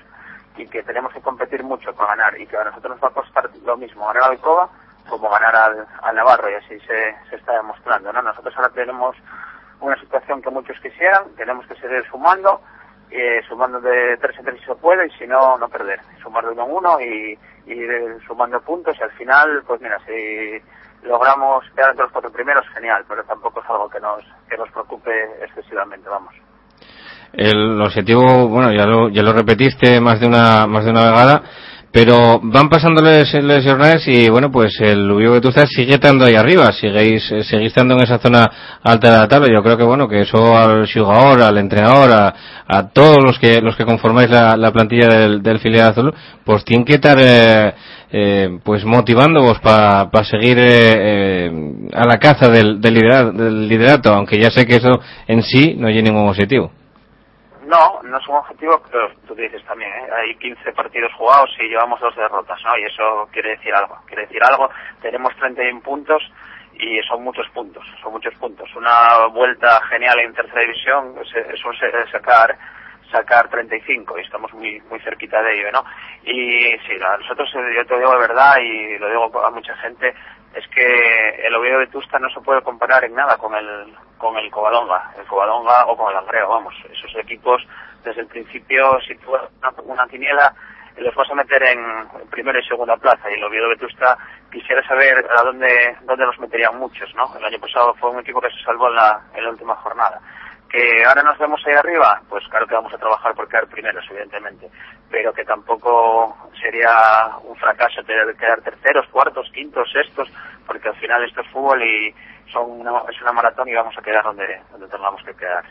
[0.56, 3.22] y que tenemos que competir mucho para ganar y que a nosotros nos va a
[3.22, 4.68] costar lo mismo ganar al Alcoba
[5.08, 8.22] como ganar al, al Navarro y así se, se está demostrando, ¿no?
[8.22, 9.16] Nosotros ahora tenemos
[9.80, 12.60] una situación que muchos quisieran, tenemos que seguir sumando,
[13.10, 16.52] eh, sumando de tres en si se puede y si no, no perder, sumar de
[16.52, 17.86] uno en uno y, y
[18.26, 20.60] sumando puntos y al final, pues mira, si
[21.06, 24.70] logramos quedar entre los cuatro primeros, genial, pero tampoco es algo que nos, que nos
[24.70, 25.10] preocupe
[25.42, 26.34] excesivamente, vamos.
[27.32, 31.42] El objetivo, bueno, ya lo, ya lo repetiste más de una, más de una vegada,
[31.90, 36.24] pero van pasándoles las jornadas y bueno, pues el Ubigo que tú estás sigue estando
[36.24, 38.46] ahí arriba, seguís, eh, seguís estando en esa zona
[38.82, 39.48] alta de la tabla.
[39.52, 43.76] Yo creo que bueno, que eso al jugador, al entrenador, a, todos los que, los
[43.76, 46.14] que conformáis la, la plantilla del, del filial azul,
[46.44, 47.72] pues tienen que estar, eh,
[48.10, 51.50] eh, pues motivándoos para seguir eh, eh,
[51.92, 55.74] a la caza del, del, liderato, del liderato, aunque ya sé que eso en sí
[55.76, 56.72] no hay ningún objetivo.
[57.68, 60.08] No, no es un objetivo, pero tú dices también, ¿eh?
[60.16, 62.78] hay 15 partidos jugados y llevamos dos derrotas, ¿no?
[62.78, 64.70] Y eso quiere decir algo, quiere decir algo.
[65.02, 66.22] Tenemos 31 puntos
[66.72, 68.74] y son muchos puntos, son muchos puntos.
[68.74, 72.56] Una vuelta genial en tercera división es, es un se- sacar
[73.10, 75.84] sacar 35 y estamos muy muy cerquita de ello, ¿no?
[76.24, 80.14] Y sí, nosotros, eh, yo te digo de verdad y lo digo a mucha gente,
[80.54, 84.36] es que el Oviedo de Tusta no se puede comparar en nada con el con
[84.36, 87.62] el Covadonga, el Covadonga o con el Angreo, vamos, esos equipos
[88.04, 90.54] desde el principio si tú una, una quiniela
[90.96, 94.18] los vas a meter en primera y segunda plaza y el Oviedo Vetusta
[94.50, 97.36] quisiera saber a dónde dónde los meterían muchos, ¿no?
[97.36, 100.20] El año pasado fue un equipo que se salvó en la, en la última jornada.
[100.70, 104.04] Que ahora nos vemos ahí arriba, pues claro que vamos a trabajar por quedar primeros,
[104.10, 104.68] evidentemente,
[105.10, 110.28] pero que tampoco sería un fracaso tener que quedar terceros, cuartos, quintos, sextos,
[110.66, 112.14] porque al final esto es fútbol y
[112.52, 115.64] son una, es una maratón y vamos a quedar donde, donde tengamos que quedar.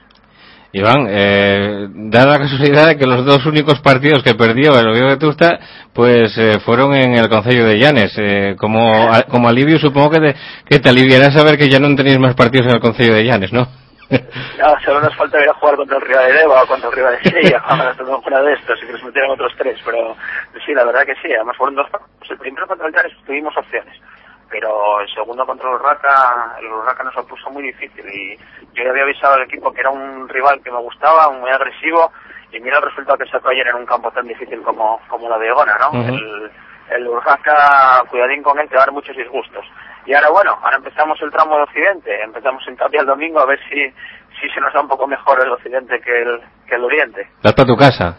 [0.74, 5.10] Iván, eh, da la casualidad de que los dos únicos partidos que perdió el Oviedo
[5.10, 5.60] de Tusta,
[5.94, 8.14] pues eh, fueron en el Concello de Llanes.
[8.18, 10.36] Eh, como, como alivio supongo que te,
[10.70, 13.54] que te aliviará saber que ya no tenéis más partidos en el Concello de Llanes,
[13.54, 13.68] ¿no?
[14.58, 16.96] Ya, solo nos falta ir a jugar contra el Riva de Deva o contra el
[16.96, 17.20] Riva de
[17.96, 20.16] cuando fuera de estos, y que nos metieran otros tres, pero
[20.66, 22.32] sí, la verdad que sí, además fueron dos partidos.
[22.32, 23.94] El primero contra el Llanes tuvimos opciones,
[24.50, 28.36] pero el segundo contra el Urraca, el Urraca nos lo puso muy difícil y
[28.74, 32.12] yo ya había avisado al equipo que era un rival que me gustaba, muy agresivo,
[32.52, 35.38] y mira el resultado que sacó ayer en un campo tan difícil como, como la
[35.38, 36.02] de Egona, ¿no?
[36.02, 36.52] El,
[36.90, 39.66] el Urraca, cuidadín con él, te va a dar muchos disgustos.
[40.08, 43.46] Y ahora bueno, ahora empezamos el tramo de Occidente, empezamos en Tapia el domingo a
[43.46, 43.76] ver si,
[44.40, 47.28] si se nos da un poco mejor el Occidente que el, que el Oriente.
[47.44, 48.18] Das para tu casa.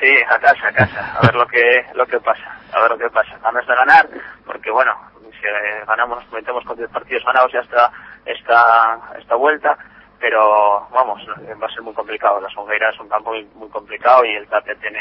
[0.00, 2.98] Sí, a casa, a casa, a ver lo que, lo que pasa, a ver lo
[2.98, 3.38] que pasa.
[3.40, 4.08] Ganas de ganar,
[4.44, 4.92] porque bueno,
[5.30, 7.92] si eh, ganamos, nos metemos con 10 partidos ganados ya está
[8.26, 9.78] esta, esta vuelta,
[10.18, 11.22] pero vamos,
[11.62, 12.40] va a ser muy complicado.
[12.40, 14.98] La Songueira es un campo muy, muy complicado y el Tapia tiene,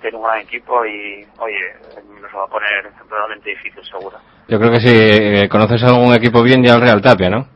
[0.00, 1.74] tiene un gran equipo y, oye,
[2.20, 4.18] nos va a poner realmente difícil, seguro.
[4.48, 7.46] Yo creo que si eh, conoces algún equipo bien ya el Real Tapia, ¿no?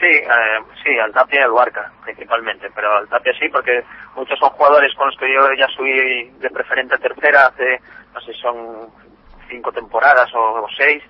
[0.00, 3.84] Sí, eh, sí, al Tapia y al Huarca, principalmente, pero al Tapia sí, porque
[4.16, 7.80] muchos son jugadores con los que yo ya subí de preferente a tercera hace,
[8.14, 8.88] no sé, son
[9.48, 11.02] cinco temporadas o, o seis,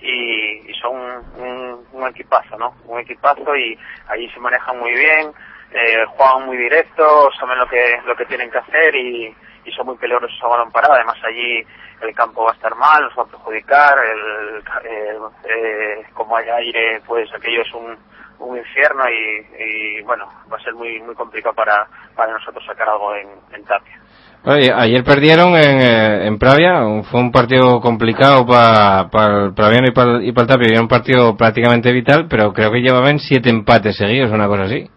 [0.00, 0.94] y, y son
[1.38, 2.74] un, un equipazo, ¿no?
[2.86, 5.32] Un equipazo y allí se manejan muy bien,
[5.72, 9.34] eh, juegan muy directo, saben lo que lo que tienen que hacer y,
[9.64, 10.94] y son muy peligrosos a balón parado.
[10.94, 11.64] Además allí
[12.00, 17.00] el campo va a estar mal, nos va a perjudicar, el, eh, como hay aire,
[17.06, 17.96] pues aquello es un,
[18.38, 22.88] un infierno y, y, bueno, va a ser muy muy complicado para, para nosotros sacar
[22.88, 24.00] algo en, en Tapia.
[24.46, 26.74] Oye, ayer perdieron en, eh, en Pravia,
[27.10, 29.08] fue un partido complicado para
[29.46, 32.80] el Praviano y para y el Tapia, era un partido prácticamente vital, pero creo que
[32.80, 34.90] llevaban siete empates seguidos, una cosa así.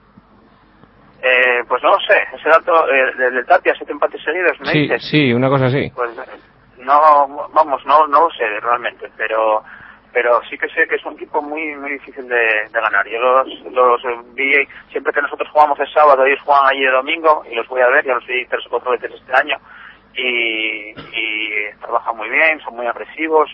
[1.68, 4.80] Pues no lo sé, ese dato eh, del del Tapia, siete empates seguidos, ¿me Sí,
[4.84, 5.04] dices?
[5.10, 5.92] sí, una cosa así.
[5.96, 6.12] Pues
[6.78, 9.64] no, vamos, no, no lo sé realmente, pero
[10.14, 12.36] pero sí que sé que es un equipo muy muy difícil de,
[12.72, 13.06] de ganar.
[13.08, 14.54] Yo los, los vi
[14.92, 17.88] siempre que nosotros jugamos el sábado, ellos juegan allí el domingo y los voy a
[17.90, 19.58] ver, ya los vi tres o cuatro veces este año
[20.16, 23.50] y, y trabajan muy bien, son muy agresivos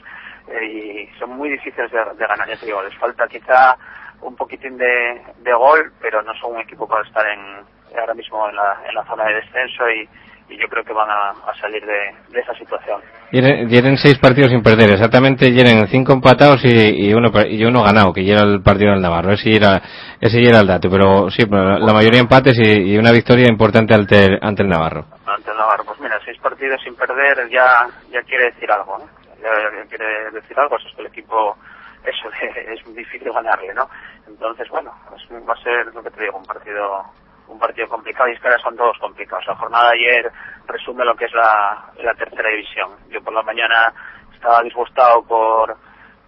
[0.47, 2.47] eh, y son muy difíciles de, de ganar.
[2.47, 3.75] Ya te digo, les falta quizá
[4.21, 7.65] un poquitín de, de gol, pero no son un equipo para estar en,
[7.99, 10.07] ahora mismo en la, en la zona de descenso y,
[10.53, 13.01] y yo creo que van a, a salir de, de esa situación.
[13.31, 18.13] Tienen, seis partidos sin perder, exactamente tienen cinco empatados y, y uno y uno ganado,
[18.13, 19.81] que era el partido del Navarro, ese era,
[20.21, 23.93] ese era el dato, pero sí, pero la, mayoría empates y, y una victoria importante
[23.95, 25.05] ante el, ante el Navarro.
[25.25, 25.83] ante el Navarro.
[25.85, 29.05] Pues mira, seis partidos sin perder ya ya quiere decir algo, ¿no?
[29.41, 29.49] Ya,
[29.81, 31.57] ya quiere decir algo, eso es que el equipo,
[32.05, 32.29] eso
[32.71, 33.89] es muy difícil ganarle, ¿no?
[34.27, 37.03] Entonces, bueno, es- va a ser lo que te digo, un partido
[37.47, 39.45] un partido complicado y es que ahora son todos complicados.
[39.47, 40.31] La jornada de ayer
[40.67, 42.91] resume lo que es la, la tercera división.
[43.09, 43.93] Yo por la mañana
[44.33, 45.75] estaba disgustado por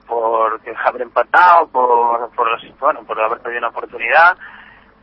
[0.07, 2.47] por haber empatado, por, por,
[2.80, 4.38] bueno, por haber perdido una oportunidad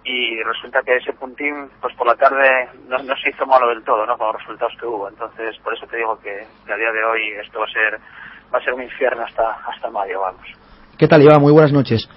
[0.04, 3.84] y resulta que ese puntín, pues por la tarde no, no se hizo malo del
[3.84, 4.16] todo, ¿no?
[4.16, 5.08] Con los resultados que hubo.
[5.08, 8.00] Entonces, por eso te digo que, que a día de hoy esto va a ser
[8.52, 10.46] va a ser un infierno hasta hasta mayo, vamos.
[10.98, 11.40] ¿Qué tal, Iván?
[11.40, 12.08] Muy buenas noches.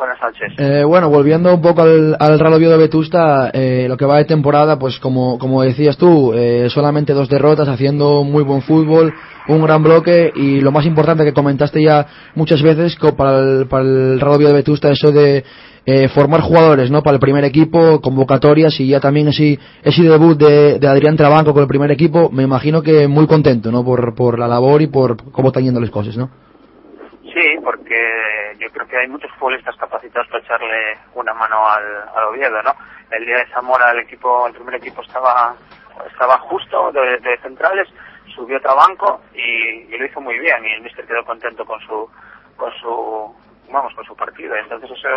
[0.00, 0.18] Buenas.
[0.56, 4.16] Eh, bueno, volviendo un poco al, al Real Oviedo de Vetusta, eh, lo que va
[4.16, 9.12] de temporada, pues como, como decías tú, eh, solamente dos derrotas, haciendo muy buen fútbol,
[9.48, 13.84] un gran bloque y lo más importante que comentaste ya muchas veces para el, para
[13.84, 15.44] el Real de Vetusta, eso de
[15.84, 20.38] eh, formar jugadores no para el primer equipo, convocatorias y ya también ese, ese debut
[20.38, 24.14] de, de Adrián Trabanco con el primer equipo, me imagino que muy contento no por,
[24.14, 26.30] por la labor y por cómo están yendo las cosas, ¿no?
[28.60, 32.74] Yo creo que hay muchos futbolistas capacitados para echarle una mano al, al Oviedo, ¿no?
[33.10, 35.56] El día de Zamora el equipo, el primer equipo estaba
[36.06, 37.88] estaba justo de, centrales,
[38.34, 41.80] subió a Trabanco y, y lo hizo muy bien y el míster quedó contento con
[41.80, 42.08] su
[42.56, 43.34] con su
[43.70, 45.08] vamos con su partido entonces eso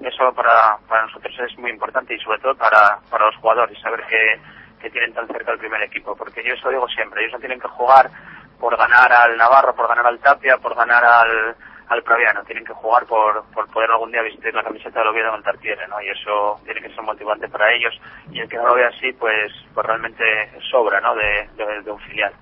[0.00, 4.02] eso para, para nosotros es muy importante y sobre todo para, para los jugadores saber
[4.06, 4.40] que,
[4.80, 7.60] que tienen tan cerca el primer equipo porque yo eso digo siempre ellos no tienen
[7.60, 8.10] que jugar
[8.58, 11.56] por ganar al Navarro por ganar al Tapia por ganar al
[11.92, 15.28] al Praviano, tienen que jugar por, por poder algún día vestir la camiseta del Oviedo
[15.28, 16.00] en el Tartiere, ¿no?
[16.00, 17.94] Y eso tiene que ser motivante para ellos
[18.32, 20.24] y el que no lo vea así, pues, pues realmente
[20.70, 21.14] sobra, ¿no?
[21.14, 22.32] De, de, de un filial.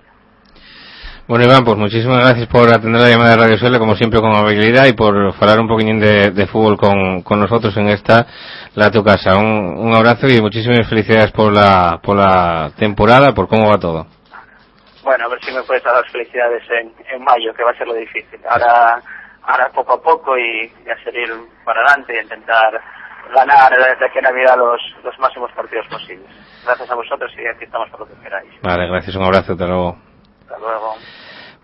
[1.27, 4.35] Bueno, Iván, pues muchísimas gracias por atender la llamada de Radio Suele, como siempre con
[4.35, 8.25] amabilidad y por hablar un poquitín de, de fútbol con, con nosotros en esta,
[8.75, 9.37] la tu casa.
[9.37, 14.07] Un, un abrazo y muchísimas felicidades por la, por la temporada, por cómo va todo.
[15.03, 17.77] Bueno, a ver si me puedes dar las felicidades en, en mayo, que va a
[17.77, 18.39] ser lo difícil.
[18.49, 19.01] Ahora,
[19.43, 21.29] ahora poco a poco y, y a seguir
[21.63, 22.81] para adelante y intentar
[23.33, 26.29] ganar de aquí a Navidad los, los máximos partidos posibles.
[26.65, 28.51] Gracias a vosotros y aquí estamos por lo que queráis.
[28.61, 29.97] Vale, gracias, un abrazo, hasta luego.
[30.41, 30.95] Hasta luego.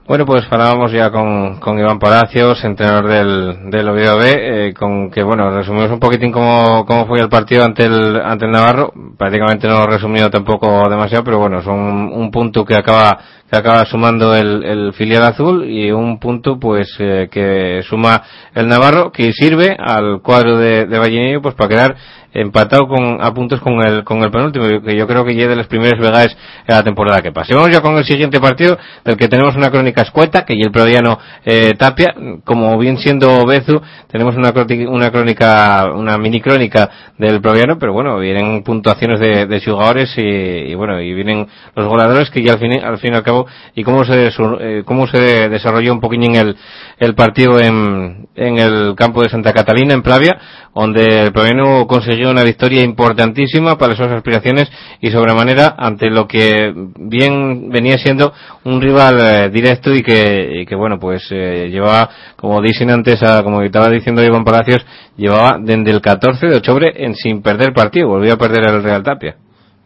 [0.07, 5.11] Bueno, pues hablábamos ya con, con Iván Palacios, entrenador del, del Oviedo B, eh, con
[5.11, 8.93] que, bueno, resumimos un poquitín cómo, cómo fue el partido ante el, ante el Navarro.
[9.17, 13.19] Prácticamente no lo he resumido tampoco demasiado, pero bueno, son un, un punto que acaba,
[13.51, 18.23] que acaba sumando el, el filial azul y un punto, pues, eh, que suma
[18.55, 21.95] el Navarro, que sirve al cuadro de, de Vallenillo, pues, para quedar
[22.33, 25.55] empatado con, a puntos con el, con el penúltimo, que yo creo que ya de
[25.55, 26.35] las primeras vegadas
[26.67, 27.53] en la temporada que pasa.
[27.53, 30.61] Y vamos ya con el siguiente partido, del que tenemos una crónica escueta, que y
[30.61, 32.13] el prodiano eh, Tapia,
[32.43, 34.51] como bien siendo Bezu, tenemos una,
[34.89, 40.21] una crónica, una mini crónica del prodiano, pero bueno, vienen puntuaciones de, de jugadores y,
[40.21, 43.47] y bueno, y vienen los goleadores que ya al fin, al fin y al cabo
[43.75, 46.57] y cómo se, eh, cómo se desarrolló un poquillo el,
[46.97, 50.37] el partido en, en el campo de Santa Catalina, en Pravia,
[50.73, 54.69] donde el Praviano consiguió una victoria importantísima para sus aspiraciones
[55.01, 60.65] y sobremanera ante lo que bien venía siendo un rival eh, directo y que, y
[60.65, 65.57] que bueno, pues eh, llevaba, como dicen antes, a- como estaba diciendo Iván Palacios, llevaba
[65.61, 69.35] desde el 14 de octubre en sin perder partido, volvió a perder el Real Tapia.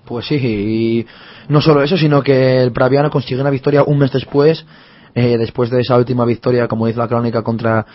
[0.06, 1.06] Pues sí, y
[1.50, 4.66] no solo eso, sino que el Praviano consiguió una victoria un mes después,
[5.14, 7.86] eh, después de esa última victoria, como dice la crónica, contra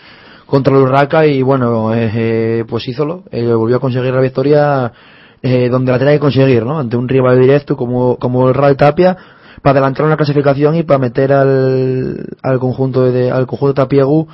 [0.47, 4.91] contra el Urraca y bueno, eh, eh, pues hízolo, eh, volvió a conseguir la victoria
[5.41, 6.79] eh, donde la tenía que conseguir, ¿no?
[6.79, 9.15] Ante un rival directo como, como el Real Tapia,
[9.61, 14.27] para adelantar una clasificación y para meter al, al conjunto de, al conjunto Tapiegu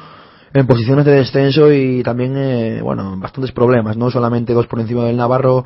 [0.54, 5.04] en posiciones de descenso y también, eh, bueno, bastantes problemas, no solamente dos por encima
[5.04, 5.66] del Navarro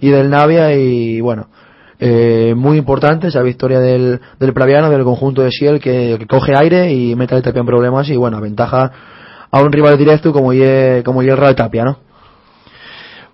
[0.00, 1.48] y del Navia y bueno,
[1.98, 6.54] eh, muy importante esa victoria del, del Praviano, del conjunto de Siel que, que coge
[6.56, 8.92] aire y mete al Tapia en problemas y bueno, ventaja
[9.50, 12.08] a un rival directo como ye, como el Real Tapia, ¿no?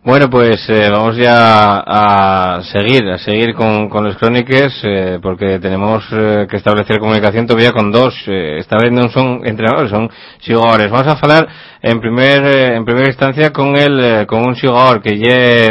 [0.06, 5.58] Bueno, pues eh, vamos ya a seguir, a seguir con, con los cróniques, eh, porque
[5.58, 10.10] tenemos eh, que establecer comunicación todavía con dos, eh, esta vez no son entrenadores, son
[10.46, 10.90] jugadores.
[10.90, 11.48] Vamos a hablar
[11.80, 15.16] en primer, eh, en primera instancia con el, con un jugador que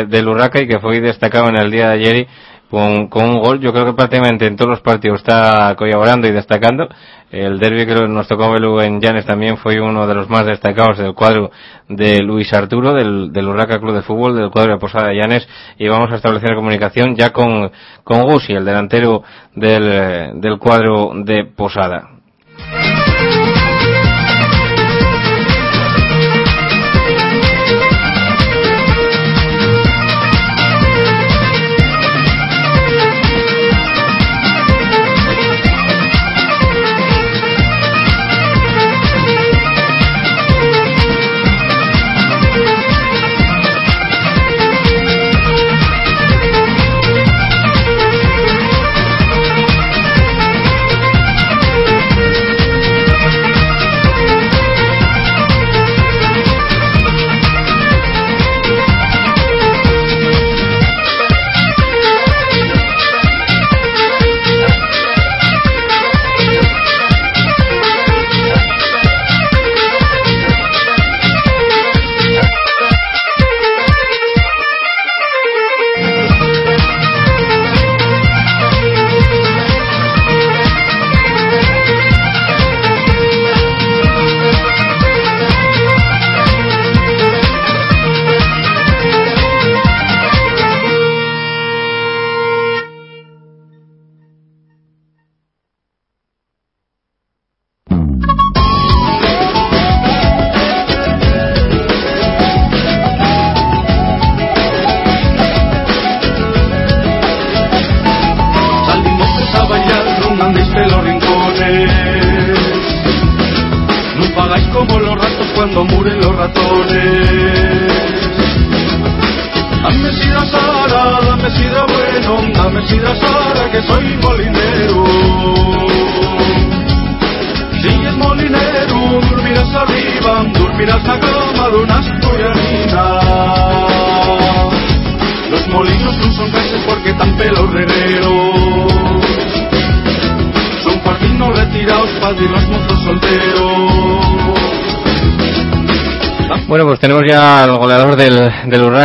[0.09, 2.27] del Urraca y que fue destacado en el día de ayer
[2.73, 3.59] con, con un gol.
[3.59, 6.89] Yo creo que prácticamente en todos los partidos está colaborando y destacando.
[7.29, 11.13] El derby que nos tocó en Llanes también fue uno de los más destacados del
[11.13, 11.51] cuadro
[11.87, 15.47] de Luis Arturo, del, del Urraca Club de Fútbol, del cuadro de Posada de Llanes,
[15.77, 17.71] y vamos a establecer comunicación ya con,
[18.03, 19.21] con Gusi, el delantero
[19.53, 22.12] del, del cuadro de Posada.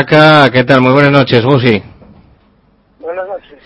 [0.08, 0.80] ¿Qué tal?
[0.80, 1.82] Muy buenas noches, Gusi.
[2.98, 3.58] Buenas noches.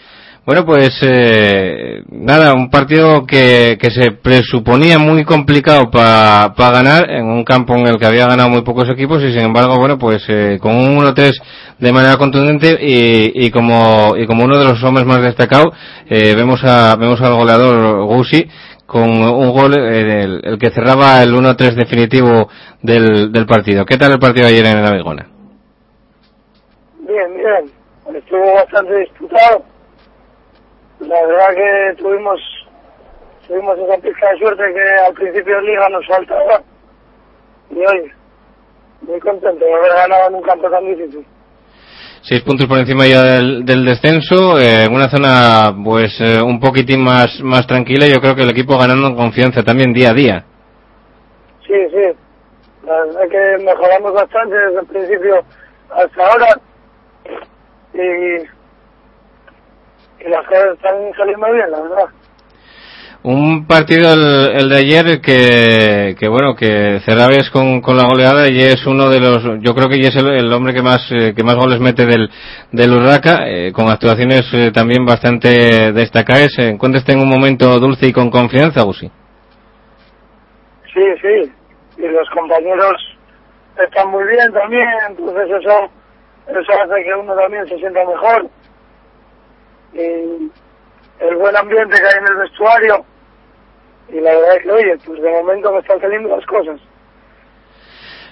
[0.45, 7.27] Bueno, pues eh, nada, un partido que, que se presuponía muy complicado para ganar en
[7.27, 10.25] un campo en el que había ganado muy pocos equipos y sin embargo, bueno, pues
[10.27, 11.31] eh, con un 1-3
[11.79, 15.73] de manera contundente y, y como y como uno de los hombres más destacados
[16.09, 18.49] eh, vemos a vemos al goleador Gusi
[18.85, 22.49] con un gol eh, el, el que cerraba el 1-3 definitivo
[22.83, 23.85] del, del partido.
[23.85, 25.32] ¿Qué tal el partido ayer en la Vigona?
[27.13, 28.17] Bien, bien.
[28.17, 29.63] Estuvo bastante disputado.
[31.01, 32.41] La verdad que tuvimos
[33.47, 36.63] tuvimos esa pizca de suerte que al principio de liga nos faltaba.
[37.71, 38.11] Y hoy,
[39.03, 41.27] muy contento de haber ganado en un campo tan difícil.
[42.23, 46.61] Seis puntos por encima ya del, del descenso, eh, en una zona pues eh, un
[46.61, 48.07] poquitín más, más tranquila.
[48.07, 50.45] Yo creo que el equipo ganando en confianza también día a día.
[51.67, 52.17] Sí, sí.
[52.87, 55.45] La verdad que mejoramos bastante desde el principio
[55.91, 56.72] hasta ahora.
[57.95, 57.99] Y,
[60.25, 62.07] y las cosas están saliendo bien, la verdad.
[63.25, 68.49] Un partido el, el de ayer que, que bueno que Cerraves con, con la goleada
[68.49, 71.07] y es uno de los yo creo que ya es el, el hombre que más
[71.13, 72.29] eh, que más goles mete del
[72.73, 76.53] del Urraca eh, con actuaciones eh, también bastante destacadas.
[76.57, 79.09] ¿Se encuentra usted en un momento dulce y con confianza, Gusi?
[80.93, 81.53] Sí, sí.
[81.99, 82.97] Y los compañeros
[83.79, 85.91] están muy bien también, entonces eso,
[86.49, 88.49] eso hace que uno también se sienta mejor.
[89.95, 90.51] Y
[91.21, 93.05] el buen ambiente que hay en el vestuario.
[94.09, 96.81] Y la verdad es que, oye, pues de momento me están saliendo las cosas.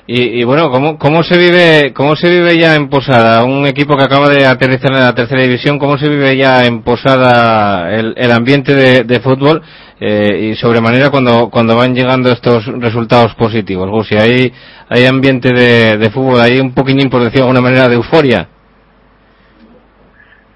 [0.07, 3.45] Y, y bueno, ¿cómo, ¿cómo se vive cómo se vive ya en Posada?
[3.45, 6.83] Un equipo que acaba de aterrizar en la tercera división, ¿cómo se vive ya en
[6.83, 9.63] Posada el, el ambiente de, de fútbol
[10.01, 13.89] eh, y sobremanera cuando cuando van llegando estos resultados positivos?
[13.89, 14.53] Gusi, ¿hay,
[14.91, 18.49] hay ambiente de, de fútbol, hay un poquillín, por decirlo de alguna manera, de euforia?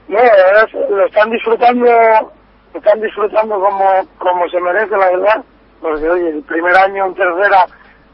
[0.09, 3.85] No, la verdad es- lo están disfrutando, lo están disfrutando como,
[4.19, 5.45] como se merece, la verdad.
[5.81, 7.67] Porque, oye, el primer año en tercera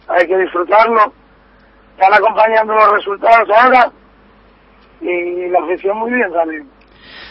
[0.08, 1.12] hay que disfrutarlo.
[1.96, 3.90] Están acompañando los resultados ahora.
[5.00, 6.68] Y la afición muy bien también.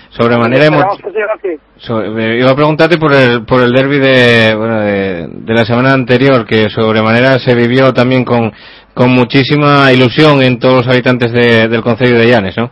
[0.10, 1.60] Sobremanera Esperamos emo- que siga así.
[1.78, 5.66] So- me iba a preguntarte por el, por el derby de, bueno, de, de la
[5.66, 8.52] semana anterior, que sobremanera se vivió también con,
[8.94, 12.72] con muchísima ilusión en todos los habitantes de- del Concello de Llanes, ¿no?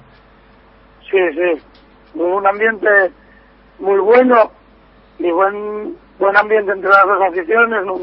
[1.09, 1.61] Sí, sí.
[2.15, 2.87] Hubo un ambiente
[3.79, 4.51] muy bueno
[5.19, 7.85] y buen buen ambiente entre las dos aficiones.
[7.85, 7.95] No,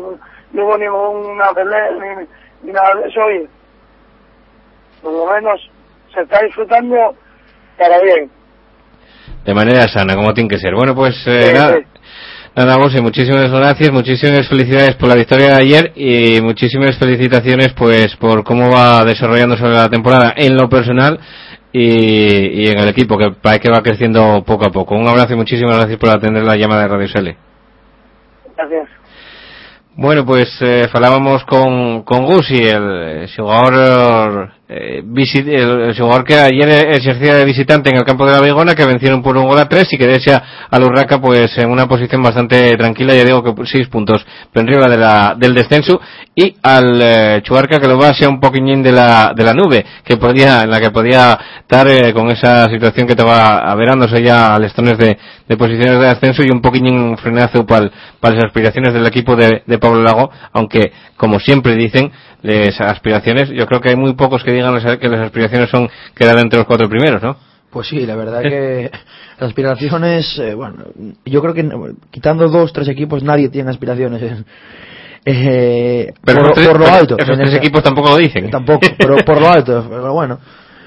[0.53, 2.27] no hubo ninguna pelea ni,
[2.69, 3.21] ni nada de eso.
[3.33, 3.49] Y
[5.03, 5.61] por lo menos
[6.15, 7.15] se está disfrutando
[7.77, 8.31] para bien.
[9.45, 10.75] De manera sana, como tiene que ser.
[10.75, 11.85] Bueno, pues eh, Sí, nada, sí.
[12.57, 18.17] nada, José, muchísimas gracias, muchísimas felicidades por la victoria de ayer y muchísimas felicitaciones pues
[18.17, 21.19] por cómo va desarrollándose la temporada en lo personal
[21.73, 24.95] y, y en el equipo, que parece que va creciendo poco a poco.
[24.95, 27.37] Un abrazo y muchísimas gracias por atender la llamada de Radio Sele.
[28.57, 28.89] Gracias.
[29.97, 36.69] Bueno, pues eh, falábamos con, con Gusi, el jugador eh, el, el jugador que ayer
[36.91, 39.69] ejercía de visitante en el campo de la Vigona, que vencieron por un gol a
[39.69, 43.53] tres y que desecha al Urraca pues en una posición bastante tranquila, ya digo que
[43.67, 46.01] seis puntos por arriba de la, del descenso,
[46.35, 49.85] y al eh, Chuarca que lo va hacia un poquillín de la, de la nube,
[50.03, 54.55] que podía, en la que podía estar eh, con esa situación que va averándose ya
[54.55, 57.91] a lestones de, de posiciones de ascenso y un poquillín frenazo para
[58.23, 62.11] las aspiraciones del equipo de, de Pablo Lago, aunque como siempre dicen,
[62.45, 66.39] las aspiraciones, yo creo que hay muy pocos que digan que las aspiraciones son quedar
[66.39, 67.37] entre los cuatro primeros, ¿no?
[67.71, 68.91] Pues sí, la verdad que
[69.41, 70.85] las aspiraciones, eh, bueno,
[71.25, 71.69] yo creo que
[72.13, 74.45] quitando dos, tres equipos nadie tiene aspiraciones.
[75.25, 77.17] eh, Pero por, esos tres- por lo alto.
[77.19, 78.51] esos tres equipos tampoco lo dicen.
[78.51, 80.39] Tampoco, pero por lo alto, pero bueno.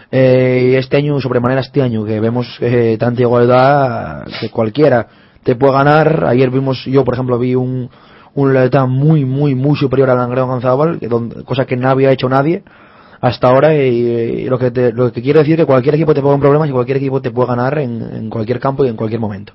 [0.10, 5.06] Eh, este año, sobremanera este año, que vemos eh, tanta igualdad que cualquiera
[5.44, 6.24] te puede ganar.
[6.28, 7.90] Ayer vimos, yo por ejemplo vi un,
[8.38, 11.00] un Lealtad muy, muy, muy superior al Langreo Gonzábal,
[11.44, 12.64] cosa que no había hecho nadie
[13.20, 16.22] hasta ahora y, lo que te, lo que quiero decir es que cualquier equipo te
[16.22, 19.54] ponga problemas y cualquier equipo te puede ganar en cualquier campo y en cualquier momento.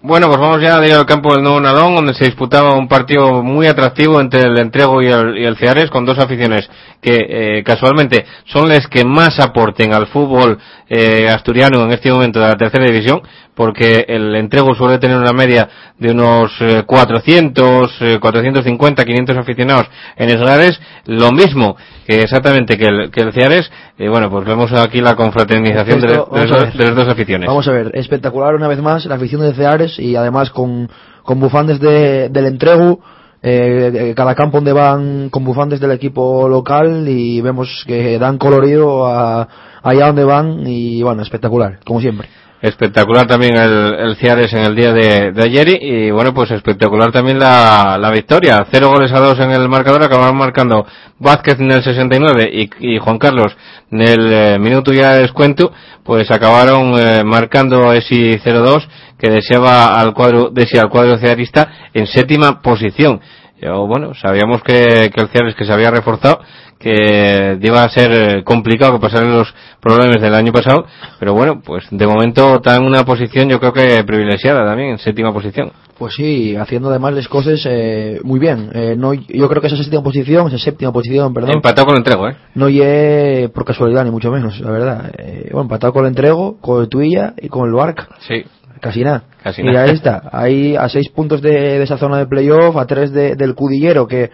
[0.00, 3.66] Bueno, pues vamos ya al campo del Nuevo Nadón, donde se disputaba un partido muy
[3.66, 6.70] atractivo entre el Entrego y el, y el Ceares, con dos aficiones
[7.00, 10.56] que eh, casualmente son las que más aporten al fútbol
[10.88, 13.22] eh, asturiano en este momento de la tercera división,
[13.56, 15.68] porque el Entrego suele tener una media
[15.98, 19.86] de unos eh, 400, eh, 450, 500 aficionados
[20.16, 21.76] en Esgares, lo mismo
[22.06, 26.30] que exactamente que el, que el Ceares, y bueno, pues vemos aquí la confraternización Esto,
[26.32, 27.48] de las dos aficiones.
[27.48, 30.90] Vamos a ver, espectacular una vez más la afición de Ceares y además con,
[31.22, 33.00] con bufandes de, del entrego,
[33.42, 39.06] eh, cada campo donde van con bufandes del equipo local y vemos que dan colorido
[39.06, 39.48] a,
[39.82, 42.28] allá donde van y bueno, espectacular, como siempre.
[42.60, 47.12] Espectacular también el, el Ciares en el día de, de ayer y, bueno pues espectacular
[47.12, 48.66] también la, la victoria.
[48.70, 50.84] Cero goles a dos en el marcador, acabaron marcando
[51.20, 53.56] Vázquez en el 69 y, y Juan Carlos
[53.92, 58.86] en el eh, minuto ya de descuento, pues acabaron eh, marcando ese 0-2
[59.18, 63.20] que deseaba al cuadro, desea al cuadro ciarista en séptima posición.
[63.60, 66.40] Yo, bueno, sabíamos que, que el Ciares que se había reforzado,
[66.78, 70.86] que iba a ser eh, complicado que pasaran los problemas del año pasado,
[71.18, 74.98] pero bueno, pues de momento está en una posición yo creo que privilegiada también, en
[74.98, 75.72] séptima posición.
[75.98, 78.70] Pues sí, haciendo además las cosas eh, muy bien.
[78.72, 81.98] Eh, no, yo creo que esa séptima posición, esa séptima posición, perdón, Empatado con el
[81.98, 82.36] entrego, ¿eh?
[82.54, 85.10] no ye por casualidad ni mucho menos, la verdad.
[85.18, 88.08] Eh, bueno, empatado con el entrego, con el Tuilla y con el Luarca.
[88.28, 88.44] Sí.
[88.80, 89.24] Casi nada.
[89.42, 89.82] Casi y nada.
[89.84, 90.22] ahí está.
[90.32, 94.06] Ahí a seis puntos de, de esa zona de playoff, a tres de- del Cudillero,
[94.06, 94.30] que,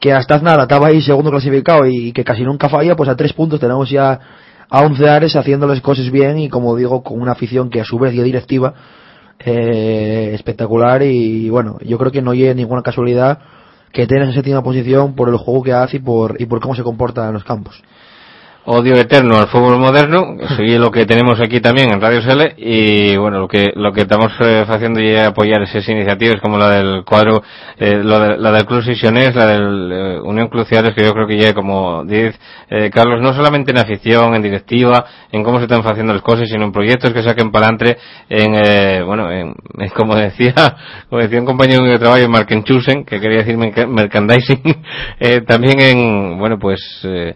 [0.00, 3.32] que hasta nada estaba ahí segundo clasificado y, que casi nunca falla, pues a tres
[3.32, 4.18] puntos tenemos ya
[4.70, 7.84] a 11 Ares haciendo las cosas bien y como digo, con una afición que a
[7.84, 8.74] su vez ya directiva
[9.38, 13.38] eh, espectacular y bueno, yo creo que no hay ninguna casualidad
[13.92, 16.74] que tenga esa séptima posición por el juego que hace y por, y por cómo
[16.74, 17.82] se comporta en los campos
[18.70, 23.16] odio eterno al fútbol moderno, soy lo que tenemos aquí también en Radio Sele y
[23.16, 27.02] bueno, lo que lo que estamos eh, haciendo y apoyar esas iniciativas como la del
[27.04, 27.42] cuadro,
[27.78, 31.54] eh, la del Club Sisionés, la del eh, Unión Cruciales, que yo creo que ya
[31.54, 32.34] como dice
[32.70, 36.48] eh, Carlos, no solamente en afición, en directiva, en cómo se están haciendo las cosas,
[36.48, 37.96] sino en proyectos que saquen para adelante
[38.28, 40.54] en, eh, bueno, en, en, como decía,
[41.08, 44.60] como decía un compañero de trabajo, en Markenchusen, que quería decir merchandising,
[45.20, 47.34] eh, también en, bueno, pues, eh,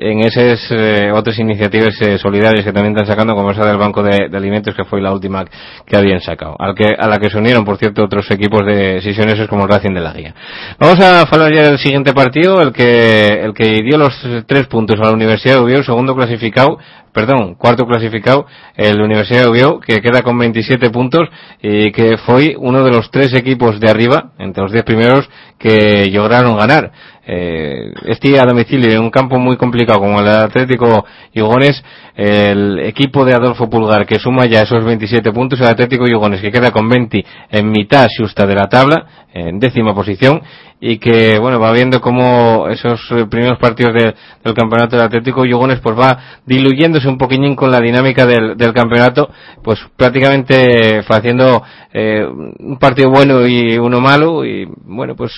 [0.00, 4.02] en esas eh, otras iniciativas eh, solidarias que también están sacando, como esa del Banco
[4.02, 5.44] de, Alimentos, que fue la última
[5.84, 9.00] que habían sacado, al que, a la que se unieron, por cierto, otros equipos de
[9.02, 10.34] sesioneses como el Racing de la Guía.
[10.78, 14.14] Vamos a hablar ya del siguiente partido, el que, el que dio los
[14.46, 16.78] tres puntos a la Universidad de Ubió, segundo clasificado,
[17.12, 18.46] perdón, cuarto clasificado,
[18.76, 21.28] el Universidad de Ubió, que queda con 27 puntos
[21.60, 25.28] y que fue uno de los tres equipos de arriba, entre los diez primeros,
[25.58, 26.92] que lograron ganar.
[27.30, 27.92] Eh,
[28.40, 31.84] a domicilio en un campo muy complicado como el Atlético Yugones,
[32.16, 36.50] el equipo de Adolfo Pulgar que suma ya esos 27 puntos, el Atlético Yugones que
[36.50, 40.40] queda con 20 en mitad justa de la tabla, en décima posición,
[40.80, 44.14] y que, bueno, va viendo cómo esos primeros partidos de,
[44.44, 48.72] del campeonato del Atlético Yugones pues va diluyéndose un poquillín con la dinámica del, del
[48.72, 49.28] campeonato,
[49.62, 55.32] pues prácticamente haciendo eh, un partido bueno y uno malo, y bueno, pues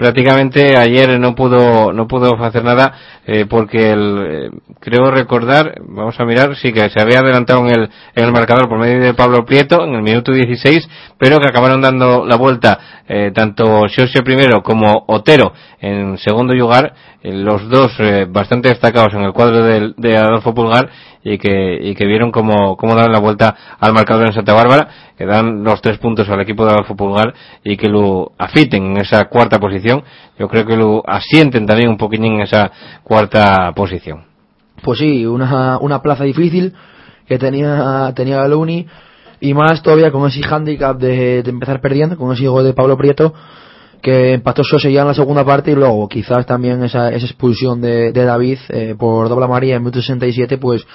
[0.00, 2.94] prácticamente ayer no pudo no pudo hacer nada
[3.26, 4.50] eh, porque el, eh,
[4.80, 8.66] creo recordar vamos a mirar sí que se había adelantado en el en el marcador
[8.66, 13.02] por medio de Pablo Prieto en el minuto 16 pero que acabaron dando la vuelta
[13.06, 15.52] eh, tanto Xosio primero como Otero
[15.82, 20.88] en segundo lugar los dos eh, bastante destacados en el cuadro de, Adolfo Pulgar
[21.22, 24.88] y que, vieron cómo, cómo dan la vuelta al marcador en Santa Bárbara,
[25.18, 28.96] que dan los tres puntos al equipo de Adolfo Pulgar y que lo afiten en
[28.98, 30.02] esa cuarta posición.
[30.38, 32.70] Yo creo que lo asienten también un poquitín en esa
[33.02, 34.24] cuarta posición.
[34.82, 36.72] Pues sí, una, una plaza difícil
[37.26, 38.86] que tenía, tenía Uni
[39.40, 42.96] y más todavía con ese handicap de, de empezar perdiendo, con ese gol de Pablo
[42.96, 43.34] Prieto
[44.00, 47.80] que empató Sose ya en la segunda parte y luego quizás también esa, esa expulsión
[47.80, 50.86] de, David eh, por doble María en minuto 67 pues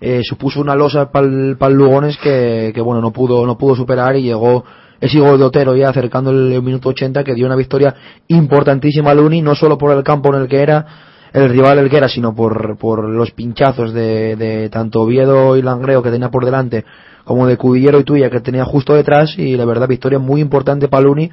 [0.00, 4.22] eh, supuso una losa para el Lugones que, bueno no pudo no pudo superar y
[4.22, 4.64] llegó
[5.00, 7.94] ese gol de Otero ya acercando el, el, minuto 80 que dio una victoria
[8.28, 10.86] importantísima al Uni no solo por el campo en el que era
[11.32, 15.62] el rival el que era sino por, por los pinchazos de, de tanto Oviedo y
[15.62, 16.84] Langreo que tenía por delante
[17.24, 20.88] como de Cudillero y Tuya que tenía justo detrás y la verdad victoria muy importante
[20.88, 21.30] para el Uni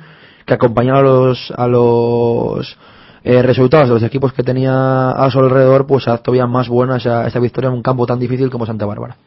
[0.48, 2.78] que acompañaba a los a los
[3.24, 6.96] eh, resultados de los equipos que tenía a su alrededor pues a todavía más buena
[6.96, 9.18] esa, esa victoria en un campo tan difícil como Santa Bárbara.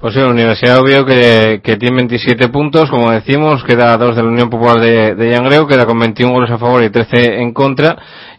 [0.00, 4.22] Pues sí, la Universidad obvio que, que tiene 27 puntos, como decimos, queda dos de
[4.22, 7.52] la Unión Popular de, de Yangreo, queda con 21 goles a favor y 13 en
[7.52, 7.96] contra,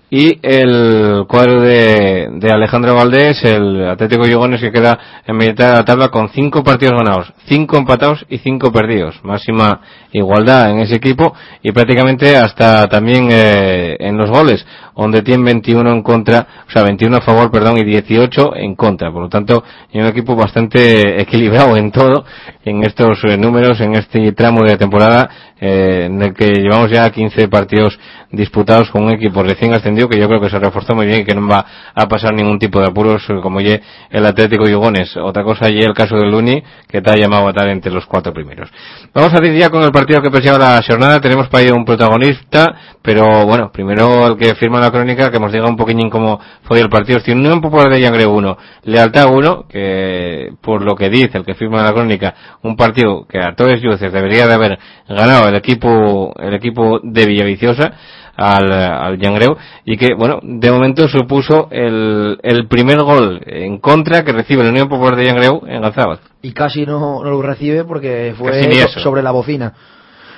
[0.10, 5.74] y el cuadro de, de Alejandro Valdés, el Atlético Yugones que queda en mitad de
[5.74, 9.82] la tabla con cinco partidos ganados, cinco empatados y cinco perdidos, máxima
[10.12, 14.66] igualdad en ese equipo y prácticamente hasta también eh, en los goles,
[14.96, 19.12] donde tiene 21 en contra, o sea 21 a favor, perdón, y 18 en contra,
[19.12, 22.26] por lo tanto, es un equipo bastante equilibrado en todo,
[22.66, 25.30] en estos eh, números, en este tramo de temporada,
[25.60, 27.98] eh, en el que llevamos ya 15 partidos
[28.32, 31.26] disputados con un equipo recién ascendido que yo creo que se reforzó muy bien y
[31.26, 35.18] que no va a pasar ningún tipo de apuros como ye el Atlético Yugones.
[35.18, 38.06] Otra cosa y el caso del Luni que te ha llamado a estar entre los
[38.06, 38.70] cuatro primeros.
[39.14, 41.20] Vamos a ir ya con el partido que presiona la jornada.
[41.20, 45.52] Tenemos para ello un protagonista, pero bueno, primero el que firma la crónica que nos
[45.52, 47.20] diga un poquillín cómo fue el partido.
[47.20, 51.56] Si un popular de Yangre 1, Lealtad 1, que por lo que dice el que
[51.56, 56.34] firma la crónica, un partido que a todos luces debería de haber ganado el equipo,
[56.40, 57.94] el equipo de Villaviciosa,
[58.40, 64.24] al, al Yangreu y que, bueno, de momento supuso el, el primer gol en contra
[64.24, 66.20] que recibe la Unión Popular de Yangreu en Galzábal.
[66.42, 69.74] Y casi no, no lo recibe porque fue so, sobre la bocina.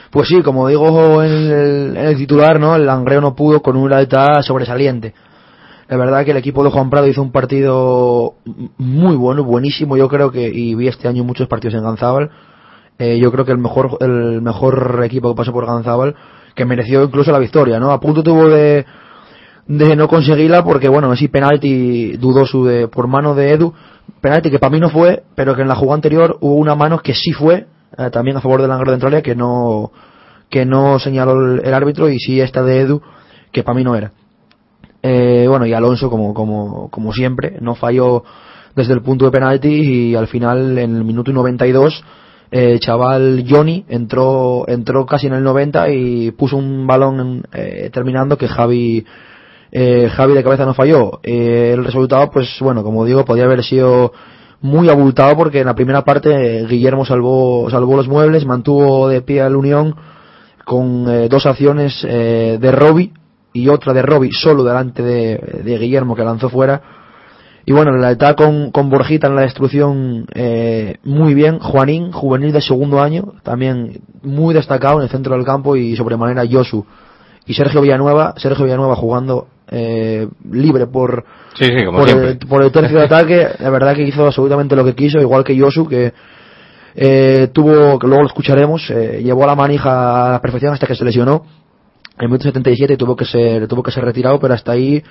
[0.09, 2.75] Pues sí, como digo en el, en el titular, ¿no?
[2.75, 5.13] El Langreo no pudo con una lealtad sobresaliente.
[5.87, 8.35] La verdad que el equipo de Juan Prado hizo un partido
[8.77, 9.95] muy bueno, buenísimo.
[9.95, 12.31] Yo creo que, y vi este año muchos partidos en Ganzábal,
[12.97, 16.15] eh, yo creo que el mejor, el mejor equipo que pasó por Ganzábal
[16.55, 17.91] que mereció incluso la victoria, ¿no?
[17.91, 18.85] A punto tuvo de,
[19.67, 23.73] de no conseguirla porque, bueno, ese penalti dudoso de, por mano de Edu,
[24.19, 26.99] penalti que para mí no fue, pero que en la jugada anterior hubo una mano
[26.99, 27.67] que sí fue,
[27.97, 29.91] eh, también a favor del Anglo de Entralia, que no,
[30.49, 33.01] que no señaló el, el, árbitro y sí esta de Edu,
[33.51, 34.11] que para mí no era.
[35.03, 38.23] Eh, bueno, y Alonso, como, como, como siempre, no falló
[38.75, 42.03] desde el punto de penalti y al final, en el minuto 92,
[42.51, 48.37] eh, chaval Johnny entró entró casi en el 90 y puso un balón eh, terminando
[48.37, 49.05] que Javi
[49.71, 51.19] eh, Javi de cabeza no falló.
[51.23, 54.11] Eh, el resultado, pues bueno, como digo, podía haber sido
[54.61, 56.29] muy abultado porque en la primera parte
[56.59, 59.95] eh, Guillermo salvó, salvó los muebles, mantuvo de pie al Unión
[60.65, 63.11] con eh, dos acciones eh, de Robbie
[63.53, 67.00] y otra de Robbie solo delante de, de Guillermo que lanzó fuera.
[67.65, 71.59] Y bueno, la lealtad con, con Borjita en la destrucción eh, muy bien.
[71.59, 76.43] Juanín, juvenil de segundo año, también muy destacado en el centro del campo y sobremanera
[76.43, 76.85] Yosu.
[77.45, 81.23] Y Sergio Villanueva, Sergio Villanueva jugando eh, libre por,
[81.55, 84.75] Sí, sí, como por, el, por el tercio de ataque, la verdad que hizo absolutamente
[84.75, 86.13] lo que quiso, igual que Yosu, que
[86.95, 90.87] eh, tuvo, que luego lo escucharemos, eh, llevó a la manija a la perfección hasta
[90.87, 91.45] que se lesionó
[92.17, 95.03] en el minuto 77 y tuvo que ser, tuvo que ser retirado, pero hasta ahí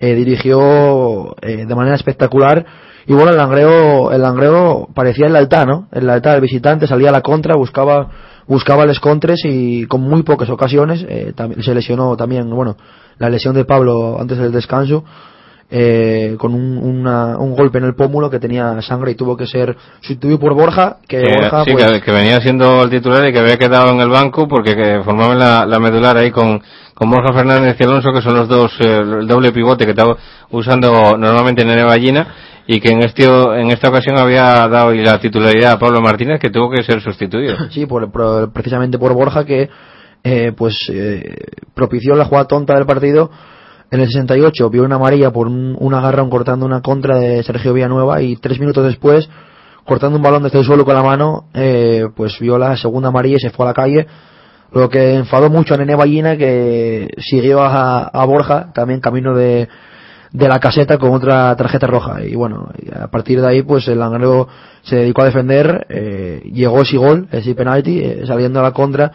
[0.00, 2.64] eh, dirigió eh, de manera espectacular.
[3.06, 5.88] Y bueno, el Langreo, el Langreo parecía el lealtad, ¿no?
[5.92, 8.08] El lealtad del visitante salía a la contra, buscaba,
[8.48, 12.76] buscaba les contres y con muy pocas ocasiones, eh, también se lesionó también, bueno,
[13.18, 15.04] la lesión de Pablo antes del descanso,
[15.68, 19.46] eh, con un, una- un golpe en el pómulo que tenía sangre y tuvo que
[19.46, 23.26] ser sustituido por Borja, que Que- Borja, sí, pues, que, que venía siendo el titular
[23.28, 26.60] y que había quedado en el banco porque que formaban la, la medular ahí con,
[26.96, 30.16] con Borja Fernández y Alonso, que son los dos, eh, el doble pivote que estaba
[30.50, 32.26] usando normalmente Nene Ballina
[32.66, 36.48] y que en este en esta ocasión había dado la titularidad a Pablo Martínez que
[36.48, 37.54] tuvo que ser sustituido.
[37.70, 37.86] Sí,
[38.50, 39.68] precisamente por Borja que
[40.24, 41.36] eh, pues eh,
[41.74, 43.30] propició la jugada tonta del partido.
[43.90, 47.74] En el 68 vio una amarilla por un, un agarrón cortando una contra de Sergio
[47.74, 49.28] Villanueva y tres minutos después,
[49.84, 53.36] cortando un balón desde el suelo con la mano, eh, pues vio la segunda amarilla
[53.36, 54.06] y se fue a la calle.
[54.76, 59.66] Lo que enfadó mucho a Nene Ballina que siguió a, a Borja también camino de,
[60.32, 62.22] de la caseta con otra tarjeta roja.
[62.22, 64.46] Y bueno a partir de ahí pues el Langreo
[64.82, 69.10] se dedicó a defender eh, llegó ese gol ese penalti eh, saliendo a la contra.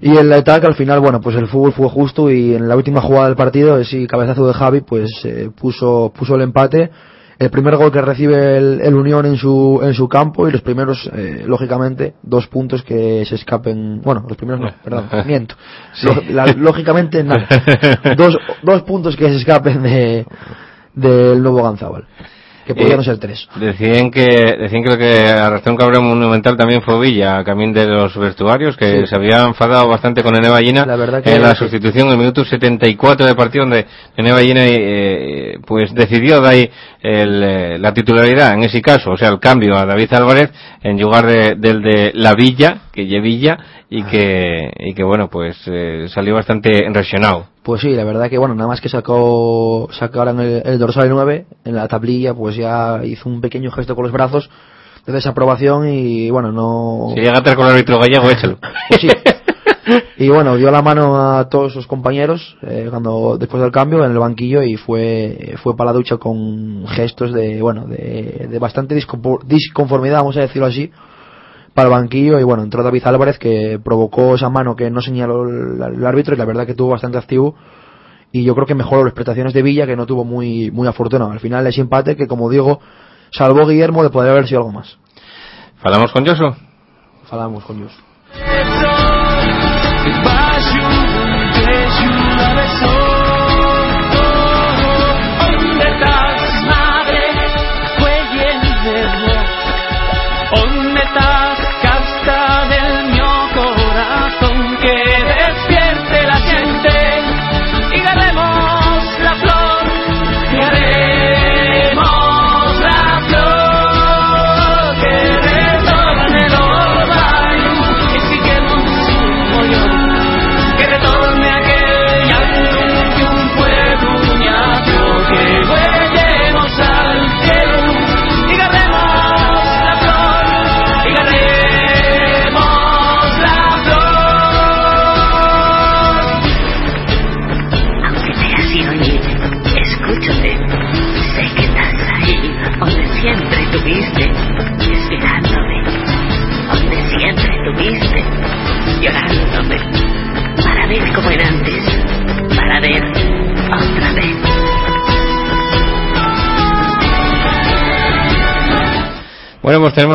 [0.00, 2.74] Y en la ataque al final bueno pues el fútbol fue justo y en la
[2.74, 6.90] última jugada del partido ese cabezazo de Javi pues eh, puso puso el empate
[7.38, 10.62] el primer gol que recibe el, el Unión en su en su campo y los
[10.62, 15.54] primeros eh, lógicamente dos puntos que se escapen bueno los primeros no perdón miento.
[15.94, 16.08] Sí.
[16.30, 17.46] La- lógicamente nada.
[18.16, 20.26] Dos, dos puntos que se escapen de
[20.94, 22.06] del nuevo Ganzábal
[22.66, 24.22] que Eh, ser tres Decían que,
[24.58, 28.76] decían que lo que arrastró un cabrón monumental también fue Villa, camino de los vestuarios,
[28.76, 29.06] que Sí.
[29.08, 32.18] se había enfadado bastante con Nene Ballina La verdad que- en la sustitución en el
[32.18, 33.86] minuto 74 de partido donde
[34.16, 36.70] Nene Ballina eh, pues decidió dar ahí
[37.00, 40.50] el, eh, la titularidad en ese caso, o sea, el cambio a David Álvarez
[40.82, 43.58] en lugar de, del de La Villa, que Villa,
[43.94, 47.46] y que, y que bueno, pues eh, salió bastante enresionado.
[47.62, 51.46] Pues sí, la verdad que bueno, nada más que sacó sacaran el, el dorsal 9
[51.64, 54.48] en la tablilla, pues ya hizo un pequeño gesto con los brazos
[55.06, 58.58] de desaprobación y bueno, no Si llega a con el árbitro gallego, échalo.
[58.88, 59.08] Pues sí.
[60.16, 64.12] Y bueno, dio la mano a todos sus compañeros eh, cuando después del cambio en
[64.12, 68.96] el banquillo y fue fue para la ducha con gestos de bueno de, de bastante
[68.96, 70.92] disconfor- disconformidad, vamos a decirlo así,
[71.74, 75.44] para el banquillo y bueno entró David Álvarez que provocó esa mano que no señaló
[75.44, 77.54] el, el árbitro y la verdad que tuvo bastante activo
[78.32, 81.30] y yo creo que mejoró las prestaciones de Villa que no tuvo muy muy afortunado.
[81.30, 82.80] Al final ese empate que como digo
[83.30, 84.98] salvó Guillermo de poder haber sido algo más.
[85.82, 86.54] ¿Falamos con Josu?
[87.24, 87.92] Falamos con Dios.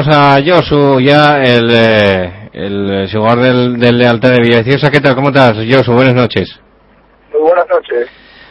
[0.07, 4.89] Tenemos a Josu ya, el, eh, el jugador del, del Lealtad de Villaviciosa.
[4.91, 5.15] ¿Qué tal?
[5.15, 5.93] ¿Cómo estás, Josu?
[5.93, 6.59] Buenas noches.
[7.33, 8.09] Muy buenas noches.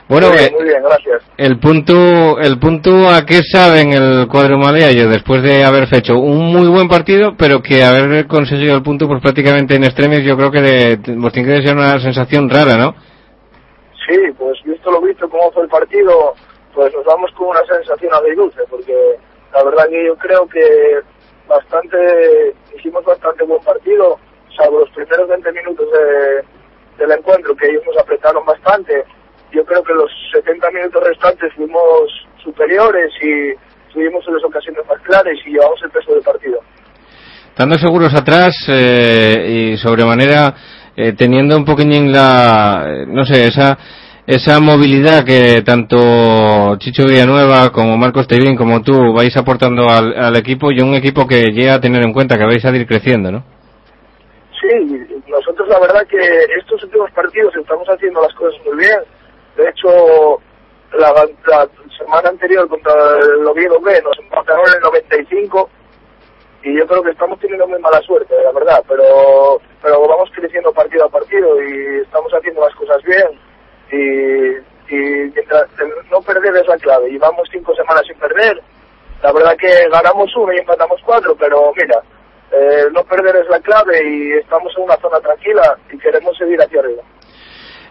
[0.09, 1.23] Bueno, muy bien, eh, muy bien, gracias.
[1.37, 6.53] el punto, el punto a qué saben el cuadro malayo después de haber hecho un
[6.53, 10.53] muy buen partido, pero que haber conseguido el punto pues prácticamente en extremis, yo creo
[10.53, 12.95] que de, pues tiene que ser una sensación rara, ¿no?
[14.07, 16.35] Sí, pues visto lo visto, cómo fue el partido,
[16.73, 18.95] pues nos vamos con una sensación agridulce, porque
[19.53, 21.16] la verdad que yo creo que
[21.49, 24.19] bastante, hicimos bastante buen partido,
[24.57, 29.05] salvo los primeros 20 minutos de- del encuentro, que ellos nos apretaron bastante.
[29.53, 31.83] Yo creo que los 70 minutos restantes fuimos
[32.43, 33.53] superiores y
[33.93, 36.59] tuvimos las ocasiones más claras y llevamos el peso del partido.
[37.49, 40.55] Estando seguros atrás eh, y sobremanera
[40.97, 43.79] eh, teniendo un poquillín la, no sé, esa
[44.27, 50.37] esa movilidad que tanto Chicho Villanueva como Marcos Tevín como tú vais aportando al, al
[50.37, 53.31] equipo y un equipo que llega a tener en cuenta que vais a ir creciendo,
[53.31, 53.45] ¿no?
[54.61, 56.19] Sí, nosotros la verdad que
[56.59, 58.99] estos últimos partidos estamos haciendo las cosas muy bien.
[59.57, 60.41] De hecho,
[60.99, 61.13] la,
[61.47, 65.71] la semana anterior contra el Oviedo B nos empataron en el 95
[66.65, 70.73] y yo creo que estamos teniendo muy mala suerte, la verdad, pero pero vamos creciendo
[70.73, 73.46] partido a partido y estamos haciendo las cosas bien
[73.93, 74.95] y
[75.35, 75.67] mientras
[76.11, 77.11] no perder es la clave.
[77.11, 78.61] Llevamos cinco semanas sin perder.
[79.23, 82.01] La verdad que ganamos uno y empatamos cuatro, pero mira,
[82.53, 86.61] eh, no perder es la clave y estamos en una zona tranquila y queremos seguir
[86.61, 87.03] hacia arriba.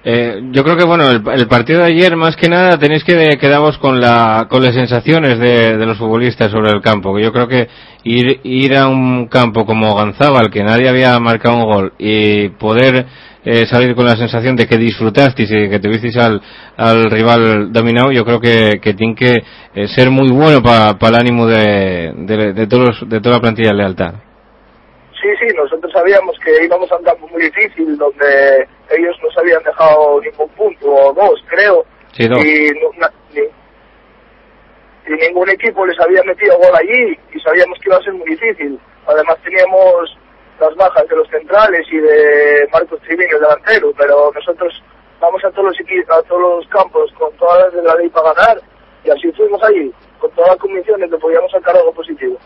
[0.08, 3.38] Eh, yo creo que bueno, el, el partido de ayer más que nada tenéis que
[3.40, 7.18] quedamos con la con las sensaciones de, de los futbolistas sobre el campo.
[7.18, 7.68] Yo creo que
[8.04, 13.08] ir ir a un campo como Ganzábal que nadie había marcado un gol y poder
[13.46, 16.42] eh, salir con la sensación de que disfrutasteis y que tuvisteis al,
[16.76, 19.36] al rival dominado, yo creo que, que tiene que
[19.74, 23.70] eh, ser muy bueno para el ánimo de, de, de todos de toda la plantilla
[23.70, 24.14] de lealtad.
[25.22, 29.64] Sí, sí, nosotros sabíamos que íbamos a un campo muy difícil donde ellos nos habían
[29.64, 31.86] dejado ningún punto, o dos, creo.
[32.12, 32.24] Sí.
[32.24, 32.28] Y,
[32.80, 33.52] no- na- ni-
[35.14, 38.28] y ningún equipo les había metido gol allí y sabíamos que iba a ser muy
[38.30, 38.80] difícil.
[39.08, 40.18] Además teníamos
[40.60, 44.74] las bajas de los centrales y de Marcos Triviño, el delantero, pero nosotros
[45.20, 48.34] vamos a todos los a todos los campos con todas las de la ley para
[48.34, 48.62] ganar
[49.04, 52.38] y así fuimos allí, con toda la convicción de que podíamos sacar algo positivo.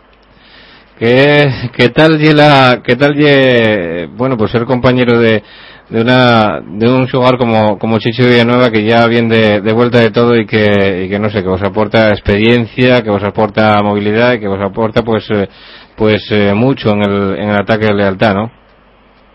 [0.98, 5.42] ¿Qué, qué tal la, qué tal ye, bueno, pues ser compañero de,
[5.88, 9.98] de una, de un jugador como, como Chicho Villanueva que ya viene de, de vuelta
[9.98, 13.82] de todo y que, y que no sé, que os aporta experiencia, que os aporta
[13.82, 15.48] movilidad y que os aporta pues, eh,
[16.00, 18.50] pues eh, mucho en el, en el ataque de lealtad, ¿no?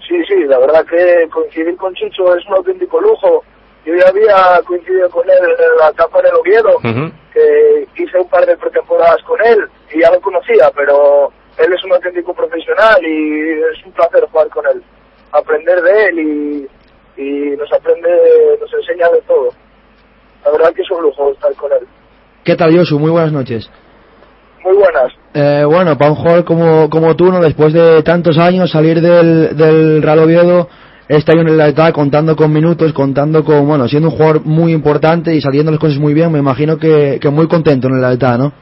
[0.08, 3.44] Sí, sí, la verdad que coincidir con Chicho es un auténtico lujo.
[3.86, 6.80] Yo ya había coincidido con él en la etapa del Oviedo,
[7.32, 9.60] que hice un par de pretemporadas con él
[9.94, 14.50] y ya lo conocía, pero él es un auténtico profesional y es un placer jugar
[14.50, 14.82] con él,
[15.34, 18.10] aprender de él y, y nos aprende,
[18.60, 19.50] nos enseña de todo.
[20.44, 21.88] La verdad que es un lujo estar con él.
[22.44, 22.98] ¿Qué tal, Josu?
[22.98, 23.70] Muy buenas noches.
[24.66, 25.14] Muy buenas.
[25.36, 27.40] Eh, bueno, para un jugador como, como tú, ¿no?
[27.40, 30.68] después de tantos años salir del, del Real Oviedo,
[31.08, 34.74] este año en la etapa contando con minutos, contando con, bueno, siendo un jugador muy
[34.74, 38.14] importante y saliendo las cosas muy bien, me imagino que, que muy contento en la
[38.14, 38.54] etapa, ¿no?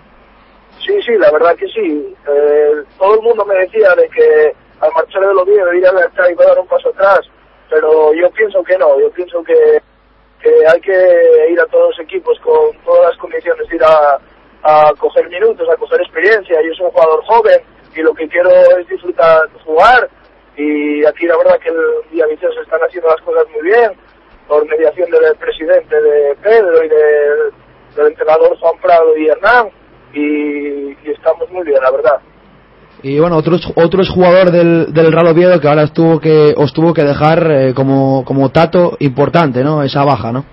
[0.85, 2.13] Sí, sí, la verdad que sí.
[2.27, 4.51] Eh, todo el mundo me decía de que
[4.81, 7.21] al marchar del Oviedo ir a la Estado iba a dar un paso atrás,
[7.69, 9.79] pero yo pienso que no, yo pienso que,
[10.41, 14.19] que hay que ir a todos los equipos con todas las condiciones de ir a,
[14.63, 16.61] a coger minutos, a coger experiencia.
[16.61, 17.61] Yo soy un jugador joven
[17.95, 20.09] y lo que quiero es disfrutar jugar
[20.55, 21.75] y aquí la verdad que el
[22.11, 23.91] Villavicioso están haciendo las cosas muy bien
[24.47, 27.53] por mediación del presidente de Pedro y del,
[27.95, 29.69] del entrenador Juan Prado y Hernán
[30.13, 32.19] y, y estamos muy bien, la verdad.
[33.01, 36.71] Y bueno, otro, otro es jugador del, del Real Oviedo que ahora estuvo que, os
[36.71, 39.83] tuvo que dejar eh, como, como tato importante, ¿no?
[39.83, 40.45] Esa baja, ¿no?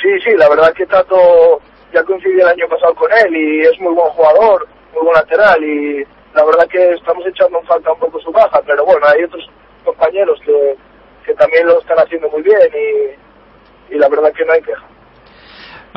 [0.00, 1.60] Sí, sí, la verdad que Tato
[1.92, 5.62] ya coincidí el año pasado con él y es muy buen jugador, muy buen lateral
[5.62, 6.04] y
[6.34, 9.48] la verdad que estamos echando en falta un poco su baja, pero bueno, hay otros
[9.84, 10.76] compañeros que,
[11.24, 14.84] que también lo están haciendo muy bien y, y la verdad que no hay queja.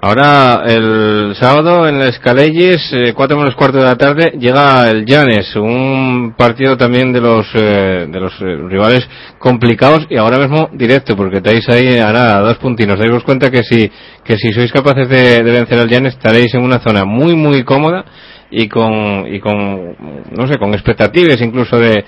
[0.04, 5.06] Ahora, el sábado en las Calelles, eh, cuatro menos cuarto de la tarde, llega el
[5.06, 9.08] Llanes, un partido también de los eh, de los eh, rivales
[9.38, 12.98] complicados y ahora mismo directo, porque estáis ahí a nada, dos puntinos.
[12.98, 13.92] Dais cuenta que si
[14.24, 17.64] que si sois capaces de, de vencer al Llanes estaréis en una zona muy muy
[17.64, 18.04] cómoda
[18.50, 19.96] y con y con
[20.32, 22.04] no sé, con expectativas incluso de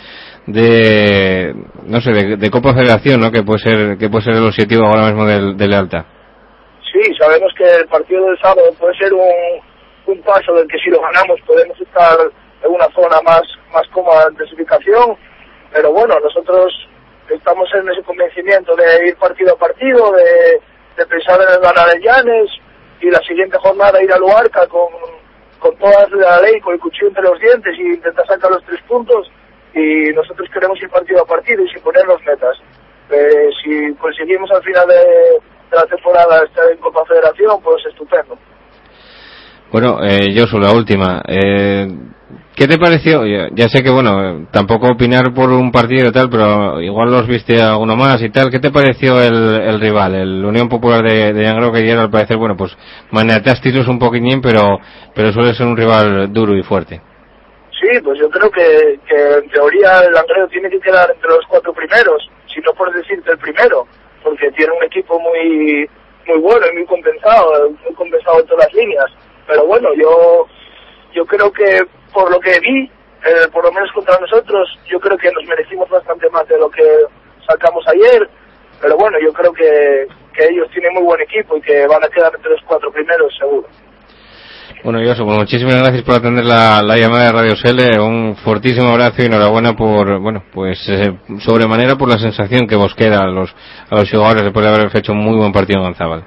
[0.48, 1.54] de
[1.86, 3.32] no sé, de, de Copa Federación, ¿no?
[3.32, 6.06] Que puede ser que puede ser el objetivo ahora mismo del de lealtad.
[6.94, 9.60] Sí, sabemos que el partido del sábado puede ser un,
[10.06, 12.16] un paso del que si lo ganamos podemos estar
[12.64, 13.42] en una zona más,
[13.74, 15.18] más cómoda de clasificación,
[15.72, 16.72] pero bueno, nosotros
[17.30, 20.62] estamos en ese convencimiento de ir partido a partido, de,
[20.96, 22.52] de pensar en ganar el Llanes
[23.02, 24.90] y la siguiente jornada ir a Luarca con,
[25.58, 28.82] con toda la ley, con el cuchillo entre los dientes y intentar sacar los tres
[28.84, 29.32] puntos
[29.74, 32.56] y nosotros queremos ir partido a partido y sin ponernos metas.
[33.10, 35.42] Eh, si conseguimos al final de,
[35.72, 38.38] de la temporada estar en Copa Federación, pues estupendo.
[39.72, 41.22] Bueno, eh, Josu, la última.
[41.28, 41.88] Eh,
[42.56, 43.26] ¿Qué te pareció?
[43.26, 47.26] Ya, ya sé que, bueno, tampoco opinar por un partido y tal, pero igual los
[47.26, 48.52] viste a uno más y tal.
[48.52, 52.38] ¿Qué te pareció el, el rival, el Unión Popular de, de que ayer al parecer,
[52.38, 52.78] bueno, pues
[53.10, 54.78] maneateastilos un poquitín, pero,
[55.16, 57.02] pero suele ser un rival duro y fuerte?
[57.72, 61.46] Sí, pues yo creo que, que en teoría el Langreo tiene que quedar entre los
[61.50, 63.88] cuatro primeros, si no por decirte el primero,
[64.24, 65.90] porque tiene un equipo muy
[66.26, 69.06] muy bueno y muy compensado, muy compensado en todas las líneas.
[69.48, 70.48] Pero bueno, yo
[71.14, 72.84] yo creo que por lo que vi,
[73.26, 76.70] eh, por lo menos contra nosotros, yo creo que nos merecimos bastante más de lo
[76.70, 76.84] que
[77.48, 78.30] sacamos ayer.
[78.82, 82.10] Pero bueno, yo creo que, que ellos tienen muy buen equipo y que van a
[82.10, 83.68] quedar entre los cuatro primeros, seguro.
[84.84, 88.00] Bueno, Josu, pues muchísimas gracias por atender la, la llamada de Radio Sele.
[88.02, 92.94] Un fortísimo abrazo y enhorabuena por, bueno, pues eh, sobremanera por la sensación que vos
[92.94, 93.56] queda a los,
[93.90, 96.26] a los jugadores después de haber hecho un muy buen partido en Gonzábal.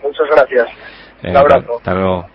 [0.00, 0.68] Muchas gracias.
[1.24, 1.76] Eh, Un abrazo.
[1.78, 2.26] Hasta luego.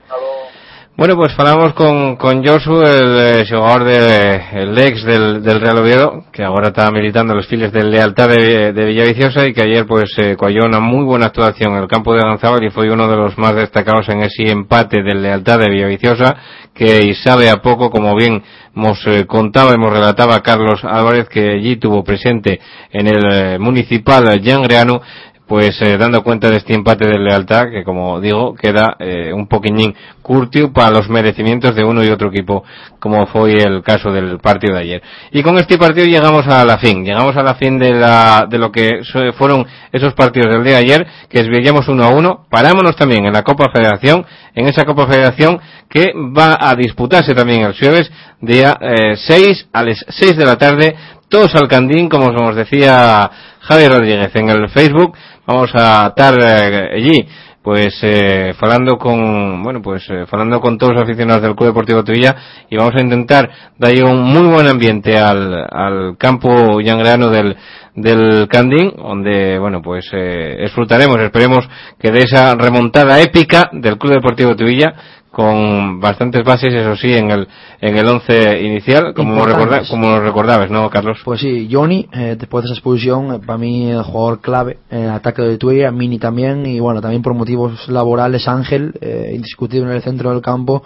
[0.97, 5.77] Bueno, pues falamos con, con Josu, el eh, xogador de, el ex del, del Real
[5.77, 9.85] Oviedo, que agora está militando los files del Lealtad de, de Villaviciosa y que ayer
[9.85, 13.07] pues eh, colló una muy buena actuación en el campo de Gonzábal y fue uno
[13.07, 16.35] de los más destacados en ese empate del Lealtad de Villaviciosa,
[16.73, 18.41] que sabe a poco, como bien
[18.73, 22.59] nos eh, contaba y nos relataba Carlos Álvarez, que allí tuvo presente
[22.91, 25.01] en el eh, municipal Llangreano,
[25.47, 29.47] pues eh, dando cuenta de este empate de lealtad que como digo queda eh, un
[29.47, 32.63] poquillín curtiu para los merecimientos de uno y otro equipo
[32.99, 35.01] como fue el caso del partido de ayer.
[35.31, 37.05] Y con este partido llegamos a la fin.
[37.05, 39.01] Llegamos a la fin de la de lo que
[39.37, 42.45] fueron esos partidos del día de ayer que veíamos uno a uno.
[42.49, 45.59] Parámonos también en la Copa Federación en esa Copa Federación
[45.89, 48.11] que va a disputarse también el jueves
[48.41, 50.95] día eh, 6 a las 6 de la tarde
[51.29, 53.29] todos al Candín, como nos decía
[53.67, 55.15] Javier Rodríguez en el Facebook,
[55.45, 57.27] vamos a estar eh, allí,
[57.61, 62.01] pues eh, falando con, bueno, pues eh, falando con todos los aficionados del Club Deportivo
[62.01, 62.33] Tevilla
[62.69, 67.57] y vamos a intentar darle un muy buen ambiente al, al campo llangreano del,
[67.93, 71.67] del Candín, donde, bueno, pues eh, disfrutaremos, esperemos
[71.99, 74.93] que de esa remontada épica del Club Deportivo Tevilla
[75.37, 77.47] con bastantes bases, eso sí, en el
[77.79, 81.19] en el once inicial, como recorda, como nos recordabas, ¿no, Carlos?
[81.23, 85.03] Pues sí, Johnny, eh, después de esa expulsión, eh, para mí el jugador clave en
[85.03, 89.85] el ataque de Tuella, Mini también, y bueno, también por motivos laborales, Ángel, eh, indiscutible
[89.85, 90.81] en el centro del campo,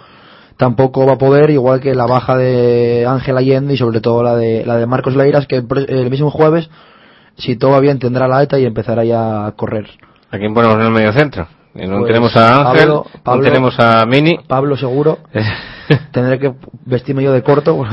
[0.58, 4.36] tampoco va a poder, igual que la baja de Ángel Allende y sobre todo la
[4.36, 6.68] de, la de Marcos Leiras, que el, mismo jueves,
[7.38, 9.88] si todo va bien, tendrá la alta y empezará ya a correr.
[10.30, 11.48] ¿A quién ponemos en el medio centro?
[11.74, 12.88] Eh, No Pues, tenemos a Ángel,
[13.22, 14.38] Pablo- no tenemos a Mini.
[14.46, 15.18] Pablo seguro,
[16.12, 16.52] tendré que
[16.84, 17.74] vestirme yo de corto,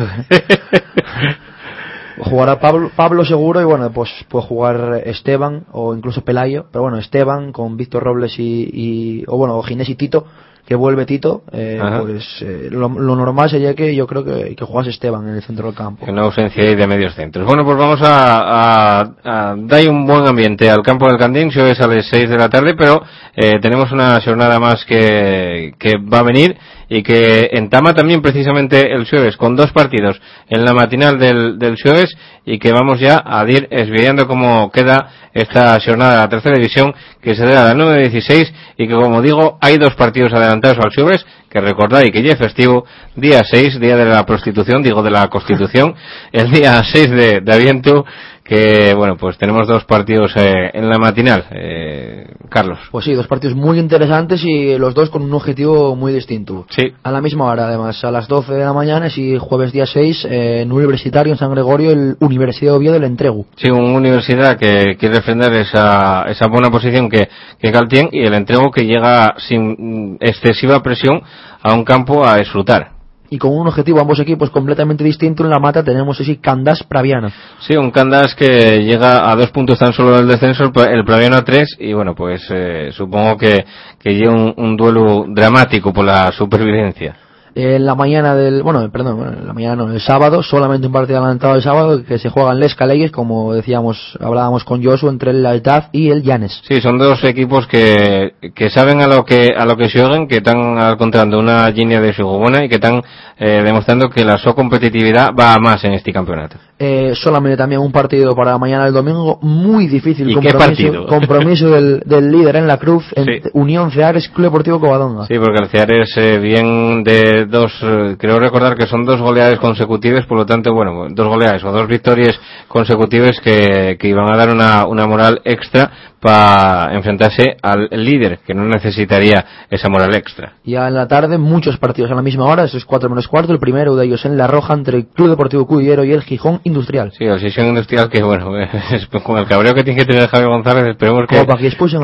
[2.24, 6.98] jugará Pablo, Pablo seguro y bueno, pues puede jugar Esteban o incluso Pelayo, pero bueno,
[6.98, 10.26] Esteban con Víctor Robles y, y- o bueno, o Ginés y Tito,
[10.70, 14.66] que vuelve Tito, eh, pues eh, lo, lo normal sería que yo creo que, que
[14.66, 16.06] jugase Esteban en el centro del campo.
[16.08, 17.44] Una ausencia ahí de medios centros.
[17.48, 21.60] Bueno, pues vamos a, a, a dar un buen ambiente al campo del Candín, si
[21.60, 23.02] hoy es a las 6 de la tarde, pero
[23.36, 26.56] eh, tenemos una jornada más que, que va a venir
[26.90, 31.78] y que entama también precisamente el jueves con dos partidos en la matinal del, del
[31.82, 36.56] jueves y que vamos ya a ir esviando cómo queda esta jornada de la tercera
[36.56, 40.80] división que se da a las 9.16 y que como digo hay dos partidos adelantados
[40.84, 42.86] al jueves que recordáis que ya es festivo
[43.16, 45.96] día 6, día de la prostitución, digo de la constitución,
[46.32, 48.06] el día 6 de, de aviento
[48.50, 53.28] que bueno pues tenemos dos partidos eh, en la matinal eh, Carlos Pues sí, dos
[53.28, 56.66] partidos muy interesantes y los dos con un objetivo muy distinto.
[56.70, 56.92] Sí.
[57.04, 60.26] A la misma hora, además, a las 12 de la mañana y jueves día 6
[60.26, 63.46] eh, en Universitario en San Gregorio, el Universidad de Oviedo del Entregu.
[63.56, 68.34] Sí, una universidad que quiere defender esa, esa buena posición que, que Galtien y el
[68.34, 71.22] entrego que llega sin excesiva presión
[71.62, 72.99] a un campo a disfrutar.
[73.32, 77.32] Y con un objetivo ambos equipos completamente distinto, en la mata tenemos ese Candas Praviana.
[77.60, 81.06] Sí, un Candas que llega a dos puntos tan solo del descenso, el, Pra- el
[81.06, 83.66] Praviano a tres, y bueno, pues eh, supongo que,
[84.00, 87.16] que lleva un duelo dramático por la supervivencia.
[87.56, 90.94] En la mañana del, bueno, perdón, bueno, en la mañana no, el sábado, solamente un
[90.94, 95.10] partido adelantado el sábado que se juega en Les Caleyes, como decíamos, hablábamos con Josu,
[95.10, 96.62] entre el Altaz y el Llanes.
[96.68, 100.38] Sí, son dos equipos que, que saben a lo que a lo que juegan, que
[100.38, 103.02] están encontrando una línea de juego buena y que están
[103.38, 106.58] eh, demostrando que la su competitividad va a más en este campeonato.
[106.78, 111.08] Eh, solamente también un partido para mañana el domingo, muy difícil ¿Y qué compromiso, partido?
[111.08, 113.42] compromiso del, del líder en la cruz, en.
[113.54, 115.26] Unión Ceares Club Deportivo Covadonga.
[115.28, 119.60] Sí, porque el Ceares eh, bien de dos, eh, creo recordar que son dos goleadas
[119.60, 124.38] consecutivas, por lo tanto, bueno, dos goleadas o dos victorias consecutivas que, que iban a
[124.38, 130.54] dar una, una moral extra para enfrentarse al líder, que no necesitaría esa moral extra.
[130.66, 133.54] Ya en la tarde, muchos partidos a la misma hora, eso es 4 menos cuarto,
[133.54, 136.60] el primero de ellos en La Roja entre el Club Deportivo Cudillero y el Gijón
[136.64, 137.12] Industrial.
[137.18, 138.52] Sí, la sesión industrial que, bueno,
[139.24, 141.46] con el cabreo que tiene que tener Javier González, esperemos que,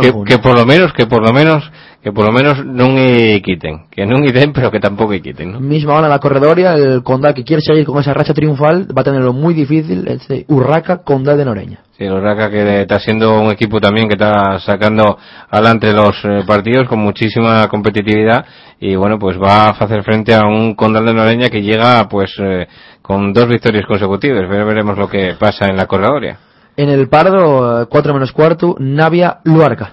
[0.02, 1.70] que que por lo menos, que por lo menos,
[2.06, 5.22] que por lo menos no me quiten, que no me den, pero que tampoco me
[5.24, 5.60] quiten, ¿no?
[5.60, 9.02] Misma hora en la corredoria, el Condal que quiere seguir con esa racha triunfal va
[9.02, 11.80] a tenerlo muy difícil, este Urraca Condal de Noreña.
[11.98, 15.18] Sí, el Urraca que está siendo un equipo también que está sacando
[15.50, 18.46] adelante los eh, partidos con muchísima competitividad
[18.80, 22.36] y bueno, pues va a hacer frente a un Condal de Noreña que llega pues
[22.40, 22.68] eh,
[23.02, 24.48] con dos victorias consecutivas.
[24.48, 26.38] Ver- Veremos lo que pasa en la corredoria.
[26.78, 29.92] En el Pardo, 4 menos cuarto, Navia Luarca.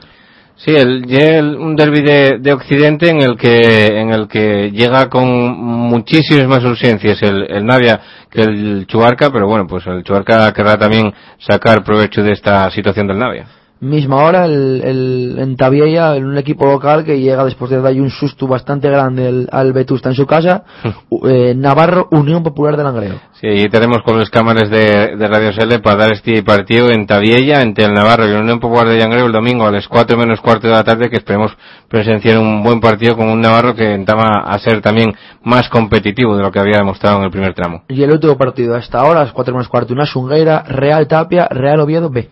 [0.65, 5.09] Sí, el, el- un derby de, de Occidente en el que en el que llega
[5.09, 10.53] con muchísimas más ausencias el, el Navia que el Chuarca, pero bueno, pues el Chuarca
[10.53, 13.47] querrá también sacar provecho de esta situación del Navia.
[13.83, 18.01] Misma hora, el, el, en Tabiella, en un equipo local que llega después de darle
[18.01, 20.63] un susto bastante grande al, al Vetusta en su casa,
[21.11, 23.21] u- eh, Navarro Unión Popular de Langreo.
[23.41, 27.07] Sí, y tenemos con los cámaras de, de Radio Sele para dar este partido en
[27.09, 30.17] Tabiella, entre el Navarro y la Unión Popular de Llangreo el domingo a las 4
[30.17, 31.51] menos cuarto de la tarde, que esperemos
[31.89, 36.45] presenciar un buen partido con un Navarro que intentaba a ser también más competitivo de
[36.45, 37.83] lo que había demostrado en el primer tramo.
[37.89, 41.49] Y el último partido hasta ahora, a las 4 menos cuarto, una Xungueira, Real Tapia,
[41.51, 42.31] Real Oviedo B.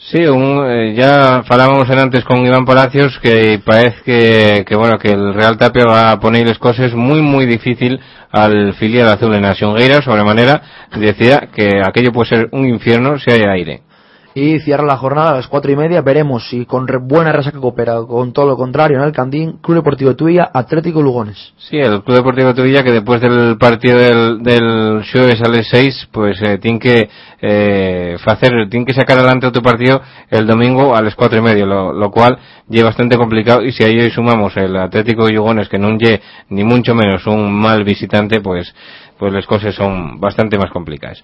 [0.00, 4.96] Sí, un, eh, ya falábamos en antes con Iván Palacios que parece que, que bueno
[4.96, 7.98] que el Real Tapia va a poner las cosas muy muy difícil
[8.30, 10.62] al filial azul en Naciongueira, sobremanera
[10.96, 13.87] decía que aquello puede ser un infierno si hay aire.
[14.40, 17.58] Y cierra la jornada a las 4 y media, veremos si con re- buena resaca
[17.58, 21.54] coopera, con todo lo contrario en el Candín, Club Deportivo Tuilla, Atlético Lugones.
[21.56, 26.08] Sí, el Club Deportivo Tuvilla que después del partido del, del jueves a las 6,
[26.12, 27.08] pues eh, tiene que
[27.40, 30.00] eh, hacer, tiene que sacar adelante otro partido
[30.30, 32.38] el domingo a las cuatro y media, lo, lo cual
[32.70, 36.20] es bastante complicado y si a ello sumamos el Atlético de Yugones que no lle
[36.50, 38.74] ni mucho menos un mal visitante, pues
[39.18, 41.22] pues las cosas son bastante más complicadas.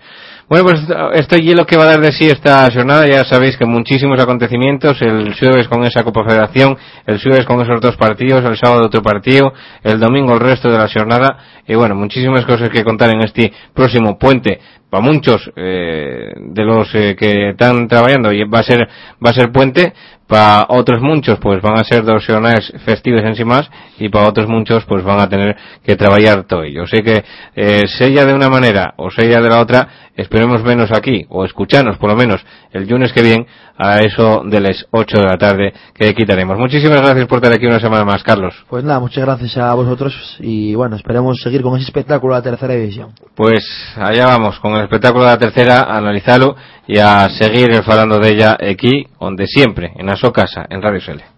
[0.49, 0.81] Bueno, pues
[1.15, 3.07] esto es lo que va a dar de sí esta jornada.
[3.07, 5.01] Ya sabéis que muchísimos acontecimientos.
[5.01, 6.77] El jueves con esa Copa Federación,
[7.07, 9.53] el jueves con esos dos partidos, el sábado otro partido,
[9.83, 11.39] el domingo el resto de la jornada.
[11.67, 14.61] Y bueno, muchísimas cosas que contar en este próximo puente.
[14.91, 18.87] Para muchos eh, de los eh, que están trabajando y va a ser
[19.25, 19.93] va a ser puente,
[20.27, 24.29] para otros muchos pues van a ser dos jornadas festivas en sí más y para
[24.29, 26.87] otros muchos pues van a tener que trabajar todo ello.
[26.87, 27.25] Sé que
[27.55, 31.99] eh, sea de una manera o sea de la otra, esperemos menos aquí o escucharnos
[31.99, 33.47] por lo menos el lunes que viene
[33.77, 36.57] a eso de las 8 de la tarde que quitaremos.
[36.59, 38.55] Muchísimas gracias por estar aquí una semana más, Carlos.
[38.69, 42.51] Pues nada, muchas gracias a vosotros y bueno, esperemos seguir con ese espectáculo de la
[42.51, 43.13] tercera división.
[43.35, 43.65] Pues
[43.97, 46.55] allá vamos, con el espectáculo de la tercera, analizarlo
[46.87, 51.01] y a seguir falando de ella aquí, donde siempre, en la su casa, en Radio
[51.01, 51.34] Sele.